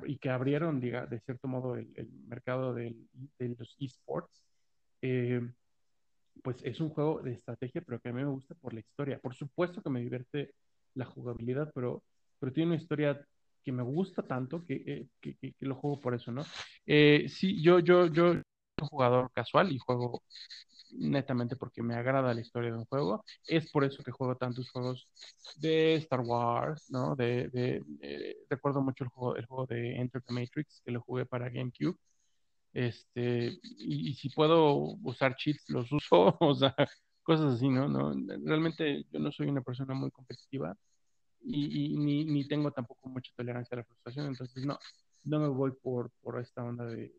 y 0.06 0.18
que 0.18 0.30
abrieron, 0.30 0.82
diga, 0.82 1.06
de 1.06 1.22
cierto 1.22 1.48
modo, 1.48 1.76
el, 1.76 2.10
mercado 2.28 2.74
de 2.74 2.96
los 3.40 3.76
esports. 3.80 4.44
Eh, 5.02 5.42
pues 6.44 6.58
es 6.64 6.82
un 6.82 6.90
juego 6.90 7.22
de 7.22 7.32
estrategia, 7.32 7.82
pero 7.82 8.00
que 8.00 8.10
a 8.10 8.14
mí 8.14 8.22
me 8.22 8.30
gusta 8.30 8.56
por 8.56 8.74
la 8.74 8.82
historia. 8.82 9.20
Por 9.20 9.34
supuesto 9.36 9.82
que 9.82 9.90
me 9.90 10.02
divierte 10.02 10.54
la 10.94 11.06
jugabilidad, 11.06 11.72
pero, 11.74 12.04
pero 12.40 12.52
tiene 12.52 12.72
una 12.72 12.82
historia 12.82 13.26
que 13.66 13.72
me 13.72 13.84
gusta 13.84 14.22
tanto 14.22 14.64
que, 14.64 15.10
eh, 15.24 15.54
lo 15.60 15.76
juego 15.76 16.00
por 16.00 16.14
eso, 16.14 16.32
¿no? 16.32 16.44
Eh, 16.86 17.26
sí, 17.28 17.62
yo, 17.62 17.80
yo, 17.80 18.06
yo 18.08 18.34
soy 18.34 18.44
un 18.82 18.88
jugador 18.88 19.32
casual 19.34 19.72
y 19.72 19.80
juego 19.80 20.22
netamente 20.92 21.56
porque 21.56 21.82
me 21.82 21.96
agrada 21.96 22.34
la 22.34 22.42
historia 22.42 22.72
de 22.72 22.78
un 22.78 22.86
juego. 22.86 23.26
Es 23.48 23.70
por 23.72 23.84
eso 23.84 24.04
que 24.04 24.12
juego 24.12 24.38
tantos 24.38 24.70
juegos 24.70 25.10
de 25.58 25.96
Star 25.96 26.22
Wars, 26.22 26.90
¿no? 26.92 27.16
De, 27.16 27.50
de, 27.50 27.84
recuerdo 28.50 28.82
mucho 28.82 29.04
el 29.04 29.10
juego, 29.10 29.36
el 29.36 29.46
juego 29.48 29.66
de 29.66 29.96
Enter 29.98 30.22
the 30.22 30.34
Matrix, 30.34 30.82
que 30.86 30.92
lo 30.92 31.02
jugué 31.02 31.26
para 31.26 31.50
GameCube. 31.50 31.98
Este, 32.74 33.58
y, 33.64 34.14
si 34.16 34.30
puedo 34.30 34.76
usar 35.04 35.36
cheats, 35.38 35.70
los 35.70 35.92
uso, 35.92 36.38
o 36.42 36.56
sea, 36.56 36.76
cosas 37.24 37.56
así, 37.56 37.70
¿no? 37.70 37.88
¿no? 37.88 38.14
Realmente 38.46 39.06
yo 39.12 39.20
no 39.20 39.32
soy 39.32 39.48
una 39.48 39.62
persona 39.62 39.94
muy 39.96 40.12
competitiva 40.12 40.76
y, 41.46 41.98
ni, 41.98 42.26
ni, 42.26 42.48
tengo 42.48 42.72
tampoco 42.72 43.08
mucha 43.10 43.32
tolerancia 43.36 43.76
a 43.76 43.80
la 43.80 43.84
frustración, 43.84 44.28
entonces 44.28 44.66
no, 44.66 44.80
no 45.24 45.40
me 45.40 45.48
voy 45.48 45.72
por, 45.72 46.12
por 46.22 46.40
esta 46.40 46.64
onda 46.64 46.86
de 46.86 47.14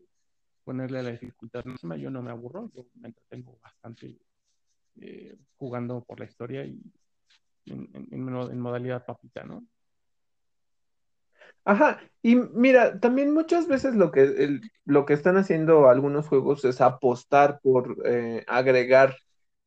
ponerle 0.63 1.01
la 1.01 1.11
dificultad 1.11 1.63
máxima, 1.63 1.95
yo 1.95 2.09
no 2.09 2.21
me 2.21 2.31
aburro, 2.31 2.69
yo 2.73 2.85
me 2.95 3.07
entretengo 3.07 3.57
bastante 3.63 4.17
eh, 4.99 5.37
jugando 5.55 6.03
por 6.03 6.19
la 6.19 6.25
historia 6.25 6.65
y 6.65 6.81
en, 7.65 7.89
en, 8.11 8.59
modalidad 8.59 9.05
papita, 9.05 9.43
¿no? 9.43 9.65
Ajá, 11.63 11.99
y 12.21 12.35
mira, 12.35 12.99
también 12.99 13.33
muchas 13.33 13.67
veces 13.67 13.95
lo 13.95 14.11
que, 14.11 14.59
lo 14.85 15.05
que 15.05 15.13
están 15.13 15.37
haciendo 15.37 15.89
algunos 15.89 16.27
juegos 16.27 16.63
es 16.65 16.79
apostar 16.81 17.59
por 17.61 17.97
eh, 18.05 18.43
agregar 18.47 19.17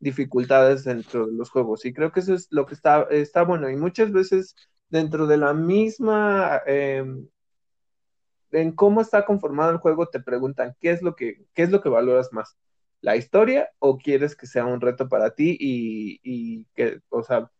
dificultades 0.01 0.85
dentro 0.85 1.27
de 1.27 1.35
los 1.35 1.51
juegos. 1.51 1.85
Y 1.85 1.93
creo 1.93 2.13
que 2.13 2.21
eso 2.21 2.35
es 2.35 2.49
lo 2.51 2.67
que 2.67 2.75
está, 2.75 3.07
está 3.11 3.43
bueno. 3.45 3.71
Y 3.71 3.77
muchas 3.77 4.13
veces 4.13 4.57
dentro 4.89 5.27
de 5.27 5.37
la 5.39 5.55
misma, 5.55 6.63
em, 6.67 7.29
en 8.53 8.73
cómo 8.73 9.01
está 9.01 9.25
conformado 9.25 9.71
el 9.73 9.79
juego, 9.79 10.09
te 10.09 10.21
preguntan 10.21 10.77
qué 10.81 10.91
es 10.91 11.03
lo 11.03 11.15
que, 11.17 11.47
qué 11.55 11.63
es 11.63 11.71
lo 11.71 11.81
que 11.81 11.89
valoras 11.89 12.33
más. 12.33 12.57
¿La 13.01 13.17
historia 13.17 13.71
o 13.79 13.99
quieres 13.99 14.37
que 14.37 14.47
sea 14.47 14.67
un 14.67 14.81
reto 14.81 15.09
para 15.09 15.31
ti 15.35 15.57
y, 15.59 16.21
y 16.23 16.67
que, 16.75 17.01
o 17.11 17.23
sea, 17.23 17.51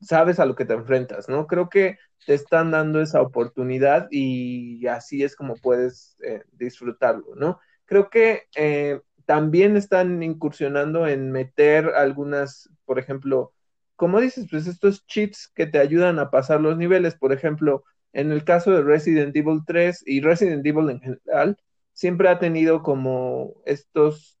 sabes 0.00 0.38
a 0.38 0.46
lo 0.46 0.54
que 0.54 0.64
te 0.64 0.74
enfrentas, 0.74 1.28
¿no? 1.28 1.46
Creo 1.46 1.68
que 1.68 1.98
te 2.26 2.34
están 2.34 2.70
dando 2.70 3.00
esa 3.00 3.22
oportunidad 3.22 4.08
y 4.10 4.86
así 4.86 5.22
es 5.22 5.36
como 5.36 5.56
puedes 5.56 6.16
eh, 6.22 6.42
disfrutarlo, 6.52 7.34
¿no? 7.36 7.60
Creo 7.86 8.08
que 8.10 8.44
eh, 8.56 9.00
también 9.26 9.76
están 9.76 10.22
incursionando 10.22 11.06
en 11.06 11.32
meter 11.32 11.88
algunas, 11.96 12.70
por 12.84 12.98
ejemplo, 12.98 13.52
como 13.96 14.20
dices, 14.20 14.46
pues 14.50 14.66
estos 14.66 15.06
cheats 15.06 15.48
que 15.54 15.66
te 15.66 15.78
ayudan 15.78 16.18
a 16.18 16.30
pasar 16.30 16.60
los 16.60 16.76
niveles, 16.76 17.14
por 17.14 17.32
ejemplo, 17.32 17.84
en 18.12 18.32
el 18.32 18.44
caso 18.44 18.70
de 18.72 18.82
Resident 18.82 19.34
Evil 19.36 19.62
3 19.66 20.02
y 20.06 20.20
Resident 20.20 20.66
Evil 20.66 20.90
en 20.90 21.00
general, 21.00 21.58
siempre 21.92 22.28
ha 22.28 22.38
tenido 22.38 22.82
como 22.82 23.54
estos 23.64 24.38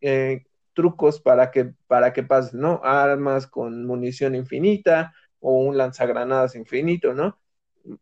eh, 0.00 0.44
trucos 0.74 1.20
para 1.20 1.50
que, 1.50 1.74
para 1.86 2.12
que 2.12 2.22
pases, 2.22 2.54
¿no? 2.54 2.80
Armas 2.84 3.46
con 3.46 3.86
munición 3.86 4.34
infinita 4.34 5.14
o 5.40 5.58
un 5.58 5.76
lanzagranadas 5.76 6.54
infinito, 6.56 7.14
¿no? 7.14 7.38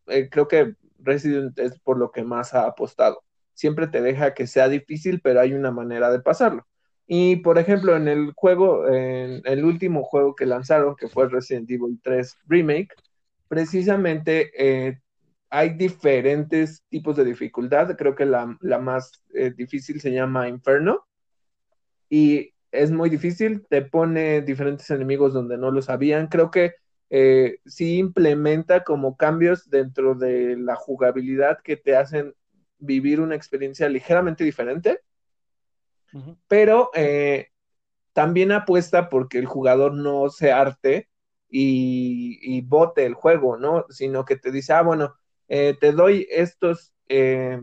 Eh, 0.06 0.28
creo 0.30 0.48
que 0.48 0.74
Resident 0.98 1.58
es 1.58 1.78
por 1.80 1.98
lo 1.98 2.10
que 2.10 2.24
más 2.24 2.54
ha 2.54 2.66
apostado 2.66 3.22
siempre 3.54 3.88
te 3.88 4.00
deja 4.00 4.34
que 4.34 4.46
sea 4.46 4.68
difícil, 4.68 5.20
pero 5.22 5.40
hay 5.40 5.52
una 5.52 5.70
manera 5.70 6.10
de 6.10 6.20
pasarlo. 6.20 6.66
Y 7.06 7.36
por 7.36 7.58
ejemplo, 7.58 7.96
en 7.96 8.08
el 8.08 8.32
juego, 8.36 8.86
en 8.88 9.42
el 9.44 9.64
último 9.64 10.04
juego 10.04 10.34
que 10.36 10.46
lanzaron, 10.46 10.94
que 10.96 11.08
fue 11.08 11.28
Resident 11.28 11.68
Evil 11.70 11.98
3 12.02 12.38
Remake, 12.46 12.94
precisamente 13.48 14.52
eh, 14.56 15.00
hay 15.50 15.70
diferentes 15.70 16.84
tipos 16.88 17.16
de 17.16 17.24
dificultad. 17.24 17.96
Creo 17.96 18.14
que 18.14 18.24
la, 18.24 18.46
más 18.80 19.24
eh, 19.34 19.50
difícil 19.50 20.00
se 20.00 20.12
llama 20.12 20.48
Inferno. 20.48 21.04
Y 22.08 22.54
es 22.70 22.92
muy 22.92 23.10
difícil, 23.10 23.66
te 23.68 23.82
pone 23.82 24.42
diferentes 24.42 24.88
enemigos 24.90 25.32
donde 25.32 25.58
no 25.58 25.72
lo 25.72 25.82
sabían. 25.82 26.28
Creo 26.28 26.52
que 26.52 26.74
eh, 27.10 27.58
sí 27.66 27.98
implementa 27.98 28.84
como 28.84 29.16
cambios 29.16 29.68
dentro 29.68 30.14
de 30.14 30.56
la 30.56 30.76
jugabilidad 30.76 31.58
que 31.64 31.76
te 31.76 31.96
hacen 31.96 32.34
vivir 32.80 33.20
una 33.20 33.36
experiencia 33.36 33.88
ligeramente 33.88 34.44
diferente, 34.44 35.00
pero 36.48 36.90
eh, 36.94 37.50
también 38.12 38.50
apuesta 38.50 39.08
porque 39.08 39.38
el 39.38 39.46
jugador 39.46 39.94
no 39.94 40.28
se 40.28 40.50
arte 40.50 41.08
y, 41.48 42.38
y, 42.42 42.62
bote 42.62 43.06
el 43.06 43.14
juego, 43.14 43.56
¿no? 43.56 43.86
Sino 43.90 44.24
que 44.24 44.36
te 44.36 44.50
dice, 44.50 44.72
ah, 44.72 44.82
bueno, 44.82 45.14
eh, 45.48 45.76
te 45.80 45.92
doy 45.92 46.26
estos 46.30 46.92
eh, 47.08 47.60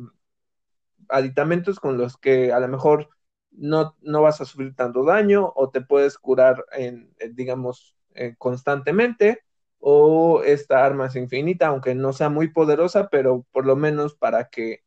aditamentos 1.10 1.80
con 1.80 1.98
los 1.98 2.18
que 2.18 2.52
a 2.54 2.60
lo 2.60 2.68
mejor 2.68 3.10
no, 3.52 3.96
no, 4.02 4.22
vas 4.22 4.40
a 4.40 4.46
sufrir 4.46 4.76
tanto 4.76 5.04
daño 5.04 5.52
o 5.56 5.70
te 5.70 5.82
puedes 5.82 6.18
curar 6.18 6.66
en, 6.72 7.14
digamos, 7.34 7.96
constantemente 8.38 9.44
o 9.80 10.42
esta 10.44 10.86
arma 10.86 11.08
es 11.08 11.16
infinita, 11.16 11.68
aunque 11.68 11.96
no 11.96 12.14
sea 12.14 12.30
muy 12.30 12.50
poderosa, 12.50 13.10
pero 13.10 13.46
por 13.52 13.66
lo 13.66 13.76
menos 13.76 14.16
para 14.16 14.50
que 14.50 14.84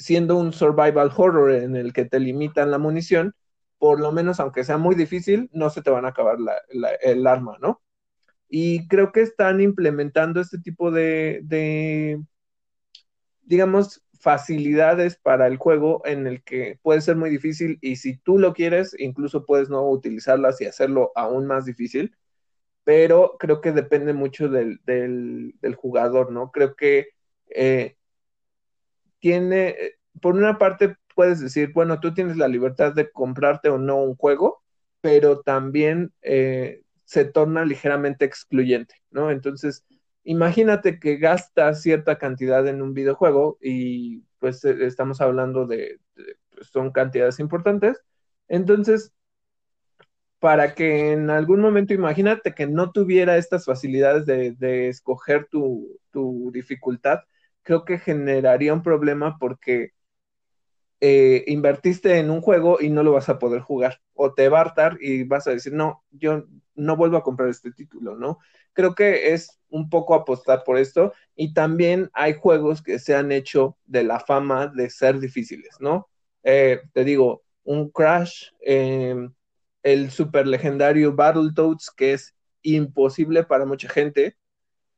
siendo 0.00 0.36
un 0.36 0.52
survival 0.54 1.12
horror 1.14 1.52
en 1.52 1.76
el 1.76 1.92
que 1.92 2.06
te 2.06 2.18
limitan 2.18 2.70
la 2.70 2.78
munición, 2.78 3.34
por 3.78 4.00
lo 4.00 4.12
menos 4.12 4.40
aunque 4.40 4.64
sea 4.64 4.78
muy 4.78 4.94
difícil, 4.94 5.50
no 5.52 5.68
se 5.70 5.82
te 5.82 5.90
van 5.90 6.06
a 6.06 6.08
acabar 6.08 6.38
el 7.02 7.26
arma, 7.26 7.58
¿no? 7.60 7.82
Y 8.48 8.88
creo 8.88 9.12
que 9.12 9.20
están 9.20 9.60
implementando 9.60 10.40
este 10.40 10.58
tipo 10.58 10.90
de, 10.90 12.18
digamos, 13.42 14.02
facilidades 14.18 15.16
para 15.16 15.46
el 15.46 15.56
juego 15.58 16.02
en 16.06 16.26
el 16.26 16.42
que 16.42 16.78
puede 16.82 17.02
ser 17.02 17.16
muy 17.16 17.30
difícil 17.30 17.78
y 17.80 17.96
si 17.96 18.16
tú 18.16 18.38
lo 18.38 18.54
quieres, 18.54 18.96
incluso 18.98 19.44
puedes 19.46 19.68
no 19.70 19.88
utilizarlas 19.88 20.60
y 20.60 20.66
hacerlo 20.66 21.12
aún 21.14 21.46
más 21.46 21.64
difícil, 21.66 22.16
pero 22.84 23.36
creo 23.38 23.60
que 23.60 23.72
depende 23.72 24.14
mucho 24.14 24.48
del, 24.48 24.80
del, 24.84 25.74
jugador, 25.76 26.32
¿no? 26.32 26.50
Creo 26.50 26.74
que 26.74 27.08
eh, 27.50 27.96
tiene, 29.20 29.76
por 30.20 30.34
una 30.36 30.58
parte 30.58 30.96
puedes 31.14 31.40
decir, 31.40 31.72
bueno, 31.74 32.00
tú 32.00 32.14
tienes 32.14 32.36
la 32.36 32.48
libertad 32.48 32.94
de 32.94 33.10
comprarte 33.10 33.68
o 33.68 33.78
no 33.78 33.96
un 34.02 34.16
juego, 34.16 34.62
pero 35.00 35.40
también 35.40 36.12
eh, 36.22 36.82
se 37.04 37.24
torna 37.24 37.64
ligeramente 37.64 38.24
excluyente, 38.24 38.94
¿no? 39.10 39.30
Entonces, 39.30 39.84
imagínate 40.24 40.98
que 41.00 41.16
gastas 41.16 41.82
cierta 41.82 42.18
cantidad 42.18 42.66
en 42.68 42.82
un 42.82 42.94
videojuego 42.94 43.58
y 43.60 44.22
pues 44.38 44.64
eh, 44.64 44.76
estamos 44.86 45.20
hablando 45.20 45.66
de, 45.66 45.98
pues, 46.50 46.68
son 46.68 46.92
cantidades 46.92 47.38
importantes, 47.40 47.98
entonces, 48.48 49.12
para 50.38 50.74
que 50.74 51.12
en 51.12 51.30
algún 51.30 51.60
momento, 51.60 51.92
imagínate 51.94 52.54
que 52.54 52.66
no 52.66 52.92
tuviera 52.92 53.36
estas 53.36 53.64
facilidades 53.66 54.24
de, 54.26 54.52
de 54.52 54.88
escoger 54.88 55.46
tu, 55.50 56.00
tu 56.10 56.50
dificultad, 56.52 57.20
creo 57.62 57.84
que 57.84 57.98
generaría 57.98 58.72
un 58.74 58.82
problema 58.82 59.38
porque 59.38 59.92
eh, 61.00 61.44
invertiste 61.46 62.18
en 62.18 62.30
un 62.30 62.42
juego 62.42 62.78
y 62.80 62.90
no 62.90 63.02
lo 63.02 63.12
vas 63.12 63.28
a 63.28 63.38
poder 63.38 63.60
jugar. 63.62 64.00
O 64.14 64.34
te 64.34 64.48
va 64.48 64.58
a 64.58 64.62
hartar 64.62 64.98
y 65.00 65.24
vas 65.24 65.46
a 65.46 65.52
decir, 65.52 65.72
no, 65.72 66.04
yo 66.10 66.44
no 66.74 66.96
vuelvo 66.96 67.16
a 67.16 67.22
comprar 67.22 67.48
este 67.48 67.72
título, 67.72 68.16
¿no? 68.16 68.38
Creo 68.72 68.94
que 68.94 69.32
es 69.32 69.58
un 69.70 69.88
poco 69.88 70.14
apostar 70.14 70.62
por 70.64 70.78
esto. 70.78 71.12
Y 71.34 71.54
también 71.54 72.10
hay 72.12 72.34
juegos 72.34 72.82
que 72.82 72.98
se 72.98 73.14
han 73.14 73.32
hecho 73.32 73.76
de 73.86 74.04
la 74.04 74.20
fama 74.20 74.66
de 74.66 74.90
ser 74.90 75.18
difíciles, 75.20 75.76
¿no? 75.80 76.08
Eh, 76.42 76.80
te 76.92 77.04
digo, 77.04 77.42
un 77.64 77.90
Crash, 77.90 78.50
em, 78.60 79.32
el 79.82 80.10
super 80.10 80.46
legendario 80.46 81.14
Battletoads, 81.14 81.90
que 81.90 82.12
es 82.14 82.34
imposible 82.62 83.44
para 83.44 83.64
mucha 83.64 83.88
gente, 83.88 84.36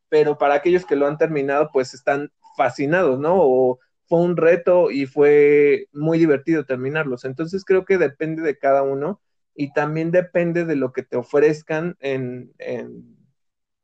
pero 0.08 0.36
para 0.38 0.54
aquellos 0.54 0.84
que 0.84 0.96
lo 0.96 1.06
han 1.06 1.18
terminado, 1.18 1.70
pues 1.72 1.94
están 1.94 2.30
fascinados, 2.56 3.18
¿no? 3.18 3.36
O 3.36 3.78
fue 4.06 4.20
un 4.20 4.36
reto 4.36 4.90
y 4.90 5.06
fue 5.06 5.88
muy 5.92 6.18
divertido 6.18 6.64
terminarlos. 6.64 7.24
Entonces 7.24 7.64
creo 7.64 7.84
que 7.84 7.98
depende 7.98 8.42
de 8.42 8.58
cada 8.58 8.82
uno 8.82 9.20
y 9.54 9.72
también 9.72 10.10
depende 10.10 10.64
de 10.64 10.76
lo 10.76 10.92
que 10.92 11.02
te 11.02 11.16
ofrezcan 11.16 11.96
en, 12.00 12.52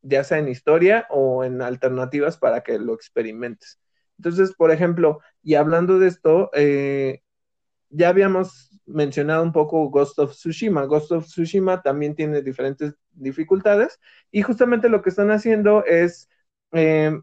ya 0.02 0.24
sea 0.24 0.38
en 0.38 0.48
historia 0.48 1.06
o 1.10 1.44
en 1.44 1.62
alternativas 1.62 2.36
para 2.38 2.62
que 2.62 2.78
lo 2.78 2.94
experimentes. 2.94 3.80
Entonces, 4.18 4.54
por 4.54 4.70
ejemplo, 4.70 5.20
y 5.42 5.54
hablando 5.54 5.98
de 5.98 6.08
esto, 6.08 6.50
eh, 6.54 7.22
ya 7.90 8.08
habíamos 8.08 8.70
mencionado 8.86 9.42
un 9.42 9.52
poco 9.52 9.88
Ghost 9.90 10.18
of 10.18 10.32
Tsushima. 10.32 10.84
Ghost 10.84 11.12
of 11.12 11.26
Tsushima 11.26 11.82
también 11.82 12.14
tiene 12.14 12.42
diferentes 12.42 12.94
dificultades 13.12 13.98
y 14.30 14.42
justamente 14.42 14.88
lo 14.88 15.02
que 15.02 15.10
están 15.10 15.30
haciendo 15.30 15.84
es 15.84 16.28
eh, 16.72 17.18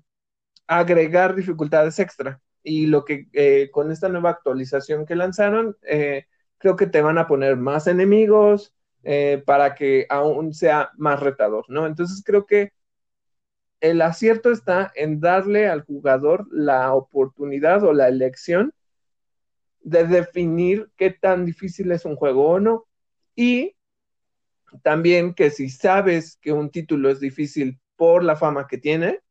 agregar 0.67 1.35
dificultades 1.35 1.99
extra. 1.99 2.41
Y 2.63 2.87
lo 2.87 3.05
que 3.05 3.27
eh, 3.33 3.69
con 3.71 3.91
esta 3.91 4.09
nueva 4.09 4.31
actualización 4.31 5.05
que 5.05 5.15
lanzaron, 5.15 5.77
eh, 5.83 6.25
creo 6.57 6.75
que 6.75 6.87
te 6.87 7.01
van 7.01 7.17
a 7.17 7.27
poner 7.27 7.57
más 7.57 7.87
enemigos 7.87 8.73
eh, 9.03 9.43
para 9.45 9.75
que 9.75 10.07
aún 10.09 10.53
sea 10.53 10.91
más 10.97 11.19
retador, 11.19 11.65
¿no? 11.69 11.85
Entonces 11.85 12.23
creo 12.25 12.45
que 12.45 12.71
el 13.81 14.01
acierto 14.01 14.51
está 14.51 14.91
en 14.95 15.19
darle 15.19 15.67
al 15.67 15.83
jugador 15.83 16.47
la 16.51 16.93
oportunidad 16.93 17.83
o 17.83 17.93
la 17.93 18.07
elección 18.07 18.73
de 19.81 20.07
definir 20.07 20.89
qué 20.97 21.11
tan 21.11 21.45
difícil 21.45 21.91
es 21.91 22.05
un 22.05 22.15
juego 22.15 22.49
o 22.49 22.59
no. 22.59 22.87
Y 23.35 23.75
también 24.81 25.33
que 25.35 25.51
si 25.51 25.69
sabes 25.69 26.37
que 26.41 26.51
un 26.51 26.71
título 26.71 27.09
es 27.09 27.19
difícil 27.19 27.79
por 27.95 28.23
la 28.23 28.35
fama 28.35 28.67
que 28.67 28.79
tiene, 28.79 29.21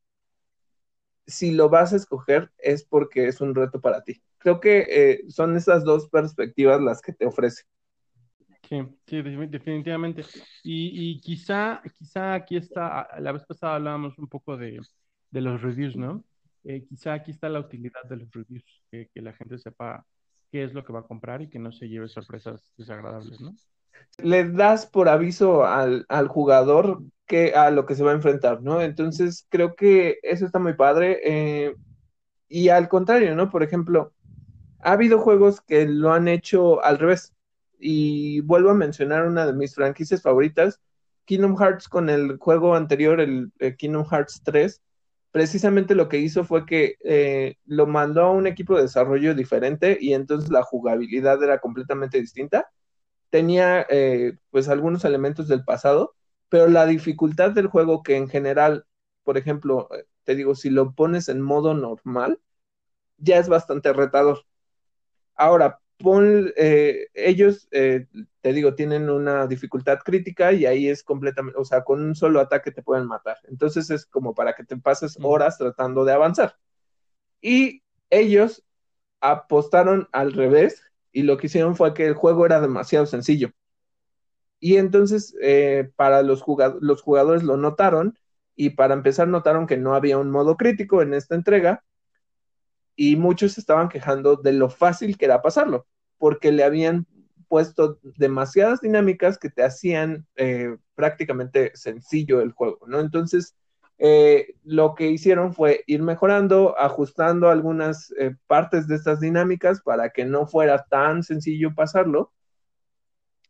si 1.27 1.53
lo 1.53 1.69
vas 1.69 1.93
a 1.93 1.97
escoger 1.97 2.51
es 2.59 2.85
porque 2.85 3.29
es 3.29 3.41
un 3.41 3.55
reto 3.55 3.81
para 3.81 4.03
ti. 4.03 4.23
Creo 4.39 4.61
que 4.61 4.87
eh, 4.89 5.25
son 5.29 5.57
esas 5.57 5.85
dos 5.85 6.09
perspectivas 6.09 6.81
las 6.81 7.01
que 7.01 7.13
te 7.13 7.27
ofrece. 7.27 7.65
Sí, 8.69 8.79
sí, 9.07 9.23
definitivamente. 9.23 10.25
Y, 10.63 11.21
quizá, 11.21 11.83
quizá 11.99 12.35
aquí 12.35 12.57
está, 12.57 13.09
la 13.19 13.33
vez 13.33 13.45
pasada 13.45 13.77
hablábamos 13.77 14.19
un 14.19 14.29
poco 14.29 14.57
de, 14.57 14.81
los 15.31 15.63
reviews, 15.63 15.97
¿no? 15.97 16.25
Eh, 16.65 16.85
quizá 16.89 17.15
aquí 17.15 17.31
está 17.31 17.49
la 17.49 17.61
utilidad 17.61 18.05
de 18.09 18.17
los 18.17 18.31
reviews, 18.31 18.65
que, 18.91 19.09
la 19.15 19.33
gente 19.35 19.59
sepa 19.59 20.05
qué 20.51 20.65
es 20.65 20.73
lo 20.73 20.85
que 20.85 20.93
va 20.93 21.01
a 21.01 21.07
comprar 21.07 21.43
y 21.43 21.51
que 21.51 21.59
no 21.59 21.73
se 21.73 21.89
lleve 21.89 22.09
sorpresas 22.09 22.73
desagradables, 22.77 23.41
¿no? 23.41 23.55
Le 24.19 24.51
das 24.51 24.87
por 24.87 25.09
aviso 25.09 25.65
al, 25.65 26.07
jugador 26.29 27.03
que, 27.27 27.55
a 27.55 27.71
lo 27.71 27.87
que 27.87 27.95
se 27.95 28.05
va 28.05 28.13
a 28.13 28.15
enfrentar, 28.15 28.63
¿no? 28.63 28.81
Entonces 28.83 29.47
creo 29.49 29.75
que 29.75 30.19
eso 30.23 30.47
está 30.47 30.59
muy 30.59 30.75
padre. 30.75 31.21
Eh, 31.25 31.75
y 32.49 32.69
al 32.69 32.89
contrario, 32.89 33.35
¿no? 33.35 33.51
Por 33.51 33.63
ejemplo, 33.63 34.13
ha 34.81 34.93
habido 34.93 35.19
juegos 35.19 35.61
que 35.61 35.87
lo 35.87 36.13
han 36.13 36.29
hecho 36.29 36.85
al 36.85 36.99
revés 36.99 37.35
y 37.79 38.41
vuelvo 38.41 38.71
a 38.71 38.75
mencionar 38.75 39.27
una 39.27 39.47
de 39.47 39.53
mis 39.53 39.75
franquicias 39.75 40.23
favoritas, 40.23 40.81
Kingdom 41.25 41.57
Hearts 41.57 41.89
con 41.89 42.11
el 42.11 42.39
juego 42.39 42.75
anterior, 42.75 43.21
el, 43.21 43.53
Kingdom 43.79 44.05
Hearts 44.07 44.43
3, 44.45 44.81
precisamente 45.31 45.95
lo 45.95 46.09
que 46.09 46.19
hizo 46.19 46.45
fue 46.45 46.67
que 46.67 46.97
eh, 47.05 47.57
lo 47.67 47.87
mandó 47.87 48.23
a 48.23 48.31
un 48.31 48.47
equipo 48.47 48.77
de 48.77 48.83
desarrollo 48.83 49.35
diferente 49.35 49.99
y 50.01 50.15
entonces 50.15 50.51
la 50.51 50.63
jugabilidad 50.63 51.43
era 51.43 51.59
completamente 51.59 52.21
distinta. 52.21 52.71
Tenía 53.31 53.87
eh, 53.91 54.35
pues 54.51 54.69
algunos 54.69 55.05
elementos 55.05 55.49
del 55.49 55.65
pasado, 55.65 56.15
pero 56.49 56.69
la 56.69 56.87
dificultad 56.87 57.53
del 57.53 57.69
juego 57.69 58.03
que 58.03 58.17
en 58.17 58.29
general, 58.29 58.87
por 59.25 59.39
ejemplo, 59.39 59.89
eh, 59.95 60.07
te 60.25 60.35
digo, 60.37 60.55
si 60.55 60.71
lo 60.71 60.95
pones 60.95 61.29
en 61.29 61.41
modo 61.41 61.75
normal, 61.75 62.41
ya 63.19 63.39
es 63.39 63.49
bastante 63.49 63.93
retador. 63.93 64.47
Ahora, 65.37 65.81
eh, 66.57 67.07
ellos, 67.15 67.69
eh, 67.71 68.07
te 68.41 68.53
digo, 68.53 68.75
tienen 68.75 69.09
una 69.11 69.47
dificultad 69.47 69.99
crítica 70.05 70.53
y 70.53 70.67
ahí 70.67 70.89
es 70.89 71.03
completamente, 71.03 71.59
o 71.59 71.65
sea, 71.65 71.83
con 71.85 72.03
un 72.03 72.15
solo 72.15 72.41
ataque 72.41 72.71
te 72.73 72.83
pueden 72.83 73.07
matar. 73.07 73.39
Entonces 73.45 73.91
es 73.91 74.07
como 74.07 74.35
para 74.35 74.55
que 74.55 74.65
te 74.65 74.77
pases 74.77 75.17
horas 75.23 75.59
tratando 75.59 76.05
de 76.05 76.13
avanzar. 76.13 76.57
Y 77.41 77.83
ellos 78.11 78.65
apostaron 79.21 80.09
al 80.13 80.33
revés 80.33 80.83
y 81.13 81.23
lo 81.23 81.39
que 81.39 81.47
hicieron 81.47 81.77
fue 81.77 81.95
que 81.95 82.07
el 82.07 82.15
juego 82.15 82.47
era 82.47 82.61
demasiado 82.61 83.07
sencillo. 83.07 83.53
Y 84.65 84.79
entonces 84.79 85.37
eh, 85.43 85.91
para 85.95 86.23
los, 86.23 86.43
los 86.81 87.03
jugadores 87.03 87.43
lo 87.43 87.59
notaron 87.59 88.19
y 88.57 88.71
para 88.71 88.95
empezar 88.95 89.29
notaron 89.29 89.67
que 89.67 89.77
no 89.77 89.95
había 89.95 90.17
un 90.17 90.31
modo 90.31 90.57
crítico 90.57 91.03
en 91.03 91.13
esta 91.13 91.35
entrega 91.35 91.85
y 92.97 93.17
muchos 93.17 93.59
estaban 93.59 93.91
quejando 93.91 94.37
de 94.37 94.55
lo 94.55 94.71
fácil 94.71 95.19
que 95.19 95.27
era 95.27 95.43
pasarlo 95.43 95.87
porque 96.17 96.51
le 96.51 96.65
habían 96.65 97.07
puesto 97.47 97.99
demasiadas 98.17 98.81
dinámicas 98.81 99.37
que 99.37 99.51
te 99.51 99.63
hacían 99.63 100.27
eh, 100.35 100.75
prácticamente 100.95 101.73
sencillo 101.75 102.41
el 102.41 102.53
juego, 102.53 102.79
¿no? 102.87 103.01
Entonces, 103.01 103.55
eh, 103.99 104.55
lo 104.63 104.95
que 104.95 105.11
hicieron 105.11 105.53
fue 105.53 105.85
ir 105.87 106.01
mejorando, 106.01 106.75
ajustando 106.81 107.51
algunas 107.51 108.15
partes 108.47 108.89
de 108.89 108.95
estas 108.95 109.21
dinámicas 109.21 109.83
para 109.83 110.09
que 110.09 110.25
no 110.25 110.47
fuera 110.47 110.87
tan 110.89 111.23
sencillo 111.23 111.75
pasarlo. 111.75 112.33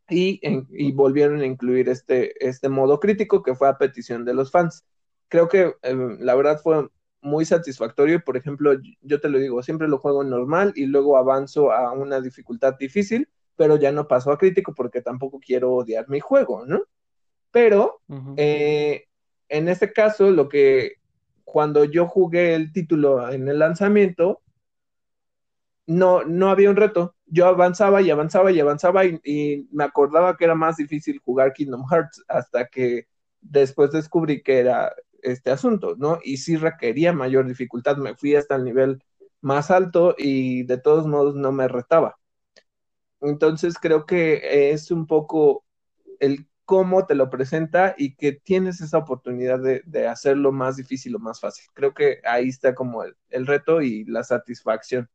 Y, 0.08 0.40
y, 0.70 0.92
volvieron 0.92 1.40
a 1.40 1.46
incluir 1.46 1.88
este, 1.88 2.34
este 2.46 2.68
modo 2.68 3.00
crítico 3.00 3.42
que 3.42 3.54
fue 3.54 3.68
a 3.68 3.78
petición 3.78 4.24
de 4.24 4.34
los 4.34 4.50
fans. 4.50 4.84
Creo 5.28 5.48
que 5.48 5.74
la 6.20 6.34
verdad 6.34 6.60
fue 6.62 6.88
muy 7.22 7.44
satisfactorio. 7.44 8.22
Por 8.22 8.36
ejemplo, 8.36 8.72
yo 9.00 9.20
te 9.20 9.28
lo 9.28 9.38
digo, 9.38 9.62
siempre 9.62 9.88
lo 9.88 9.98
juego 9.98 10.22
normal 10.22 10.72
y 10.76 10.86
luego 10.86 11.16
avanzo 11.16 11.72
a 11.72 11.92
una 11.92 12.20
dificultad 12.20 12.76
difícil, 12.78 13.28
pero 13.56 13.76
ya 13.76 13.92
no 13.92 14.06
paso 14.06 14.30
a 14.30 14.38
crítico 14.38 14.74
porque 14.74 15.00
tampoco 15.00 15.40
quiero 15.40 15.72
odiar 15.72 16.08
mi 16.08 16.20
juego, 16.20 16.66
¿no? 16.66 16.82
Pero 17.50 18.00
eh, 18.36 19.06
en 19.48 19.68
este 19.68 19.92
caso, 19.92 20.30
lo 20.30 20.48
que 20.48 20.96
cuando 21.44 21.84
yo 21.84 22.06
jugué 22.06 22.54
el 22.54 22.72
título 22.72 23.30
en 23.30 23.48
el 23.48 23.58
lanzamiento, 23.58 24.42
no, 25.86 26.24
no 26.24 26.50
había 26.50 26.70
un 26.70 26.76
reto. 26.76 27.16
Yo 27.26 27.46
avanzaba 27.46 28.02
y 28.02 28.10
avanzaba 28.10 28.52
y 28.52 28.60
avanzaba 28.60 29.04
y, 29.04 29.68
me 29.72 29.84
acordaba 29.84 30.36
que 30.36 30.44
era 30.44 30.54
más 30.54 30.76
difícil 30.76 31.20
jugar 31.24 31.52
Kingdom 31.52 31.86
Hearts 31.90 32.24
hasta 32.28 32.66
que 32.68 33.08
después 33.40 33.90
descubrí 33.92 34.42
que 34.42 34.58
era 34.58 34.94
este 35.22 35.50
asunto, 35.50 35.96
¿no? 35.98 36.20
Y 36.22 36.38
sí 36.38 36.56
requería 36.56 37.12
mayor 37.12 37.46
dificultad, 37.46 37.96
me 37.96 38.14
fui 38.14 38.34
hasta 38.36 38.56
el 38.56 38.64
nivel 38.64 39.02
más 39.40 39.70
alto 39.70 40.14
y 40.18 40.64
de 40.64 40.78
todos 40.78 41.06
modos 41.06 41.34
no 41.34 41.52
me 41.52 41.68
retaba. 41.68 42.16
Entonces 43.20 43.76
creo 43.78 44.06
que 44.06 44.72
es 44.72 44.90
un 44.90 45.06
poco 45.06 45.64
el 46.20 46.46
cómo 46.64 47.06
te 47.06 47.14
lo 47.14 47.30
presenta 47.30 47.94
y 47.98 48.14
que 48.16 48.32
tienes 48.32 48.80
esa 48.80 48.98
oportunidad 48.98 49.60
de, 49.60 50.08
hacerlo 50.08 50.52
más 50.52 50.76
difícil 50.76 51.14
o 51.16 51.18
más 51.18 51.40
fácil. 51.40 51.66
Creo 51.74 51.94
que 51.94 52.20
ahí 52.24 52.48
está 52.48 52.74
como 52.74 53.04
el, 53.04 53.16
el 53.30 53.46
reto 53.46 53.82
y 53.82 54.04
la 54.04 54.24
satisfacción. 54.24 55.08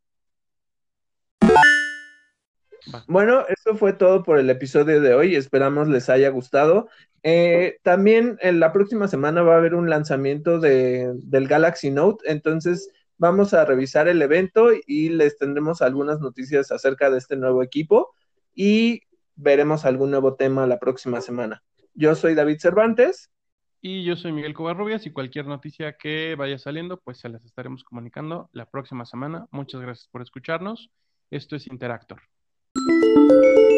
Bueno, 3.08 3.46
eso 3.48 3.76
fue 3.76 3.94
todo 3.94 4.24
por 4.24 4.40
el 4.40 4.50
episodio 4.50 5.02
de 5.02 5.14
hoy. 5.14 5.36
Esperamos 5.36 5.88
les 5.88 6.10
haya 6.10 6.30
gustado. 6.30 6.88
Eh, 7.24 7.80
también 7.84 8.38
en 8.42 8.60
la 8.60 8.72
próxima 8.72 9.08
semana 9.08 9.42
va 9.42 9.56
a 9.56 9.58
haber 9.58 9.76
un 9.76 9.90
lanzamiento 9.90 10.60
de, 10.60 11.12
del 11.16 11.48
Galaxy 11.48 11.92
Note, 11.92 12.24
entonces 12.32 12.90
vamos 13.18 13.54
a 13.54 13.66
revisar 13.66 14.08
el 14.08 14.22
evento 14.22 14.70
y 14.88 15.10
les 15.10 15.38
tendremos 15.38 15.82
algunas 15.82 16.22
noticias 16.22 16.72
acerca 16.72 17.10
de 17.10 17.18
este 17.18 17.36
nuevo 17.36 17.62
equipo 17.62 18.16
y 18.56 19.02
veremos 19.36 19.86
algún 19.86 20.12
nuevo 20.12 20.36
tema 20.36 20.66
la 20.66 20.80
próxima 20.80 21.22
semana. 21.22 21.62
Yo 21.94 22.16
soy 22.16 22.36
David 22.36 22.60
Cervantes. 22.60 23.30
Y 23.82 24.04
yo 24.04 24.18
soy 24.18 24.34
Miguel 24.34 24.54
Covarrubias 24.54 25.06
y 25.06 25.12
cualquier 25.12 25.48
noticia 25.48 25.96
que 25.98 26.36
vaya 26.38 26.58
saliendo, 26.58 27.00
pues 27.00 27.20
se 27.20 27.30
las 27.30 27.46
estaremos 27.46 27.84
comunicando 27.84 28.50
la 28.52 28.66
próxima 28.66 29.06
semana. 29.06 29.48
Muchas 29.52 29.80
gracias 29.82 30.10
por 30.10 30.22
escucharnos. 30.22 30.92
Esto 31.30 31.56
es 31.56 31.68
Interactor. 31.68 32.22
Música 32.90 33.69